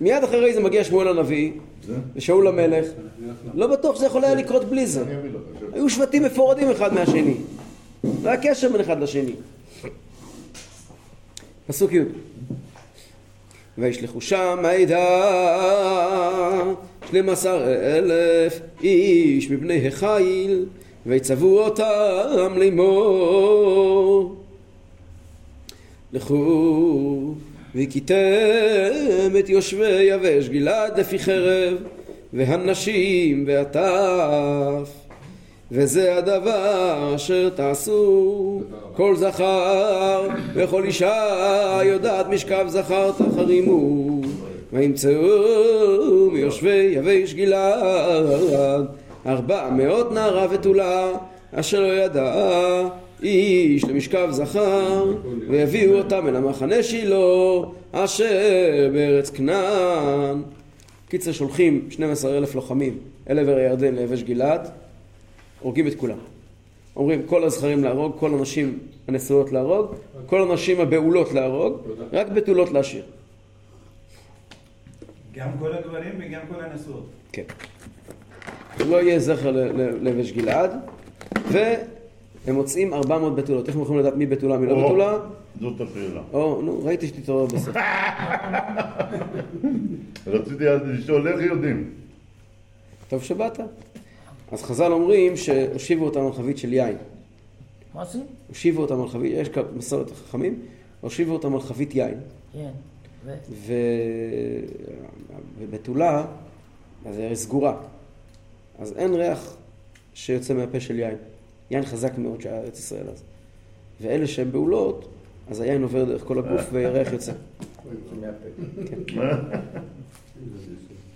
מיד 0.00 0.24
אחרי 0.24 0.54
זה 0.54 0.60
מגיע 0.60 0.84
שמואל 0.84 1.08
הנביא 1.08 1.52
ושאול 2.16 2.46
המלך, 2.48 2.86
לא 3.54 3.66
בטוח 3.66 3.96
שזה 3.96 4.06
יכול 4.06 4.24
היה 4.24 4.34
לקרות 4.34 4.64
בלי 4.64 4.86
זה. 4.86 5.04
היו 5.72 5.88
שבטים 5.90 6.22
מפורדים 6.22 6.70
אחד 6.70 6.94
מהשני. 6.94 7.34
לא 8.04 8.30
היה 8.30 8.36
קשר 8.42 8.72
בין 8.72 8.80
אחד 8.80 9.00
לשני. 9.02 9.32
פסוק 11.66 11.92
י' 11.92 12.00
וישלחו 13.78 14.20
שם 14.20 14.58
העדה 14.64 15.22
שנים 17.10 17.28
עשר 17.28 17.62
אלף 17.66 18.60
איש 18.82 19.50
מבני 19.50 19.88
החיל 19.88 20.64
ויצוו 21.06 21.58
אותם 21.58 22.52
לאמור. 22.56 24.36
לכו 26.12 27.34
והכיתם 27.74 28.16
את 29.38 29.48
יושבי 29.48 30.02
יבש 30.02 30.48
גלעד 30.48 31.00
לפי 31.00 31.18
חרב 31.18 31.74
והנשים 32.32 33.44
והטף. 33.46 34.90
וזה 35.72 36.16
הדבר 36.18 37.12
אשר 37.16 37.50
תעשו. 37.54 38.62
כל 38.96 39.16
זכר 39.16 40.28
וכל 40.54 40.84
אישה 40.84 41.80
יודעת 41.84 42.28
משכב 42.28 42.64
זכר 42.68 43.10
תחרימו 43.12 44.20
וימצאו 44.72 46.30
מיושבי 46.32 46.92
יבש 46.94 47.34
גלעד 47.34 48.86
ארבע 49.26 49.70
מאות 49.70 50.12
נערה 50.12 50.46
ותולה 50.50 51.12
אשר 51.54 51.80
לא 51.80 51.92
ידע 51.92 52.88
איש 53.22 53.84
למשכב 53.84 54.28
זכר 54.30 55.12
ויביאו 55.48 55.98
אותם 55.98 56.28
אל 56.28 56.36
המחנה 56.36 56.82
שילה 56.82 57.16
אשר 57.92 58.90
בארץ 58.92 59.30
כנען 59.30 60.42
קיצר 61.08 61.32
שולחים 61.32 61.86
12 61.90 62.38
אלף 62.38 62.54
לוחמים 62.54 62.98
אל 63.30 63.38
עבר 63.38 63.56
הירדן 63.56 63.94
ליבש 63.94 64.22
גלעד 64.22 64.68
הורגים 65.60 65.86
את 65.86 65.94
כולם. 65.94 66.18
אומרים 66.96 67.22
כל 67.26 67.44
הזכרים 67.44 67.84
להרוג, 67.84 68.12
כל 68.18 68.34
הנשים 68.34 68.78
הנשואות 69.08 69.52
להרוג, 69.52 69.86
כל 70.26 70.42
הנשים 70.42 70.80
הבעולות 70.80 71.32
להרוג, 71.32 71.76
רק 72.12 72.28
בתולות 72.28 72.72
להשאיר. 72.72 73.02
גם 75.34 75.48
כל 75.58 75.72
הגברים 75.72 76.12
וגם 76.18 76.40
כל 76.48 76.64
הנשואות. 76.64 77.06
כן. 77.32 77.42
לא 78.88 79.02
יהיה 79.02 79.18
זכר 79.18 79.50
ל- 79.50 79.80
ל- 79.80 79.98
ליבש 80.02 80.32
גלעד, 80.32 80.70
הם 82.46 82.54
מוצאים 82.54 82.94
400 82.94 83.34
בתולות. 83.36 83.68
איך 83.68 83.76
הם 83.76 83.82
יכולים 83.82 84.00
לדעת 84.00 84.14
מי 84.16 84.26
בתולה, 84.26 84.58
מי 84.58 84.66
לא 84.66 84.84
בתולה? 84.84 85.18
זאת 85.60 85.80
השאלה. 85.80 86.20
או, 86.32 86.62
נו, 86.62 86.80
ראיתי 86.84 87.06
שתתעורר 87.08 87.46
בסוף. 87.46 87.76
רציתי 90.26 90.68
אז 90.68 90.80
לשאול 90.84 91.28
איך 91.28 91.40
יודעים. 91.42 91.90
טוב 93.08 93.22
שבאת. 93.22 93.60
אז 94.52 94.62
חז"ל 94.62 94.92
אומרים 94.92 95.36
שהושיבו 95.36 96.04
אותם 96.04 96.26
על 96.26 96.32
חבית 96.32 96.58
של 96.58 96.72
יין. 96.72 96.96
מה 97.94 98.00
עושים? 98.00 98.22
הושיבו 98.48 98.82
אותם 98.82 99.00
על 99.02 99.08
חבית, 99.08 99.32
יש 99.36 99.48
כ- 99.48 99.58
מסורת 99.76 100.10
החכמים, 100.10 100.58
הושיבו 101.00 101.32
אותם 101.32 101.54
על 101.54 101.60
חבית 101.60 101.94
יין. 101.94 102.14
כן. 102.52 102.70
ו-. 103.26 103.72
ובתולה, 105.58 106.24
אז 107.06 107.18
היא 107.18 107.26
הרי 107.26 107.36
סגורה. 107.36 107.76
אז 108.78 108.92
אין 108.96 109.14
ריח 109.14 109.56
שיוצא 110.14 110.54
מהפה 110.54 110.80
של 110.80 110.98
יין. 110.98 111.16
יין 111.70 111.84
חזק 111.84 112.18
מאוד 112.18 112.40
שהיה 112.40 112.58
ארץ 112.60 112.78
ישראל 112.78 113.08
אז. 113.08 113.22
ואלה 114.00 114.26
שהן 114.26 114.52
בעולות, 114.52 115.08
אז 115.50 115.60
היין 115.60 115.82
עובר 115.82 116.04
דרך 116.04 116.22
כל 116.24 116.38
הגוף 116.38 116.62
והריח 116.72 117.12
יוצא. 117.12 117.32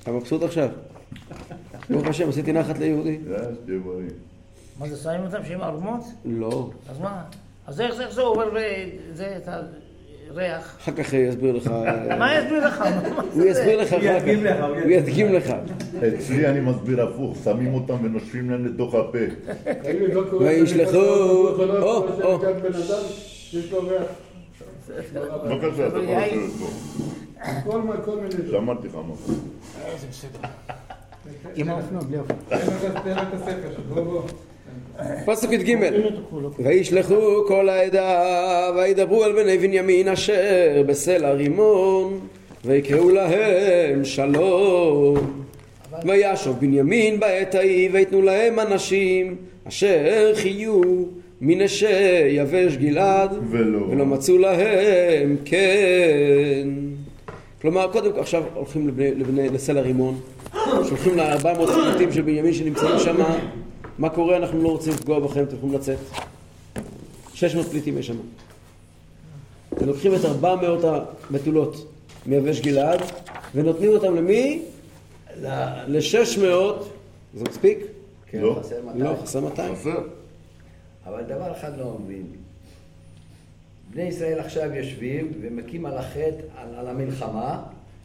אתה 0.02 0.12
מבסוט 0.12 0.42
עכשיו? 0.42 0.68
ברוך 1.90 2.06
השם, 2.06 2.28
עשיתי 2.28 2.52
נחת 2.52 2.78
ליהודי. 2.78 3.18
מה 4.78 4.88
זה, 4.88 4.96
שמים 4.96 5.20
אותם 5.20 5.44
שהם 5.48 5.60
ערומות? 5.60 6.00
לא. 6.24 6.70
אז 6.88 6.98
מה? 6.98 7.24
אז 7.66 7.80
איך 7.80 7.94
זה- 7.94 8.20
עובר 8.22 8.50
זה, 9.14 9.38
את 10.26 10.38
הריח? 10.38 10.76
אחר 10.82 10.92
כך 10.92 11.12
יסביר 11.12 11.56
לך. 11.56 11.66
מה 12.18 12.38
יסביר 12.38 12.66
לך? 12.66 12.80
מה 12.80 12.86
הוא 13.22 13.42
זה? 13.42 13.48
יסביר 13.48 13.80
לך 13.82 13.92
הוא 13.92 13.98
אחר 13.98 14.06
ידגים 14.06 14.38
כך. 14.40 14.44
לך, 14.50 14.64
הוא 14.84 14.90
ידגים 14.90 15.32
לך. 15.32 15.52
אצלי 16.18 16.46
אני 16.48 16.60
מסביר 16.60 17.02
הפוך, 17.08 17.38
שמים 17.44 17.74
אותם 17.74 17.96
ונושפים 18.04 18.50
להם 18.50 18.66
לתוך 18.66 18.94
הפה. 18.94 19.18
לא. 20.12 20.22
וישלחו- 20.40 20.72
נכנס 20.72 20.94
או, 21.82 22.08
או. 22.22 22.38
יש 23.52 23.72
לו 23.72 23.82
ריח. 23.88 24.02
בבקשה, 25.44 25.86
אתה 25.86 25.98
יכול. 25.98 26.16
לשבת 26.16 26.50
פה. 26.60 26.66
כל 27.70 27.82
מה- 27.82 27.96
כל 27.96 28.16
מיני... 28.16 28.50
שמעתי 28.50 28.88
לך 28.88 28.94
מקום. 28.94 29.40
עם 31.54 31.68
האופנוע, 31.68 32.02
בלי 32.02 32.16
האופנוע. 32.16 32.38
תן 32.48 33.14
לו 33.16 33.22
את- 33.22 33.34
הספר 33.34 33.68
בוא 33.94 34.02
בוא. 34.04 34.22
פסוק 35.26 35.52
י"ג. 35.52 35.76
וישלחו 36.58 37.46
כל 37.48 37.68
העדה 37.68 38.70
וידברו 38.76 39.24
על 39.24 39.32
בני 39.32 39.58
בנימין 39.58 40.08
אשר 40.08 40.82
בסלע 40.86 41.32
רימון 41.32 42.20
ויקראו 42.64 43.10
להם 43.10 44.04
שלום. 44.04 45.16
וישוב 46.04 46.56
בנימין 46.60 47.20
בעת 47.20 47.54
ההיא 47.54 47.90
ויתנו 47.92 48.22
להם 48.22 48.60
אנשים 48.60 49.36
אשר 49.68 50.32
חיו 50.34 50.80
מנשי 51.40 52.28
יבש 52.28 52.76
גלעד 52.76 53.36
ולא. 53.50 53.78
ולא 53.78 54.06
מצאו 54.06 54.38
להם 54.38 55.36
כן. 55.44 56.68
כלומר 57.62 57.92
קודם 57.92 58.12
כל 58.12 58.20
עכשיו 58.20 58.42
הולכים 58.54 58.88
לבני, 58.88 59.14
לבני, 59.14 59.48
לסלע 59.48 59.80
רימון. 59.80 60.20
שולחים 60.88 61.16
ל-400 61.16 61.72
פליטים 61.72 62.12
של 62.12 62.22
בנימין 62.22 62.52
שנמצאים 62.52 62.98
שם 62.98 63.16
מה 63.98 64.08
קורה? 64.08 64.36
אנחנו 64.36 64.62
לא 64.62 64.68
רוצים 64.68 64.92
לפגוע 64.92 65.20
בכם, 65.20 65.42
אתם 65.42 65.56
יכולים 65.56 65.74
לצאת 65.74 65.98
600 67.34 67.66
פליטים 67.66 67.98
יש 67.98 68.06
שם 68.06 68.16
ולוקחים 69.80 70.14
את 70.14 70.24
400 70.24 70.84
הבתולות 71.30 71.92
מיבש 72.26 72.60
גלעד 72.60 73.00
ונותנים 73.54 73.90
אותם 73.90 74.16
למי? 74.16 74.62
ל-600 75.86 76.40
זה 77.34 77.44
מספיק? 77.48 77.78
כן, 78.26 78.40
לא. 78.40 78.60
חסר 78.60 78.82
200. 78.84 79.04
לא, 79.04 79.16
חסר 79.22 79.40
200 79.40 79.74
חסר. 79.76 80.00
אבל 81.06 81.22
דבר 81.22 81.52
אחד 81.52 81.78
לא 81.78 81.98
מבין. 82.04 82.26
בני 83.90 84.02
ישראל 84.02 84.38
עכשיו 84.38 84.74
יושבים 84.74 85.32
ומכים 85.40 85.86
על 85.86 85.98
החטא, 85.98 86.42
על, 86.56 86.68
על 86.76 86.88
המלחמה, 86.88 87.62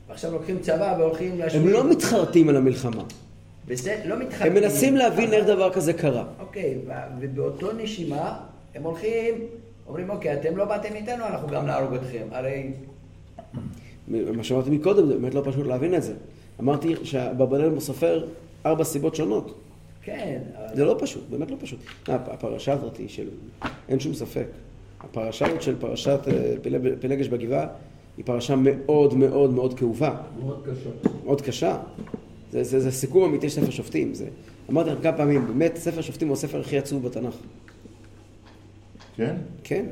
ועכשיו 0.10 0.32
לוקחים 0.32 0.60
צבא 0.60 0.96
והולכים 1.00 1.40
להשמיד. 1.40 1.64
הם 1.64 1.70
לא 1.70 1.90
מתחרטים 1.90 2.50
על 2.50 2.56
המלחמה 2.56 3.04
וזה 3.68 4.02
לא 4.06 4.20
מתחתנים. 4.20 4.52
הם 4.58 4.64
מנסים 4.64 4.96
להבין 4.96 5.34
איך 5.34 5.46
דבר 5.46 5.74
כזה 5.74 5.94
קרה 5.94 6.26
אוקיי, 6.40 6.78
ובאותו 7.20 7.72
נשימה 7.72 8.40
הם 8.76 8.84
הולכים, 8.84 9.34
אומרים 9.88 10.10
אוקיי, 10.10 10.34
אתם 10.34 10.58
לא 10.58 10.66
באתם 10.66 10.96
איתנו, 10.96 11.26
אנחנו 11.26 11.48
גם 11.48 11.66
נהרוג 11.66 11.94
אתכם. 11.94 12.28
הרי 12.32 12.72
מה 14.08 14.44
שאמרתי 14.44 14.70
מקודם, 14.70 15.08
זה 15.08 15.14
באמת 15.18 15.34
לא 15.36 15.42
פשוט 15.46 15.68
להבין 15.68 15.96
את 15.96 16.04
זה. 16.04 16.14
אמרתי 16.60 16.96
שבברנל 17.04 17.80
סופר 17.80 18.26
ארבע 18.66 18.84
סיבות 18.84 19.16
שונות. 19.16 19.56
כן, 20.04 20.40
אבל- 20.58 20.76
זה 20.76 20.86
לא 20.86 20.96
פשוט, 21.00 21.24
באמת 21.30 21.52
לא 21.52 21.56
פשוט. 21.60 21.80
אה, 22.10 22.16
הפרשה 22.16 22.74
הזאת 22.74 22.98
היא 22.98 23.10
של, 23.10 23.28
אין 23.90 24.00
שום 24.00 24.14
ספק. 24.14 24.46
הפרשה 25.02 25.46
הזאת 25.48 25.62
של 25.62 25.76
פרשת 25.80 26.20
אה, 26.28 26.54
פילגש 27.00 27.28
בגבעה 27.28 27.68
היא 28.18 28.26
פרשה 28.26 28.56
מאוד 28.56 29.14
מאוד 29.14 29.50
מאוד 29.54 29.80
כאובה, 29.80 30.16
מאוד 30.44 30.62
קשה. 30.66 30.90
מאוד 31.26 31.42
קשה. 31.42 31.78
זה, 32.52 32.64
זה, 32.64 32.80
זה 32.80 32.92
סיכום 32.92 33.24
אמיתי 33.24 33.50
של 33.50 33.62
ספר 33.62 33.72
שופטים. 33.72 34.14
זה, 34.14 34.26
אמרתי 34.70 34.90
לכם 34.90 35.02
כמה 35.02 35.18
פעמים, 35.18 35.48
באמת 35.48 35.76
ספר 35.76 36.02
שופטים 36.02 36.28
הוא 36.28 36.34
הספר 36.34 36.60
הכי 36.60 36.78
עצוב 36.78 37.08
בתנ"ך. 37.08 37.36
כן? 39.16 39.36
כן? 39.64 39.86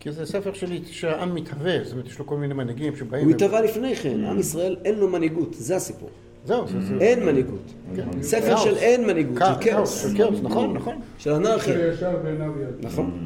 כי 0.00 0.12
זה 0.12 0.26
ספר 0.26 0.52
שלי 0.52 0.80
שהעם 0.86 1.34
מתהווה, 1.34 1.84
זאת 1.84 1.92
אומרת, 1.92 2.06
יש 2.06 2.18
לו 2.18 2.26
כל 2.26 2.36
מיני 2.36 2.54
מנהיגים 2.54 2.96
שבאים... 2.96 3.24
הוא 3.24 3.34
התהווה 3.34 3.60
לפני 3.60 3.96
כן, 3.96 4.24
עם 4.24 4.38
ישראל 4.38 4.76
אין 4.84 4.94
לו 4.94 5.08
מנהיגות, 5.08 5.54
זה 5.54 5.76
הסיפור. 5.76 6.10
זהו, 6.44 6.64
זה... 6.68 6.94
אין 7.00 7.26
מנהיגות. 7.26 7.74
ספר 8.22 8.46
כאוס. 8.46 8.64
של 8.64 8.76
אין 8.76 9.06
מנהיגות, 9.06 9.38
של 9.38 9.70
כאוס. 9.70 10.02
של 10.02 10.16
כאוס, 10.16 10.40
נכון, 10.42 10.72
נכון. 10.72 11.00
של 11.18 11.32
אנרכיה. 11.32 11.88
ישר 11.88 12.16
בעיניו 12.22 12.52
יד. 12.62 12.86
נכון. 12.86 13.18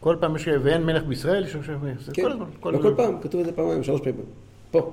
כל 0.00 0.16
פעם 0.20 0.36
יש... 0.36 0.48
ואין 0.62 0.82
מלך 0.82 1.04
בישראל, 1.04 1.44
יש 1.44 1.56
עכשיו... 1.56 1.78
כן, 2.12 2.22
כל. 2.60 2.70
לא 2.70 2.78
כל 2.82 2.94
פעם, 2.96 3.20
כתוב 3.20 3.40
את 3.40 3.46
זה 3.46 3.52
פעמיים, 3.52 3.82
שלוש 3.82 4.00
פעמים. 4.00 4.20
פה. 4.70 4.92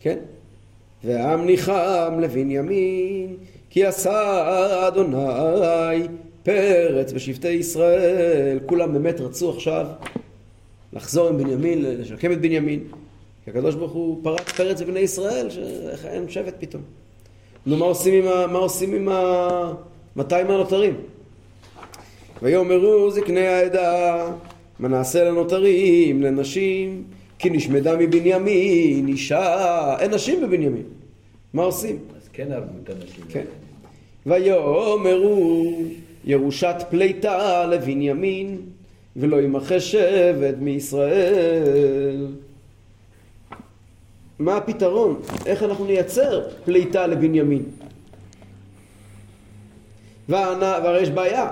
כן. 0.00 0.18
והעם 1.04 1.46
ניחם 1.46 2.18
לבנימין, 2.20 3.36
כי 3.70 3.84
עשה 3.84 4.88
אדוני 4.88 6.06
פרץ 6.42 7.12
בשבטי 7.12 7.48
ישראל. 7.48 8.60
כולם 8.66 8.92
באמת 8.92 9.20
רצו 9.20 9.50
עכשיו 9.50 9.86
לחזור 10.92 11.28
עם 11.28 11.38
בנימין, 11.38 11.82
לשקם 11.82 12.32
את 12.32 12.40
בנימין. 12.40 12.80
כי 13.44 13.50
הקדוש 13.50 13.74
ברוך 13.74 13.92
הוא 13.92 14.20
פרץ 14.22 14.52
פרץ 14.52 14.82
בבני 14.82 15.00
ישראל, 15.00 15.50
שאיך 15.50 16.06
אין 16.06 16.28
שבט 16.28 16.54
פתאום. 16.58 16.82
נו, 17.66 17.76
מה 17.76 17.84
עושים 17.84 18.14
עם 18.14 18.32
ה... 18.32 18.46
מה 18.46 18.58
עושים 18.58 18.94
עם 18.94 19.08
ה... 19.08 19.72
200 20.16 20.50
הנותרים? 20.50 20.94
ויאמרו 22.42 23.10
זקני 23.10 23.46
העדה, 23.46 24.26
מה 24.78 24.88
נעשה 24.88 25.24
לנותרים, 25.24 26.22
לנשים, 26.22 27.04
כי 27.40 27.50
נשמדה 27.50 27.96
מבנימין, 27.96 29.08
אישה, 29.08 29.96
אין 29.98 30.14
נשים 30.14 30.42
בבנימין. 30.42 30.82
מה 31.54 31.62
עושים? 31.62 31.98
אז 32.16 32.28
כן 32.32 32.52
הרגו 32.52 32.72
את 32.84 32.88
האנשים. 32.88 33.24
כן. 33.28 33.44
ויאמרו 34.26 35.72
ירושת 36.24 36.74
פליטה 36.90 37.66
לבנימין, 37.66 38.60
ולא 39.16 39.40
ימחה 39.40 39.80
שבט 39.80 40.54
מישראל. 40.60 42.26
מה 44.38 44.56
הפתרון? 44.56 45.20
איך 45.46 45.62
אנחנו 45.62 45.84
נייצר 45.84 46.48
פליטה 46.64 47.06
לבנימין? 47.06 47.62
והרי 50.28 51.02
יש 51.02 51.10
בעיה. 51.10 51.48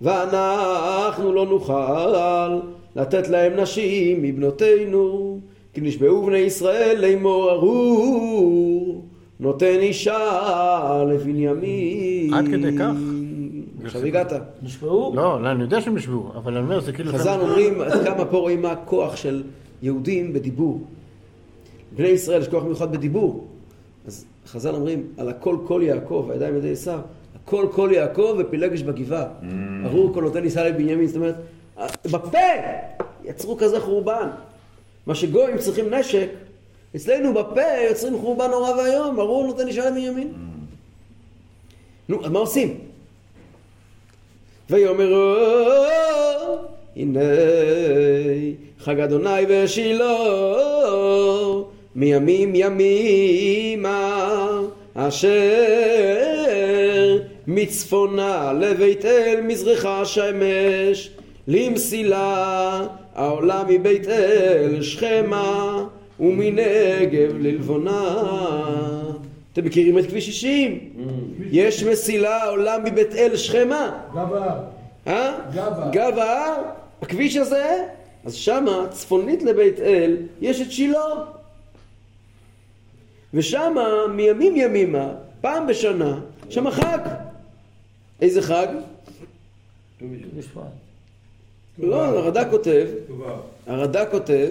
ואנחנו 0.00 1.32
לא 1.32 1.46
נוכל 1.46 2.60
לתת 2.96 3.28
להם 3.28 3.60
נשים 3.60 4.22
מבנותינו, 4.22 5.40
כי 5.74 5.80
נשבעו 5.80 6.26
בני 6.26 6.38
ישראל 6.38 6.96
לאמור 7.00 7.50
ארור, 7.50 9.04
נותן 9.40 9.76
אישה 9.80 11.04
לבנימין. 11.08 12.34
עד 12.34 12.48
כדי 12.48 12.78
כך? 12.78 12.92
עכשיו 13.84 14.04
הגעת. 14.04 14.32
נשבעו? 14.62 15.12
לא, 15.16 15.42
לא, 15.42 15.50
אני 15.50 15.62
יודע 15.62 15.80
שהם 15.80 15.96
ישבו, 15.96 16.32
אבל 16.36 16.56
אני 16.56 16.64
אומר, 16.64 16.80
זה 16.80 16.92
כאילו... 16.92 17.12
חז"ל 17.12 17.38
אומרים, 17.40 17.80
עד 17.80 18.04
כמה 18.04 18.24
פה 18.24 18.38
רואים 18.38 18.62
מה 18.62 18.72
הכוח 18.72 19.16
של 19.16 19.42
יהודים 19.82 20.32
בדיבור. 20.32 20.80
בני 21.96 22.08
ישראל 22.08 22.40
יש 22.40 22.48
כוח 22.48 22.64
מיוחד 22.64 22.92
בדיבור. 22.92 23.46
אז 24.06 24.24
חז"ל 24.46 24.74
אומרים, 24.74 25.06
על 25.18 25.28
הכל 25.28 25.56
כל 25.66 25.80
יעקב, 25.84 26.28
הידיים 26.30 26.56
ידי 26.56 26.72
עשיו, 26.72 27.00
הכל 27.34 27.66
כל 27.72 27.90
יעקב 27.92 28.36
ופילגש 28.38 28.82
בגבעה. 28.82 29.24
ארור 29.84 30.14
כל 30.14 30.22
נותן 30.22 30.40
נישא 30.42 30.60
לבנימין, 30.60 31.06
זאת 31.06 31.16
אומרת, 31.16 31.36
בפה 32.10 32.38
יצרו 33.24 33.56
כזה 33.56 33.80
חורבן. 33.80 34.28
מה 35.06 35.14
שגויים 35.14 35.58
צריכים 35.58 35.94
נשק, 35.94 36.28
אצלנו 36.96 37.34
בפה 37.34 37.62
יוצרים 37.88 38.18
חורבן 38.18 38.50
נורא 38.50 38.70
ואיום, 38.70 39.20
ארור 39.20 39.46
נותן 39.46 39.68
אישה 39.68 39.90
לבנימין. 39.90 40.32
נו, 42.08 42.24
אז 42.24 42.30
מה 42.30 42.38
עושים? 42.38 42.78
ויאמרו 44.70 45.36
הנה 46.96 47.20
חג 48.78 49.00
אדוני 49.00 49.46
בשילה 49.48 50.16
מימים 51.94 52.52
ימימה 52.54 54.20
אשר 54.94 55.30
מצפונה 57.46 58.52
לבית 58.52 59.04
אל 59.04 59.40
מזרחה 59.40 60.00
השמש, 60.00 61.10
למסילה 61.50 62.86
העולה 63.14 63.64
מבית 63.68 64.08
אל 64.08 64.82
שכמה, 64.82 65.86
ומנגב 66.20 67.38
ללבונה. 67.38 68.14
אתם 69.52 69.64
מכירים 69.64 69.98
את 69.98 70.06
כביש 70.06 70.26
60? 70.26 70.90
יש 71.50 71.82
מסילה 71.82 72.36
העולה 72.36 72.78
מבית 72.78 73.14
אל 73.14 73.36
שכמה. 73.36 74.00
גב 74.14 74.32
ההר. 74.32 74.58
אה? 75.06 75.38
גב 75.54 75.58
ההר. 75.58 75.90
גב 75.92 76.18
ההר, 76.18 76.62
הכביש 77.02 77.36
הזה, 77.36 77.84
אז 78.24 78.34
שמה, 78.34 78.86
צפונית 78.90 79.42
לבית 79.42 79.80
אל, 79.80 80.16
יש 80.40 80.60
את 80.60 80.72
שילה. 80.72 81.14
ושמה, 83.34 84.06
מימים 84.14 84.56
ימימה, 84.56 85.12
פעם 85.40 85.66
בשנה, 85.66 86.20
שמה 86.50 86.70
חג. 86.70 86.98
איזה 88.20 88.42
חג? 88.42 88.66
בשבט. 90.36 90.89
לא, 91.82 92.04
הרד"ק 92.04 92.46
כותב. 92.50 92.86
הרד"ק 93.66 94.08
כותב, 94.10 94.48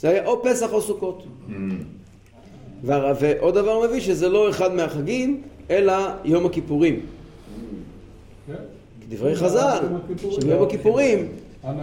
זה 0.00 0.08
היה 0.08 0.26
או 0.26 0.42
פסח 0.42 0.72
או 0.72 0.80
סוכות. 0.82 1.22
והר- 2.84 3.12
ועוד 3.20 3.54
דבר 3.54 3.86
מביא 3.88 4.00
שזה 4.00 4.28
לא 4.28 4.50
אחד 4.50 4.74
מהחגים, 4.74 5.40
אלא 5.70 5.92
יום 6.24 6.46
הכיפורים. 6.46 7.00
כן. 8.46 8.52
דברי 9.08 9.36
חז"ל, 9.36 9.78
שביום 10.30 10.62
הכיפורים, 10.62 11.28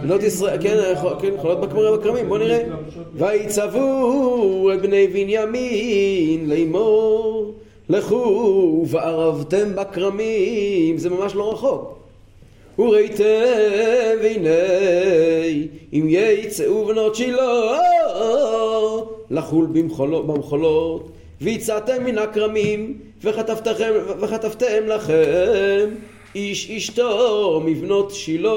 בנות 0.02 0.22
ישראל, 0.22 0.62
כן, 0.62 0.76
יכול- 0.92 1.12
כן, 1.20 1.28
יכולות 1.38 1.60
בכמרים 1.60 1.94
בכרמים, 2.00 2.28
בוא 2.28 2.38
נראה. 2.38 2.64
ויצוו 3.14 4.70
את 4.74 4.82
בני 4.82 5.06
בנימין 5.06 6.50
לאמור, 6.50 7.52
לכו 7.88 8.84
וערבתם 8.88 9.68
בכרמים, 9.74 10.98
זה 10.98 11.10
ממש 11.10 11.34
לא 11.34 11.52
רחוק. 11.52 11.93
וראיתם 12.78 13.24
והנה 14.22 14.50
אם 15.92 16.06
יצאו 16.08 16.86
בנות 16.86 17.14
שילה 17.14 17.78
לחול 19.30 19.66
במחולות, 20.26 21.10
ויצאתם 21.40 22.04
מן 22.04 22.18
הכרמים 22.18 22.98
וחטפתם, 23.22 23.90
וחטפתם 24.20 24.86
לכם 24.86 25.88
איש 26.34 26.70
אשתו 26.70 27.62
מבנות 27.64 28.10
שילה 28.10 28.50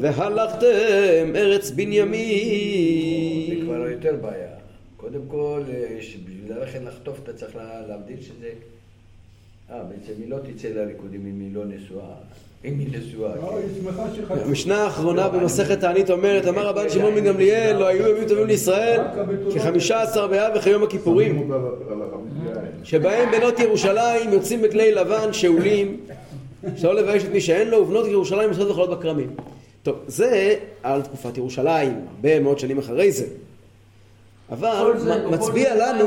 והלכתם 0.00 1.32
ארץ 1.36 1.64
זה 1.68 1.74
בנימין 1.74 3.60
כבר 3.64 3.88
יותר 3.90 4.16
בעיה. 4.22 4.48
קודם 4.96 5.20
כל, 5.28 5.62
אה, 5.72 5.96
בשביל 5.98 6.24
ללכת 6.48 6.80
לחטוף 6.84 7.18
אתה 7.22 7.32
צריך 7.32 7.56
לה- 7.56 7.86
להבדיל 7.88 8.16
שזה... 8.20 8.50
אה, 9.70 9.82
בעצם 9.84 10.12
היא 10.22 10.30
לא 10.30 10.36
תצא 10.38 10.68
לריקודים 10.68 11.20
אם 11.26 11.40
היא 11.40 11.54
לא 11.54 11.64
נשואה. 11.64 12.14
לא, 12.64 12.70
כן. 14.28 14.34
המשנה 14.44 14.84
האחרונה 14.84 15.28
במסכת 15.28 15.80
תענית 15.80 16.10
אומרת 16.10 16.46
אמר 16.46 16.66
רבן 16.66 16.88
שמעון 16.90 17.14
בן 17.14 17.24
גמליאל 17.24 17.76
לא 17.76 17.86
היו 17.86 18.08
ימים 18.08 18.28
טובים 18.28 18.46
לישראל 18.46 19.00
כחמישה 19.54 20.02
עשר 20.02 20.26
באב 20.26 20.52
וכיום 20.56 20.82
הכיפורים. 20.82 21.50
שבהם 22.84 23.30
בנות 23.30 23.58
ירושלים 23.60 24.32
יוצאים 24.32 24.62
בכלי 24.62 24.94
לבן 24.94 25.32
שאולים, 25.32 25.96
שלא 26.76 26.94
לבייש 26.94 27.24
את 27.24 27.32
מי 27.32 27.40
שאין 27.40 27.68
לו, 27.68 27.78
ובנות 27.78 28.06
ירושלים 28.06 28.48
יוצאות 28.48 28.70
וחולות 28.70 28.98
בכרמים. 28.98 29.30
טוב, 29.82 29.96
זה 30.06 30.54
על 30.82 31.02
תקופת 31.02 31.36
ירושלים, 31.38 31.92
הרבה 32.16 32.40
מאוד 32.40 32.58
שנים 32.58 32.78
אחרי 32.78 33.12
זה. 33.12 33.26
אבל 34.50 34.92
מצביע 35.30 35.74
לנו. 35.74 36.06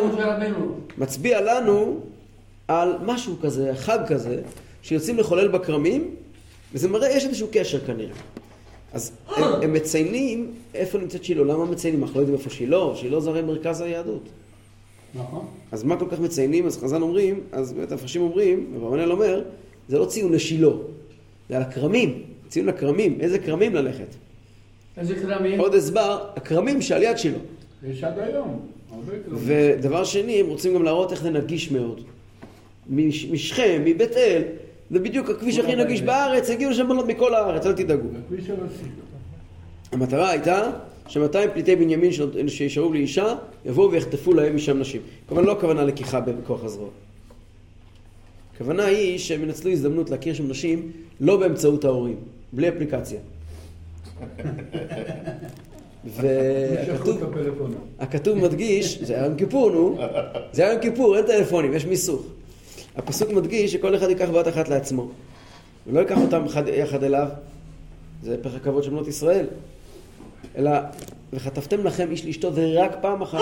מצביע 0.98 1.42
לנו 1.42 2.00
על 2.68 2.96
משהו 3.06 3.36
כזה, 3.42 3.72
חג 3.76 4.00
כזה, 4.08 4.42
שיוצאים 4.82 5.18
לחולל 5.18 5.48
בכרמים, 5.48 6.16
וזה 6.74 6.88
מראה, 6.88 7.10
יש 7.12 7.26
איזשהו 7.26 7.48
קשר 7.52 7.80
כנראה. 7.80 8.14
אז 8.94 9.12
הם, 9.36 9.44
הם 9.62 9.74
מציינים 9.74 10.52
איפה 10.74 10.98
נמצאת 10.98 11.24
שילה, 11.24 11.44
למה 11.44 11.66
מציינים? 11.66 12.04
אנחנו 12.04 12.16
לא 12.16 12.22
יודעים 12.22 12.38
איפה 12.38 12.50
שילה, 12.50 12.96
שילה 12.96 13.20
זה 13.20 13.30
הרי 13.30 13.42
מרכז 13.42 13.82
היהדות. 13.82 14.30
נכון. 15.16 15.46
אז 15.72 15.84
מה 15.84 16.00
כל 16.00 16.06
כך 16.12 16.20
מציינים? 16.20 16.66
אז 16.66 16.78
חז"ל 16.84 17.02
אומרים, 17.02 17.40
אז 17.52 17.74
באמת 17.74 17.92
המפרשים 17.92 18.22
אומרים, 18.22 18.74
אברבנאל 18.78 19.12
אומר, 19.12 19.44
זה 19.90 19.98
לא 20.00 20.06
ציון 20.06 20.32
לשילה, 20.34 20.68
זה 21.50 21.56
על 21.58 21.62
הכרמים, 21.62 22.24
ציון 22.50 22.66
לכרמים, 22.66 23.18
איזה 23.22 23.40
כרמים 23.40 23.76
ללכת? 23.76 24.16
איזה 24.98 25.16
כרמים? 25.16 25.60
עוד 25.60 25.76
הסבר, 25.76 26.26
הכרמים 26.36 26.82
שעל 26.82 27.04
יד 27.04 27.18
שילה. 27.18 27.38
יש 27.88 28.04
עד 28.04 28.20
היום. 28.20 28.60
ודבר 29.34 30.04
שני, 30.04 30.40
הם 30.40 30.48
רוצים 30.48 30.74
גם 30.74 30.84
להראות 30.84 31.12
איך 31.12 31.24
זה 31.24 31.30
נגיש 31.30 31.72
מאוד. 31.72 32.02
מש- 32.90 33.26
משכם, 33.26 33.82
מבית 33.86 34.12
אל, 34.18 34.42
זה 34.92 35.00
בדיוק 35.00 35.30
הכביש 35.30 35.58
הכי 35.58 35.76
נגיש 35.76 36.02
בארץ, 36.02 36.50
הגיעו 36.50 36.72
לשם 36.72 36.90
בנות 36.90 37.08
מכל 37.08 37.34
הארץ, 37.34 37.66
אל 37.66 37.74
תדאגו. 37.74 38.08
המטרה 39.92 40.30
הייתה 40.30 40.72
ש-200 41.08 41.38
פליטי 41.54 41.76
בנימין 41.76 42.12
שישארו 42.48 42.94
לאישה, 42.94 43.36
יבואו 43.66 43.92
ויחטפו 43.92 44.34
להם 44.34 44.56
משם 44.56 44.80
נשים. 44.80 45.02
כמובן 45.28 45.44
לא 45.44 45.52
הכוונה 45.52 45.84
לקיחה 45.84 46.20
בכוח 46.20 46.64
הזרוע. 46.64 46.90
הכוונה 48.56 48.86
היא 48.86 49.20
שהם 49.20 49.44
ינצלו 49.44 49.72
הזדמנות 49.72 50.10
להכיר 50.10 50.34
שם 50.34 50.48
נשים 50.48 50.92
לא 51.22 51.38
באמצעות 51.38 51.86
ההורים, 51.86 52.18
בלי 52.54 52.70
אפליקציה. 52.70 53.20
והכתוב 58.00 58.38
מדגיש, 58.38 59.02
זה 59.02 59.14
היה 59.14 59.26
יום 59.26 59.36
כיפור 59.36 59.72
נו, 59.72 59.98
זה 60.54 60.64
היה 60.64 60.72
יום 60.74 60.82
כיפור, 60.82 61.18
אין 61.18 61.26
טלפונים, 61.26 61.74
יש 61.74 61.86
מיסוך. 61.86 62.26
הפסוק 62.98 63.30
מדגיש 63.30 63.74
שכל 63.74 63.96
אחד 63.96 64.10
ייקח 64.10 64.30
בת 64.30 64.48
אחת 64.48 64.70
לעצמו, 64.70 65.10
ולא 65.88 66.00
ייקח 66.00 66.18
אותם 66.18 66.46
אחד, 66.46 66.68
יחד 66.68 67.04
אליו, 67.04 67.28
זה 68.24 68.38
פרק 68.42 68.56
הכבוד 68.56 68.84
של 68.84 68.90
בנות 68.90 69.08
ישראל, 69.08 69.46
אלא 70.58 70.72
וחטפתם 71.34 71.84
לכם 71.86 72.12
איש 72.12 72.26
לאשתו 72.26 72.54
זה 72.54 72.74
רק 72.76 72.98
פעם 73.02 73.22
אחת, 73.22 73.40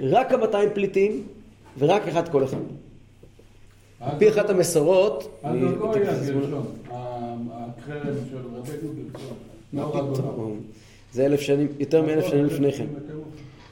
רק 0.00 0.32
המאתיים 0.32 0.68
פליטים 0.74 1.22
ורק 1.78 2.08
אחד 2.08 2.28
כל 2.28 2.44
אחד. 2.44 2.56
על 4.00 4.18
פי 4.18 4.28
אחת 4.28 4.50
המסורות, 4.50 5.40
לא 5.44 5.50
לא 9.72 9.88
פתאום? 9.88 10.60
זה 11.12 11.26
אלף 11.26 11.40
שנים, 11.40 11.68
יותר 11.78 12.02
מאלף 12.02 12.26
שנים 12.26 12.44
לפני 12.44 12.72
כן. 12.72 12.86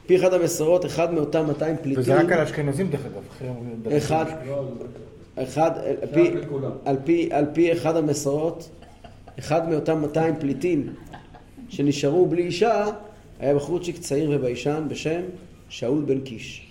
פי 0.06 0.16
אחת 0.16 0.32
המסורות, 0.32 0.86
אחד 0.86 1.14
מאותם 1.14 1.46
200 1.46 1.76
פליטים, 1.82 2.00
וזה 2.00 2.20
רק 2.20 2.32
על 2.32 2.40
אשכנזים 2.40 2.90
דרך 2.90 3.00
אגב. 3.06 3.92
אחד, 3.92 4.24
לא, 4.48 4.64
אחד, 5.36 5.70
על 6.84 6.96
פי. 7.04 7.28
על 7.32 7.46
פי, 7.52 7.72
אחד 7.72 7.96
המסורות, 7.96 8.68
אחד 9.38 9.68
מאותם 9.68 10.00
200 10.00 10.34
פליטים 10.40 10.94
שנשארו 11.68 12.26
בלי 12.26 12.42
אישה, 12.42 12.86
היה 13.40 13.54
בחורצ'יק 13.54 13.98
צעיר 13.98 14.30
וביישן 14.34 14.84
בשם 14.88 15.20
שאול 15.68 16.02
בן 16.06 16.20
קיש. 16.20 16.66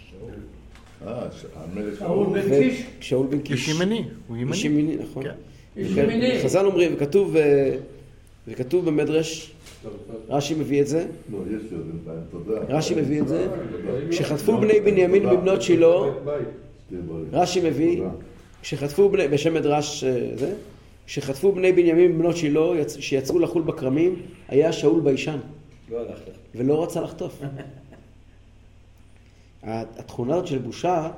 אה, 1.08 1.24
שאול 2.00 2.28
בן 2.34 2.50
קיש? 2.50 2.84
שאול 3.00 3.28
בן 3.28 3.40
קיש. 3.40 3.70
איש 3.70 3.76
ימני, 3.76 4.04
הוא 4.28 4.38
ימני. 4.38 4.52
איש 4.52 4.66
ימיני, 4.66 4.96
נכון. 4.96 5.24
איש 5.78 5.94
כן. 5.94 6.04
ימיני. 6.04 6.40
חז"ל 6.44 6.66
אומרים, 6.66 6.92
וכתוב, 6.96 7.36
אה, 7.36 7.76
וכתוב 8.48 8.86
במדרש, 8.86 9.52
רש"י 10.30 10.54
מביא 10.56 10.82
את 10.82 10.88
זה, 10.88 11.06
לא. 11.32 11.38
רש"י 12.70 12.96
מביא 12.96 13.22
את 13.22 13.28
זה, 13.28 13.48
כשחטפו 14.10 14.58
בני 14.58 14.80
בנימין 14.80 15.26
מבנות 15.26 15.62
שילה. 15.62 15.88
רש"י 17.32 17.70
מביא. 17.70 18.02
כשחטפו 18.62 19.10
בני, 19.10 19.28
בשם 19.28 19.54
מדרש 19.54 20.04
אה, 20.04 20.30
זה, 20.36 20.54
כשחטפו 21.06 21.52
בני 21.52 21.72
בנימין 21.72 22.18
בנות 22.18 22.38
שילה, 22.38 22.60
יצ- 22.82 23.00
שיצאו 23.00 23.40
לחול 23.40 23.62
בכרמים, 23.62 24.16
היה 24.48 24.74
שאול 24.74 25.02
ביישן, 25.02 25.38
לא. 25.92 26.00
ולא 26.56 26.84
רצה 26.84 27.02
לחטוף. 27.02 27.42
התכונה 29.64 30.34
הזאת 30.36 30.48
של 30.48 30.58
בושה, 30.58 31.10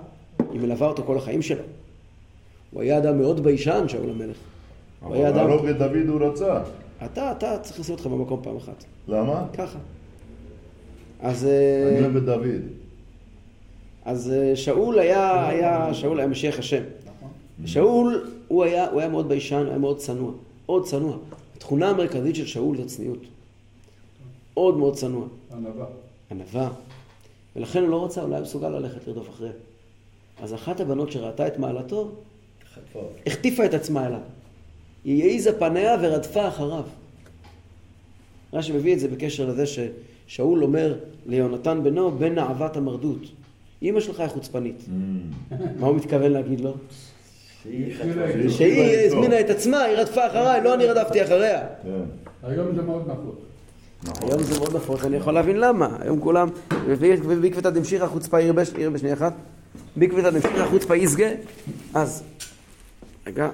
היא 0.51 0.61
מלווה 0.61 0.88
אותו 0.88 1.03
כל 1.03 1.18
החיים 1.18 1.41
שלו. 1.41 1.61
הוא 2.72 2.82
היה 2.82 2.97
אדם 2.97 3.18
מאוד 3.18 3.43
ביישן, 3.43 3.86
שאול 3.88 4.09
המלך. 4.09 4.38
אבל. 5.03 5.18
להרוג 5.47 5.66
את 5.68 5.78
דוד 5.78 6.07
הוא 6.07 6.22
רצה. 6.22 6.59
אתה, 7.05 7.31
אתה 7.31 7.57
צריך 7.57 7.79
לשים 7.79 7.95
אותך 7.95 8.05
במקום 8.05 8.39
פעם 8.43 8.57
אחת. 8.57 8.83
למה? 9.07 9.47
ככה. 9.53 9.79
אז, 11.19 11.45
אה, 11.45 11.89
אני 11.89 12.01
אוהב 12.01 12.15
את 12.15 12.25
דוד. 12.25 12.61
אז 14.05 14.31
אה, 14.31 14.55
שאול 14.55 14.99
היה, 14.99 15.47
היה, 15.47 15.93
שאול 15.93 16.19
היה 16.19 16.27
משיח 16.27 16.59
השם. 16.59 16.83
שאול, 17.65 18.29
הוא 18.47 18.63
היה, 18.63 18.89
הוא 18.89 18.99
היה 18.99 19.09
מאוד 19.09 19.29
ביישן, 19.29 19.55
הוא 19.55 19.67
היה 19.67 19.77
מאוד 19.77 19.97
צנוע. 19.97 20.31
מאוד 20.65 20.85
צנוע. 20.85 21.17
התכונה 21.55 21.89
המרכזית 21.89 22.35
של 22.35 22.45
שאול 22.45 22.77
זה 22.77 22.85
צניעות. 22.85 23.19
מאוד 24.53 24.77
מאוד 24.77 24.95
צנוע. 24.95 25.27
ענווה. 25.51 25.85
ענווה. 26.31 26.69
ולכן 27.55 27.81
הוא 27.81 27.89
לא 27.89 28.05
רצה, 28.05 28.21
הוא 28.21 28.29
לא 28.29 28.35
היה 28.35 28.43
מסוגל 28.43 28.69
ללכת 28.69 29.07
לרדוף 29.07 29.29
אחריהם. 29.29 29.55
אז 30.41 30.53
אחת 30.53 30.79
הבנות 30.79 31.11
שראתה 31.11 31.47
את 31.47 31.59
מעלתו. 31.59 32.11
החטיפה 33.27 33.65
את 33.65 33.73
עצמה 33.73 34.07
אליו. 34.07 34.19
היא 35.05 35.23
העיזה 35.23 35.59
פניה 35.59 35.97
ורדפה 36.01 36.47
אחריו. 36.47 36.83
רש"י 38.53 38.71
מביא 38.71 38.93
את 38.93 38.99
זה 38.99 39.07
בקשר 39.07 39.45
לזה 39.45 39.63
ששאול 39.65 40.63
אומר 40.63 40.95
ליונתן 41.25 41.79
בנו, 41.83 42.11
בן 42.11 42.35
נעבת 42.35 42.77
המרדות. 42.77 43.21
אמא 43.83 43.99
שלך 43.99 44.19
היא 44.19 44.27
חוצפנית. 44.27 44.85
מה 45.79 45.87
הוא 45.87 45.95
מתכוון 45.95 46.31
להגיד 46.31 46.61
לו? 46.61 46.73
שהיא. 47.63 47.93
איתו. 47.93 48.49
שהיא 48.49 49.05
הזמינה 49.05 49.39
את 49.39 49.49
עצמה, 49.49 49.81
היא 49.81 49.97
רדפה 49.97 50.27
אחריי, 50.27 50.63
לא 50.63 50.73
אני 50.73 50.85
רדפתי 50.85 51.23
אחריה. 51.23 51.61
כן. 51.83 51.89
היום 52.43 52.75
זה 52.75 52.81
מאוד 52.81 53.09
נפוץ. 53.11 53.35
היום 54.21 54.43
זה 54.43 54.59
מאוד 54.59 54.75
נפוץ, 54.75 55.03
אני 55.03 55.17
יכול 55.17 55.33
להבין 55.33 55.57
למה. 55.57 55.97
היום 55.99 56.19
כולם, 56.19 56.49
ובעקבתא 56.85 57.69
דמשיחא 57.69 58.07
חוצפה 58.07 58.41
ירבה, 58.41 58.61
ירבה 58.77 58.97
שנייה 58.97 59.15
אחת. 59.15 59.33
בעקבתא 59.95 60.29
דמשיחא 60.29 60.65
חוצפה 60.65 60.95
יסגה. 60.95 61.29
אז, 61.93 62.23
רגע. 63.27 63.49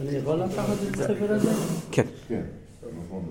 אני 0.00 0.16
יכול 0.16 0.36
לקחת 0.36 0.76
את 0.90 0.94
הספר 0.94 1.32
הזה? 1.32 1.50
כן. 1.92 2.06
כן. 2.28 2.42
נכון. 3.06 3.24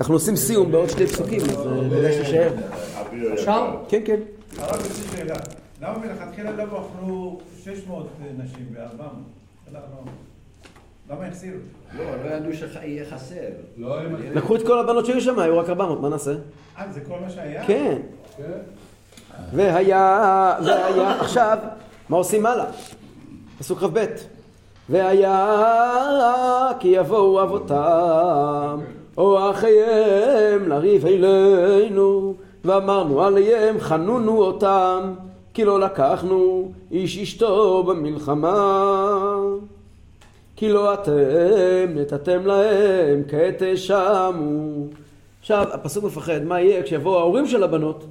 אנחנו 0.00 0.14
עושים 0.14 0.36
סיום 0.36 0.72
בעוד 0.72 0.90
שני 0.90 1.06
פסוקים, 1.06 1.40
אז 1.40 1.66
אה, 1.66 1.90
כדאי 1.90 2.12
שתישאר. 2.12 2.52
אביר 3.00 3.32
עכשיו? 3.32 3.74
היקר. 3.74 3.88
כן, 3.88 4.02
כן. 4.04 4.20
הרב, 4.62 4.80
יש 4.80 5.00
לי 5.00 5.16
שאלה. 5.16 5.34
למה 5.82 5.98
מלכתחילה 5.98 6.50
לא 6.50 6.64
בחרו 6.64 7.40
600 7.64 8.08
נשים 8.38 8.66
ו-400? 8.72 9.02
למה 11.10 11.26
החסירו? 11.26 11.56
לא, 11.98 12.04
לא 12.24 12.30
ידעו 12.30 12.50
שיהיה 12.52 13.10
חסר. 13.10 13.36
לקחו 14.34 14.56
את 14.56 14.66
כל 14.66 14.78
הבנות 14.78 15.06
שהיו 15.06 15.20
שם, 15.20 15.38
היו 15.38 15.58
רק 15.58 15.68
400, 15.68 16.00
מה 16.00 16.08
נעשה? 16.08 16.34
אה, 16.78 16.92
זה 16.92 17.00
כל 17.00 17.18
מה 17.20 17.30
שהיה? 17.30 17.66
כן. 17.66 17.98
כן. 18.36 18.44
והיה, 19.52 20.56
והיה, 20.64 21.20
עכשיו, 21.20 21.58
מה 22.08 22.16
עושים 22.16 22.46
הלאה? 22.46 22.66
פסוק 23.58 23.78
כ"ב. 23.78 24.06
והיה 24.90 26.70
כי 26.80 26.88
יבואו 26.88 27.42
אבותם 27.42 28.80
או 29.18 29.50
אחיהם 29.50 30.68
לריב 30.68 31.06
אלינו 31.06 32.34
ואמרנו 32.64 33.22
עליהם 33.22 33.80
חנונו 33.80 34.42
אותם 34.42 35.14
כי 35.54 35.64
לא 35.64 35.80
לקחנו 35.80 36.72
איש 36.90 37.18
אשתו 37.18 37.82
במלחמה. 37.82 39.36
כי 40.56 40.68
לא 40.68 40.94
אתם 40.94 41.94
נתתם 41.94 42.46
להם 42.46 43.22
כעת 43.28 43.62
האשמו 43.62 44.84
עכשיו 45.40 45.66
הפסוק 45.72 46.04
מפחד 46.04 46.44
מה 46.44 46.60
יהיה 46.60 46.82
כשיבואו 46.82 47.18
ההורים 47.18 47.46
של 47.46 47.62
הבנות? 47.62 48.04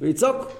ויצעוק 0.00 0.50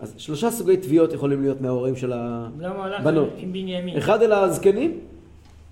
אז 0.00 0.14
שלושה 0.16 0.50
סוגי 0.50 0.76
תביעות 0.76 1.12
יכולים 1.12 1.42
להיות 1.42 1.60
מההורים 1.60 1.96
של 1.96 2.06
למה 2.08 2.84
הלכתם 2.84 3.02
הבנות. 3.08 3.28
עם 3.36 3.52
בנימין? 3.52 3.96
אחד 3.96 4.22
אל 4.22 4.32
הזקנים, 4.32 4.98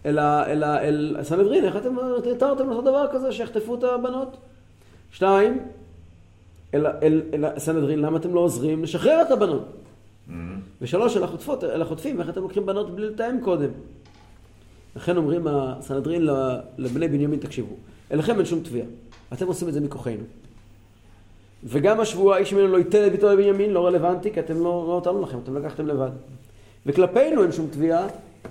אל, 0.07 0.19
אל, 0.19 0.65
אל 0.65 1.17
הסנהדרין, 1.19 1.65
איך 1.65 1.77
אתם 1.77 1.95
התרתם 2.37 2.69
לעשות 2.69 2.85
דבר 2.85 3.07
כזה 3.13 3.33
שיחטפו 3.33 3.75
את 3.75 3.85
הבנות? 3.85 4.37
שתיים, 5.13 5.59
אל, 6.75 6.87
אל, 6.87 7.23
אל 7.35 7.45
הסנהדרין, 7.45 7.99
למה 7.99 8.19
אתם 8.19 8.35
לא 8.35 8.41
עוזרים 8.41 8.83
לשחרר 8.83 9.23
את 9.23 9.31
הבנות? 9.31 9.65
ושלוש, 10.83 11.17
אל 11.17 11.23
החוטפות, 11.23 11.65
אל 11.65 11.83
החוטפים, 11.83 12.21
איך 12.21 12.29
אתם 12.29 12.41
לוקחים 12.41 12.67
בנות 12.67 12.95
בלי 12.95 13.07
לתאם 13.07 13.41
קודם? 13.45 13.71
לכן 14.97 15.17
אומרים 15.17 15.47
הסנהדרין 15.51 16.27
ל- 16.27 16.59
לבני 16.79 17.09
בנימין, 17.09 17.39
תקשיבו, 17.41 17.75
אליכם 18.13 18.37
אין 18.37 18.45
שום 18.47 18.61
תביעה, 18.61 18.87
אתם 19.33 19.47
עושים 19.47 19.69
את 19.69 19.75
זה 19.75 19.81
מכוחנו. 19.81 20.23
וגם 21.65 22.01
השבועה, 22.01 22.39
איש 22.39 22.53
ממנו 22.53 22.69
לא 22.69 22.79
ייתן 22.79 23.07
את 23.07 23.13
ביתו 23.13 23.29
לבנימין, 23.29 23.71
לא 23.71 23.87
רלוונטי, 23.87 24.31
כי 24.31 24.41
אתם 24.41 24.55
לא, 24.55 24.85
לא 24.89 24.99
נתנו 25.01 25.23
לכם, 25.23 25.39
אתם 25.45 25.57
לקחתם 25.57 25.87
לבד. 25.87 26.11
וכלפינו 26.87 27.43
אין 27.43 27.53
שום 27.53 27.67
תביעה, 27.71 28.07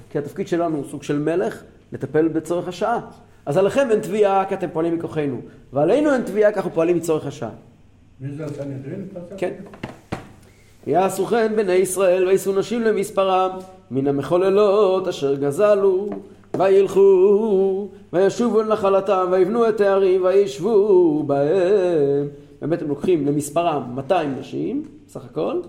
כי 0.10 0.18
התפקיד 0.18 0.48
שלנו 0.48 0.78
הוא 0.78 0.86
סוג 0.92 1.04
של 1.04 1.20
מלך, 1.20 1.64
לטפל 1.94 2.28
בצורך 2.28 2.68
השעה. 2.68 3.00
אז 3.46 3.58
עליכם 3.58 3.88
אין 3.92 4.00
תביעה, 4.00 4.46
כי 4.46 4.56
אתם 4.56 4.68
פועלים 4.74 4.96
מכוחנו. 4.96 5.42
ועלינו 5.74 6.14
אין 6.14 6.22
תביעה, 6.22 6.52
כי 6.52 6.58
אנחנו 6.58 6.72
פועלים 6.72 6.98
מצורך 6.98 7.26
השעה. 7.26 7.50
מי 8.22 8.32
זה 8.32 8.46
הסנהדרין? 8.46 9.08
כן. 9.38 9.54
יעשו 10.88 11.26
כן 11.26 11.54
בני 11.56 11.74
ישראל 11.74 12.28
ויישאו 12.28 12.54
נשים 12.60 12.82
למספרם 12.82 13.50
מן 13.92 14.08
המחוללות 14.08 15.08
אשר 15.08 15.36
גזלו 15.36 16.10
וילכו 16.58 17.88
וישובו 18.14 18.62
אל 18.62 18.66
נחלתם 18.66 19.28
ויבנו 19.32 19.70
את 19.70 19.82
הערים 19.82 20.26
וישבו 20.26 21.24
בהם. 21.24 22.28
באמת 22.62 22.82
הם 22.82 22.88
לוקחים 22.88 23.26
למספרם 23.26 23.92
200 23.96 24.36
נשים 24.40 24.84
סך 25.10 25.26
הכל 25.26 25.62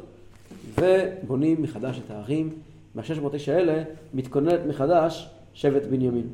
ובונים 0.79 1.63
מחדש 1.63 2.01
את 2.07 2.11
הערים. 2.11 2.51
מה-609 2.95 3.53
האלה 3.53 3.83
מתכוננת 4.15 4.61
מחדש 4.69 5.29
שבט 5.55 5.83
בנימין. 5.91 6.27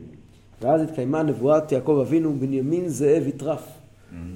ואז 0.63 0.83
התקיימה 0.83 1.23
נבואת 1.23 1.73
יעקב 1.73 1.99
אבינו 2.07 2.35
בנימין 2.39 2.89
זאב 2.89 3.27
יטרף. 3.27 3.69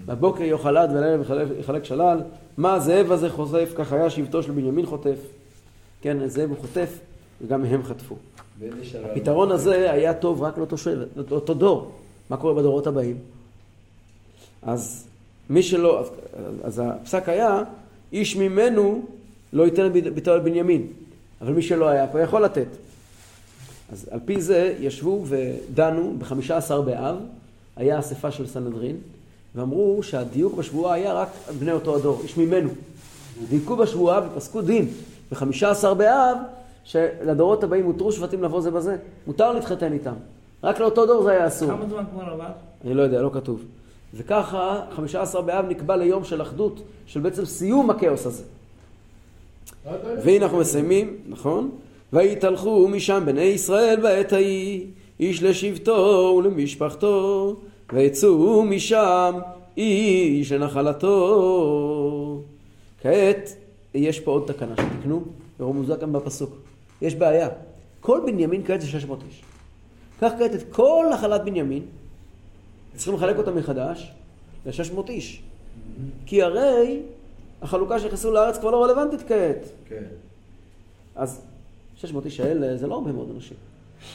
בבוקר 0.06 0.42
יאכל 0.42 0.76
עד 0.76 0.90
ולערב 0.92 1.20
יחלק- 1.60 1.84
שלל. 1.84 2.20
מה 2.56 2.74
הזאב 2.74 3.12
הזה 3.12 3.30
חושף? 3.30 3.72
כך 3.76 3.92
היה 3.92 4.10
שבטו 4.10 4.42
של 4.42 4.52
בנימין 4.52 4.86
חוטף. 4.86 5.18
כן, 6.02 6.20
הזאב 6.20 6.48
הוא 6.50 6.56
חוטף, 6.58 6.98
וגם 7.42 7.64
הם 7.64 7.82
חטפו. 7.82 8.16
הפתרון 9.12 9.52
הזה 9.52 9.92
היה 9.92 10.14
טוב 10.14 10.42
רק 10.42 10.58
לאותו 10.58 10.78
שבט, 10.78 11.08
לאותו 11.30 11.54
דור. 11.54 11.90
מה 12.30 12.36
קורה 12.36 12.54
בדורות 12.54 12.86
הבאים? 12.86 13.16
אז 14.62 15.07
מי 15.50 15.62
שלא, 15.62 16.00
אז, 16.00 16.10
אז 16.62 16.82
הפסק 16.84 17.28
היה, 17.28 17.62
איש 18.12 18.36
ממנו 18.36 19.02
לא 19.52 19.62
ייתן 19.62 19.92
ביתו 20.14 20.32
על 20.32 20.40
בנימין. 20.40 20.86
אבל 21.40 21.52
מי 21.52 21.62
שלא 21.62 21.88
היה 21.88 22.06
פה 22.06 22.20
יכול 22.20 22.44
לתת. 22.44 22.66
אז 23.92 24.08
על 24.10 24.20
פי 24.24 24.40
זה 24.40 24.74
ישבו 24.80 25.24
ודנו 25.26 26.14
בחמישה 26.18 26.56
עשר 26.56 26.80
באב, 26.80 27.16
היה 27.76 27.98
אספה 27.98 28.30
של 28.30 28.46
סנהדרין, 28.46 28.96
ואמרו 29.54 30.02
שהדיוק 30.02 30.54
בשבועה 30.54 30.94
היה 30.94 31.12
רק 31.12 31.28
בני 31.58 31.72
אותו 31.72 31.96
הדור, 31.96 32.20
איש 32.22 32.36
ממנו. 32.36 32.70
דייקו 33.48 33.76
בשבועה 33.76 34.20
ופסקו 34.26 34.62
דין 34.62 34.88
בחמישה 35.32 35.70
עשר 35.70 35.94
באב, 35.94 36.38
שלדורות 36.84 37.64
הבאים 37.64 37.84
הותרו 37.84 38.12
שבטים 38.12 38.42
לבוא 38.42 38.60
זה 38.60 38.70
בזה. 38.70 38.96
מותר 39.26 39.52
להתחתן 39.52 39.92
איתם. 39.92 40.14
רק 40.62 40.80
לאותו 40.80 41.06
דור 41.06 41.22
זה 41.22 41.30
היה 41.30 41.46
אסור. 41.46 41.68
כמה 41.68 41.86
זמן 41.88 42.04
כבר 42.12 42.22
עבר? 42.22 42.44
אני 42.84 42.94
לא 42.94 43.02
יודע, 43.02 43.22
לא 43.22 43.30
כתוב. 43.34 43.62
וככה, 44.14 44.80
חמישה 44.96 45.22
עשר 45.22 45.40
באב 45.40 45.64
נקבע 45.68 45.96
ליום 45.96 46.24
של 46.24 46.42
אחדות, 46.42 46.82
של 47.06 47.20
בעצם 47.20 47.44
סיום 47.44 47.90
הכאוס 47.90 48.26
הזה. 48.26 48.42
והנה 50.24 50.44
אנחנו 50.44 50.58
מסיימים, 50.58 51.16
נכון? 51.28 51.70
ויתהלכו 52.12 52.88
משם 52.88 53.22
בני 53.26 53.42
ישראל 53.42 54.00
בעת 54.00 54.32
ההיא, 54.32 54.86
איש 55.20 55.42
לשבטו 55.42 56.34
ולמשפחתו, 56.38 57.56
ויצאו 57.92 58.64
משם 58.64 59.34
איש 59.76 60.52
לנחלתו. 60.52 62.42
כעת, 63.02 63.54
יש 63.94 64.20
פה 64.20 64.30
עוד 64.30 64.44
תקנה 64.46 64.74
שתקנו, 64.76 65.22
ורמוזה 65.60 65.96
כאן 65.96 66.12
בפסוק. 66.12 66.50
יש 67.02 67.14
בעיה. 67.14 67.48
כל 68.00 68.20
בנימין 68.26 68.62
כעת 68.66 68.80
זה 68.80 68.86
600 68.86 69.18
איש. 69.28 69.42
קח 70.20 70.32
כעת 70.38 70.54
את 70.54 70.72
כל 70.72 71.06
נחלת 71.12 71.44
בנימין, 71.44 71.82
צריכים 72.96 73.14
לחלק 73.14 73.38
אותה 73.38 73.50
מחדש 73.50 74.12
ל-600 74.66 75.08
איש. 75.08 75.42
כי 76.26 76.42
הרי 76.42 77.00
החלוקה 77.62 77.98
שנכנסו 77.98 78.32
לארץ 78.32 78.58
כבר 78.58 78.70
לא 78.70 78.84
רלוונטית 78.84 79.20
כעת. 79.28 79.68
כן. 79.88 80.02
אז 81.16 81.40
600 81.96 82.24
איש 82.26 82.40
האלה 82.40 82.76
זה 82.76 82.86
לא 82.86 82.94
הרבה 82.94 83.12
מאוד 83.12 83.30
אנשים. 83.36 83.56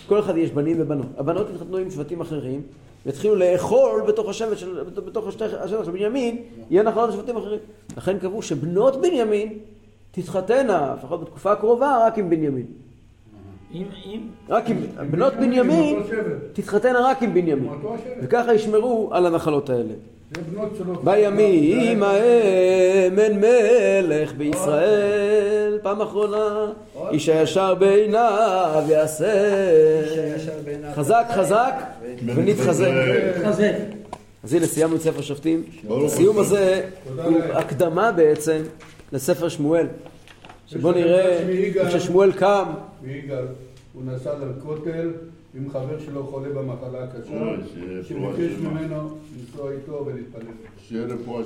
כל 0.07 0.19
אחד 0.19 0.37
יש 0.37 0.51
בנים 0.51 0.77
ובנות. 0.79 1.05
הבנות 1.17 1.49
התחתנו 1.49 1.77
עם 1.77 1.91
שבטים 1.91 2.21
אחרים, 2.21 2.61
והתחילו 3.05 3.35
לאכול 3.35 4.01
בתוך 4.07 4.29
השבט 4.29 4.57
של, 4.57 4.83
בתוך 4.83 5.27
השטח- 5.27 5.53
השטח 5.59 5.83
של 5.85 5.91
בנימין, 5.91 6.37
יהיה 6.69 6.83
נחלות 6.83 7.09
לשבטים 7.09 7.37
אחרים. 7.37 7.59
לכן 7.97 8.19
קבעו 8.19 8.41
שבנות 8.41 9.01
בנימין 9.01 9.59
תתחתנה, 10.11 10.95
לפחות 10.97 11.21
בתקופה 11.21 11.51
הקרובה, 11.51 12.07
רק 12.07 12.17
עם 12.17 12.29
בנימין. 12.29 12.65
אם, 13.73 13.83
אם, 14.05 14.19
רק 14.49 14.69
עם, 14.69 14.77
בנות 15.11 15.33
בנימין. 15.33 15.99
תתחתנה 16.53 16.99
רק 16.99 17.23
עם 17.23 17.33
בנימין. 17.33 17.69
וככה 18.23 18.53
ישמרו 18.53 19.09
על 19.11 19.25
הנחלות 19.25 19.69
האלה. 19.69 19.93
זה 20.35 20.41
בנות 20.51 20.69
שלו. 20.77 20.95
בימים 20.95 22.03
ההם 22.03 23.19
אין 23.19 23.39
מלך 23.41 24.33
בישראל, 24.33 25.79
פעם 25.81 26.01
אחרונה, 26.01 26.71
איש 27.11 27.29
הישר 27.29 27.75
בעיניו 27.75 28.83
יעשה. 28.87 29.33
חזק 30.95 31.25
חזק 31.35 31.73
ונתחזק. 32.25 32.91
חזק. 33.45 33.73
אז 34.43 34.53
הנה 34.53 34.65
סיימנו 34.65 34.95
את 34.95 35.01
ספר 35.01 35.21
שופטים. 35.21 35.63
הסיום. 36.05 36.39
הזה 36.39 36.81
הוא. 37.23 37.39
הקדמה 37.53 38.11
בעצם 38.11 38.61
לספר 39.11 39.49
שמואל. 39.49 39.87
שבו 40.67 40.89
יש 40.89 40.95
לכם 40.95 41.05
נראה 41.05 41.39
דף 41.41 41.47
מיגאל. 41.47 41.85
איך 41.85 42.01
ששמואל 42.01 42.31
קם. 42.31 42.65
ויגאל, 43.03 43.45
הוא 43.93 44.03
נסע 44.05 44.31
לכותל 44.39 45.09
עם 45.55 45.69
חבר 45.69 45.99
שלו 46.05 46.27
חולה 46.27 46.49
במחלה 46.49 47.03
הקשה, 47.03 47.39
שביקש. 48.03 48.59
ממנו 48.61 49.09
לנסוע 49.39 49.71
איתו 49.71 50.05
ולהתפלל. 50.05 50.53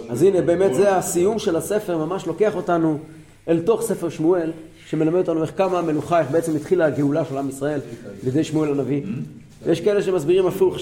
אז 0.09 0.23
הנה 0.23 0.41
באמת 0.41 0.73
זה 0.73 0.95
הסיום 0.95 1.39
של 1.39 1.55
הספר, 1.55 1.97
ממש 1.97 2.27
לוקח 2.27 2.55
אותנו 2.55 2.99
אל 3.47 3.59
תוך 3.59 3.81
ספר 3.81 4.09
שמואל, 4.09 4.51
שמלמד 4.85 5.17
אותנו 5.19 5.41
איך 5.41 5.51
קמה 5.51 5.79
המלוכה, 5.79 6.19
איך 6.19 6.31
בעצם 6.31 6.55
התחילה 6.55 6.85
הגאולה 6.85 7.25
של 7.25 7.37
עם 7.37 7.49
ישראל 7.49 7.79
לידי 8.23 8.43
שמואל 8.43 8.69
הנביא. 8.71 9.01
ויש 9.63 9.81
כאלה 9.81 10.01
שמסבירים 10.01 10.47
הפוך, 10.47 10.79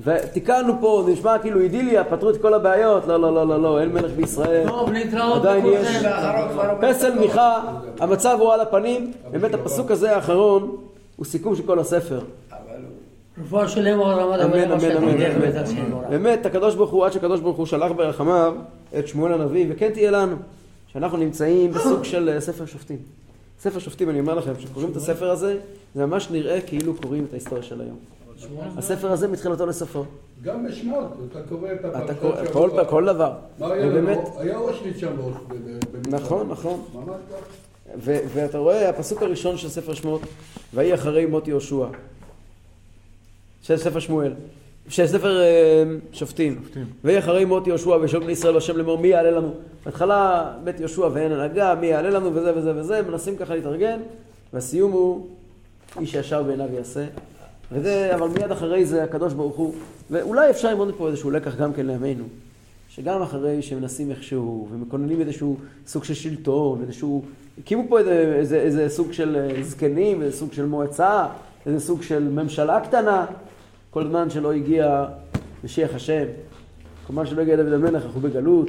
ותיקנו 0.00 0.72
פה, 0.80 1.02
זה 1.06 1.12
נשמע 1.12 1.38
כאילו 1.38 1.60
אידיליה, 1.60 2.04
פתרו 2.04 2.30
את 2.30 2.42
כל 2.42 2.54
הבעיות, 2.54 3.06
לא, 3.06 3.20
לא, 3.20 3.34
לא, 3.34 3.48
לא, 3.48 3.62
לא, 3.62 3.80
אין 3.80 3.92
מלך 3.92 4.12
בישראל. 4.12 4.66
להתראות 4.92 5.42
עדיין 5.44 5.66
יש. 5.66 5.88
פסל. 6.80 7.18
מיכה, 7.18 7.60
המצב 8.00 8.36
הוא 8.40 8.52
על 8.52 8.60
הפנים, 8.60 9.12
באמת 9.30 9.54
הפסוק 9.54 9.90
הזה 9.90 10.16
האחרון 10.16 10.76
הוא 11.16 11.26
סיכום 11.26 11.56
של 11.56 11.62
כל 11.62 11.78
הספר. 11.78 12.20
רפואה 13.44 13.68
שלמה 13.68 14.04
רמת 14.04 14.40
אמן, 14.40 14.72
אמן 14.72 14.96
אמן. 14.96 16.10
באמת, 16.10 16.46
הקדוש 16.46 16.74
ברוך 16.74 16.90
הוא, 16.90 17.06
עד 17.06 17.12
שהקדוש 17.12 17.40
ברוך 17.40 17.56
הוא 17.56 17.66
שלח 17.66 17.92
ברחמיו 17.92 18.54
את 18.98 19.08
שמואל 19.08 19.32
הנביא, 19.32 19.66
וכן 19.70 19.90
תהיה 19.90 20.10
לנו, 20.10 20.36
שאנחנו 20.92 21.18
נמצאים 21.18 21.70
בסוג 21.72 22.04
של 22.04 22.28
אה, 22.28 22.40
ספר 22.40 22.66
שופטים. 22.66 22.98
ספר 23.60 23.78
שופטים, 23.78 24.10
אני 24.10 24.20
אומר 24.20 24.34
לכם, 24.34 24.54
כשקוראים 24.54 24.90
את 24.90 24.96
הספר 24.96 25.30
הזה, 25.30 25.58
זה 25.94 26.06
ממש 26.06 26.30
נראה 26.30 26.60
כאילו 26.60 26.94
קוראים 26.94 27.24
את 27.28 27.32
ההיסטוריה 27.32 27.62
של 27.62 27.80
היום. 27.80 27.96
הספר 28.76 29.12
הזה 29.12 29.28
מתחילתו 29.28 29.66
לסופו. 29.66 30.04
גם 30.42 30.66
בשמות, 30.66 31.06
אתה 31.30 31.42
קורא 31.48 31.72
את 31.72 31.84
הפרשת 31.84 32.20
שבוע. 32.20 32.52
כל, 32.52 32.70
כל 32.88 33.04
דבר. 33.04 33.32
מה 33.58 33.72
היה 33.72 33.88
ובאמת, 33.88 34.18
לנו? 34.18 34.38
היה 34.38 34.58
אושוויץ 34.58 34.96
שם. 34.96 35.16
נכון, 36.08 36.48
נכון. 36.48 36.80
ו- 37.98 38.20
ואתה 38.34 38.58
רואה, 38.58 38.88
הפסוק 38.88 39.22
הראשון 39.22 39.56
של 39.56 39.68
ספר 39.68 39.94
שמות, 39.94 40.20
ויהי 40.74 40.94
אחרי 40.94 41.26
מות 41.26 41.48
יהושע. 41.48 41.86
של 43.62 43.76
ספר 43.76 43.98
שמואל. 43.98 44.32
של 44.88 45.06
ספר 45.06 45.40
אה, 45.40 45.84
שופטים. 46.12 46.62
ויהי 47.04 47.18
אחרי 47.18 47.44
מות 47.44 47.66
יהושע 47.66 47.88
וישאלו 47.88 48.22
בני 48.22 48.32
ישראל 48.32 48.56
בשם 48.56 48.76
לאמור 48.76 48.98
מי 48.98 49.08
יעלה 49.08 49.30
לנו. 49.30 49.54
בהתחלה 49.84 50.52
בית 50.64 50.80
יהושע 50.80 51.08
ואין 51.12 51.32
הנהגה, 51.32 51.74
מי 51.74 51.86
יעלה 51.86 52.10
לנו 52.10 52.34
וזה 52.34 52.58
וזה 52.58 52.76
וזה, 52.76 53.02
מנסים 53.02 53.36
ככה 53.36 53.54
להתארגן, 53.54 54.00
והסיום 54.52 54.92
הוא 54.92 55.26
איש 56.00 56.14
ישר 56.14 56.42
בעיניו 56.42 56.74
יעשה. 56.74 57.04
וזה, 57.72 58.14
אבל 58.14 58.28
מיד 58.28 58.50
אחרי 58.50 58.84
זה 58.84 59.04
הקדוש 59.04 59.32
ברוך 59.32 59.56
הוא, 59.56 59.74
ואולי 60.10 60.50
אפשר 60.50 60.70
ללמוד 60.70 60.88
מפה 60.88 61.08
איזשהו 61.08 61.30
לקח 61.30 61.56
גם 61.56 61.72
כן 61.72 61.86
לימינו. 61.86 62.24
שגם 62.88 63.22
אחרי 63.22 63.62
שמנסים 63.62 64.10
איכשהו, 64.10 64.68
ומקוננים 64.72 65.20
איזשהו 65.20 65.56
סוג 65.86 66.04
של 66.04 66.14
שלטון, 66.14 66.80
איזשהו... 66.82 67.22
הקימו 67.58 67.84
פה 67.88 67.98
איזה, 67.98 68.34
איזה, 68.36 68.56
איזה 68.56 68.88
סוג 68.88 69.12
של 69.12 69.36
אה, 69.36 69.62
זקנים, 69.62 70.22
איזה 70.22 70.36
סוג 70.36 70.52
של 70.52 70.66
מועצה, 70.66 71.26
איזה 71.66 71.80
סוג 71.80 72.02
של 72.02 72.28
ממשלה 72.28 72.80
קטנה, 72.80 73.26
כל 73.90 74.08
זמן 74.08 74.30
שלא 74.30 74.52
הגיע 74.52 75.04
משיח 75.64 75.94
השם, 75.94 76.24
כל 77.06 77.12
זמן 77.12 77.26
שלא 77.26 77.42
הגיע 77.42 77.56
דוד 77.56 77.72
המלך, 77.72 78.04
אנחנו 78.04 78.20
בגלות. 78.20 78.68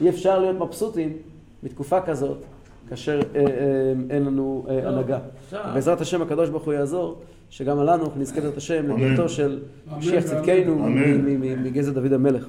אי 0.00 0.08
אפשר 0.08 0.38
להיות 0.38 0.56
מבסוטים 0.56 1.12
בתקופה 1.62 2.00
כזאת, 2.00 2.38
כאשר 2.88 3.20
אה, 3.34 3.40
אה, 3.40 3.46
אין 4.10 4.24
לנו 4.24 4.66
אה, 4.68 4.88
הנהגה. 4.88 5.18
אפשר. 5.46 5.62
בעזרת 5.74 6.00
השם 6.00 6.22
הקדוש 6.22 6.48
ברוך 6.48 6.64
הוא 6.64 6.74
יעזור, 6.74 7.18
שגם 7.50 7.78
לנו 7.78 8.04
נזכה 8.16 8.48
את 8.48 8.56
השם. 8.56 8.88
לביאתו 8.88 9.28
של 9.28 9.58
משיח. 9.98 10.24
צדקנו 10.24 10.88
מגזע 11.62 11.92
דוד 11.92 12.12
המלך. 12.12 12.48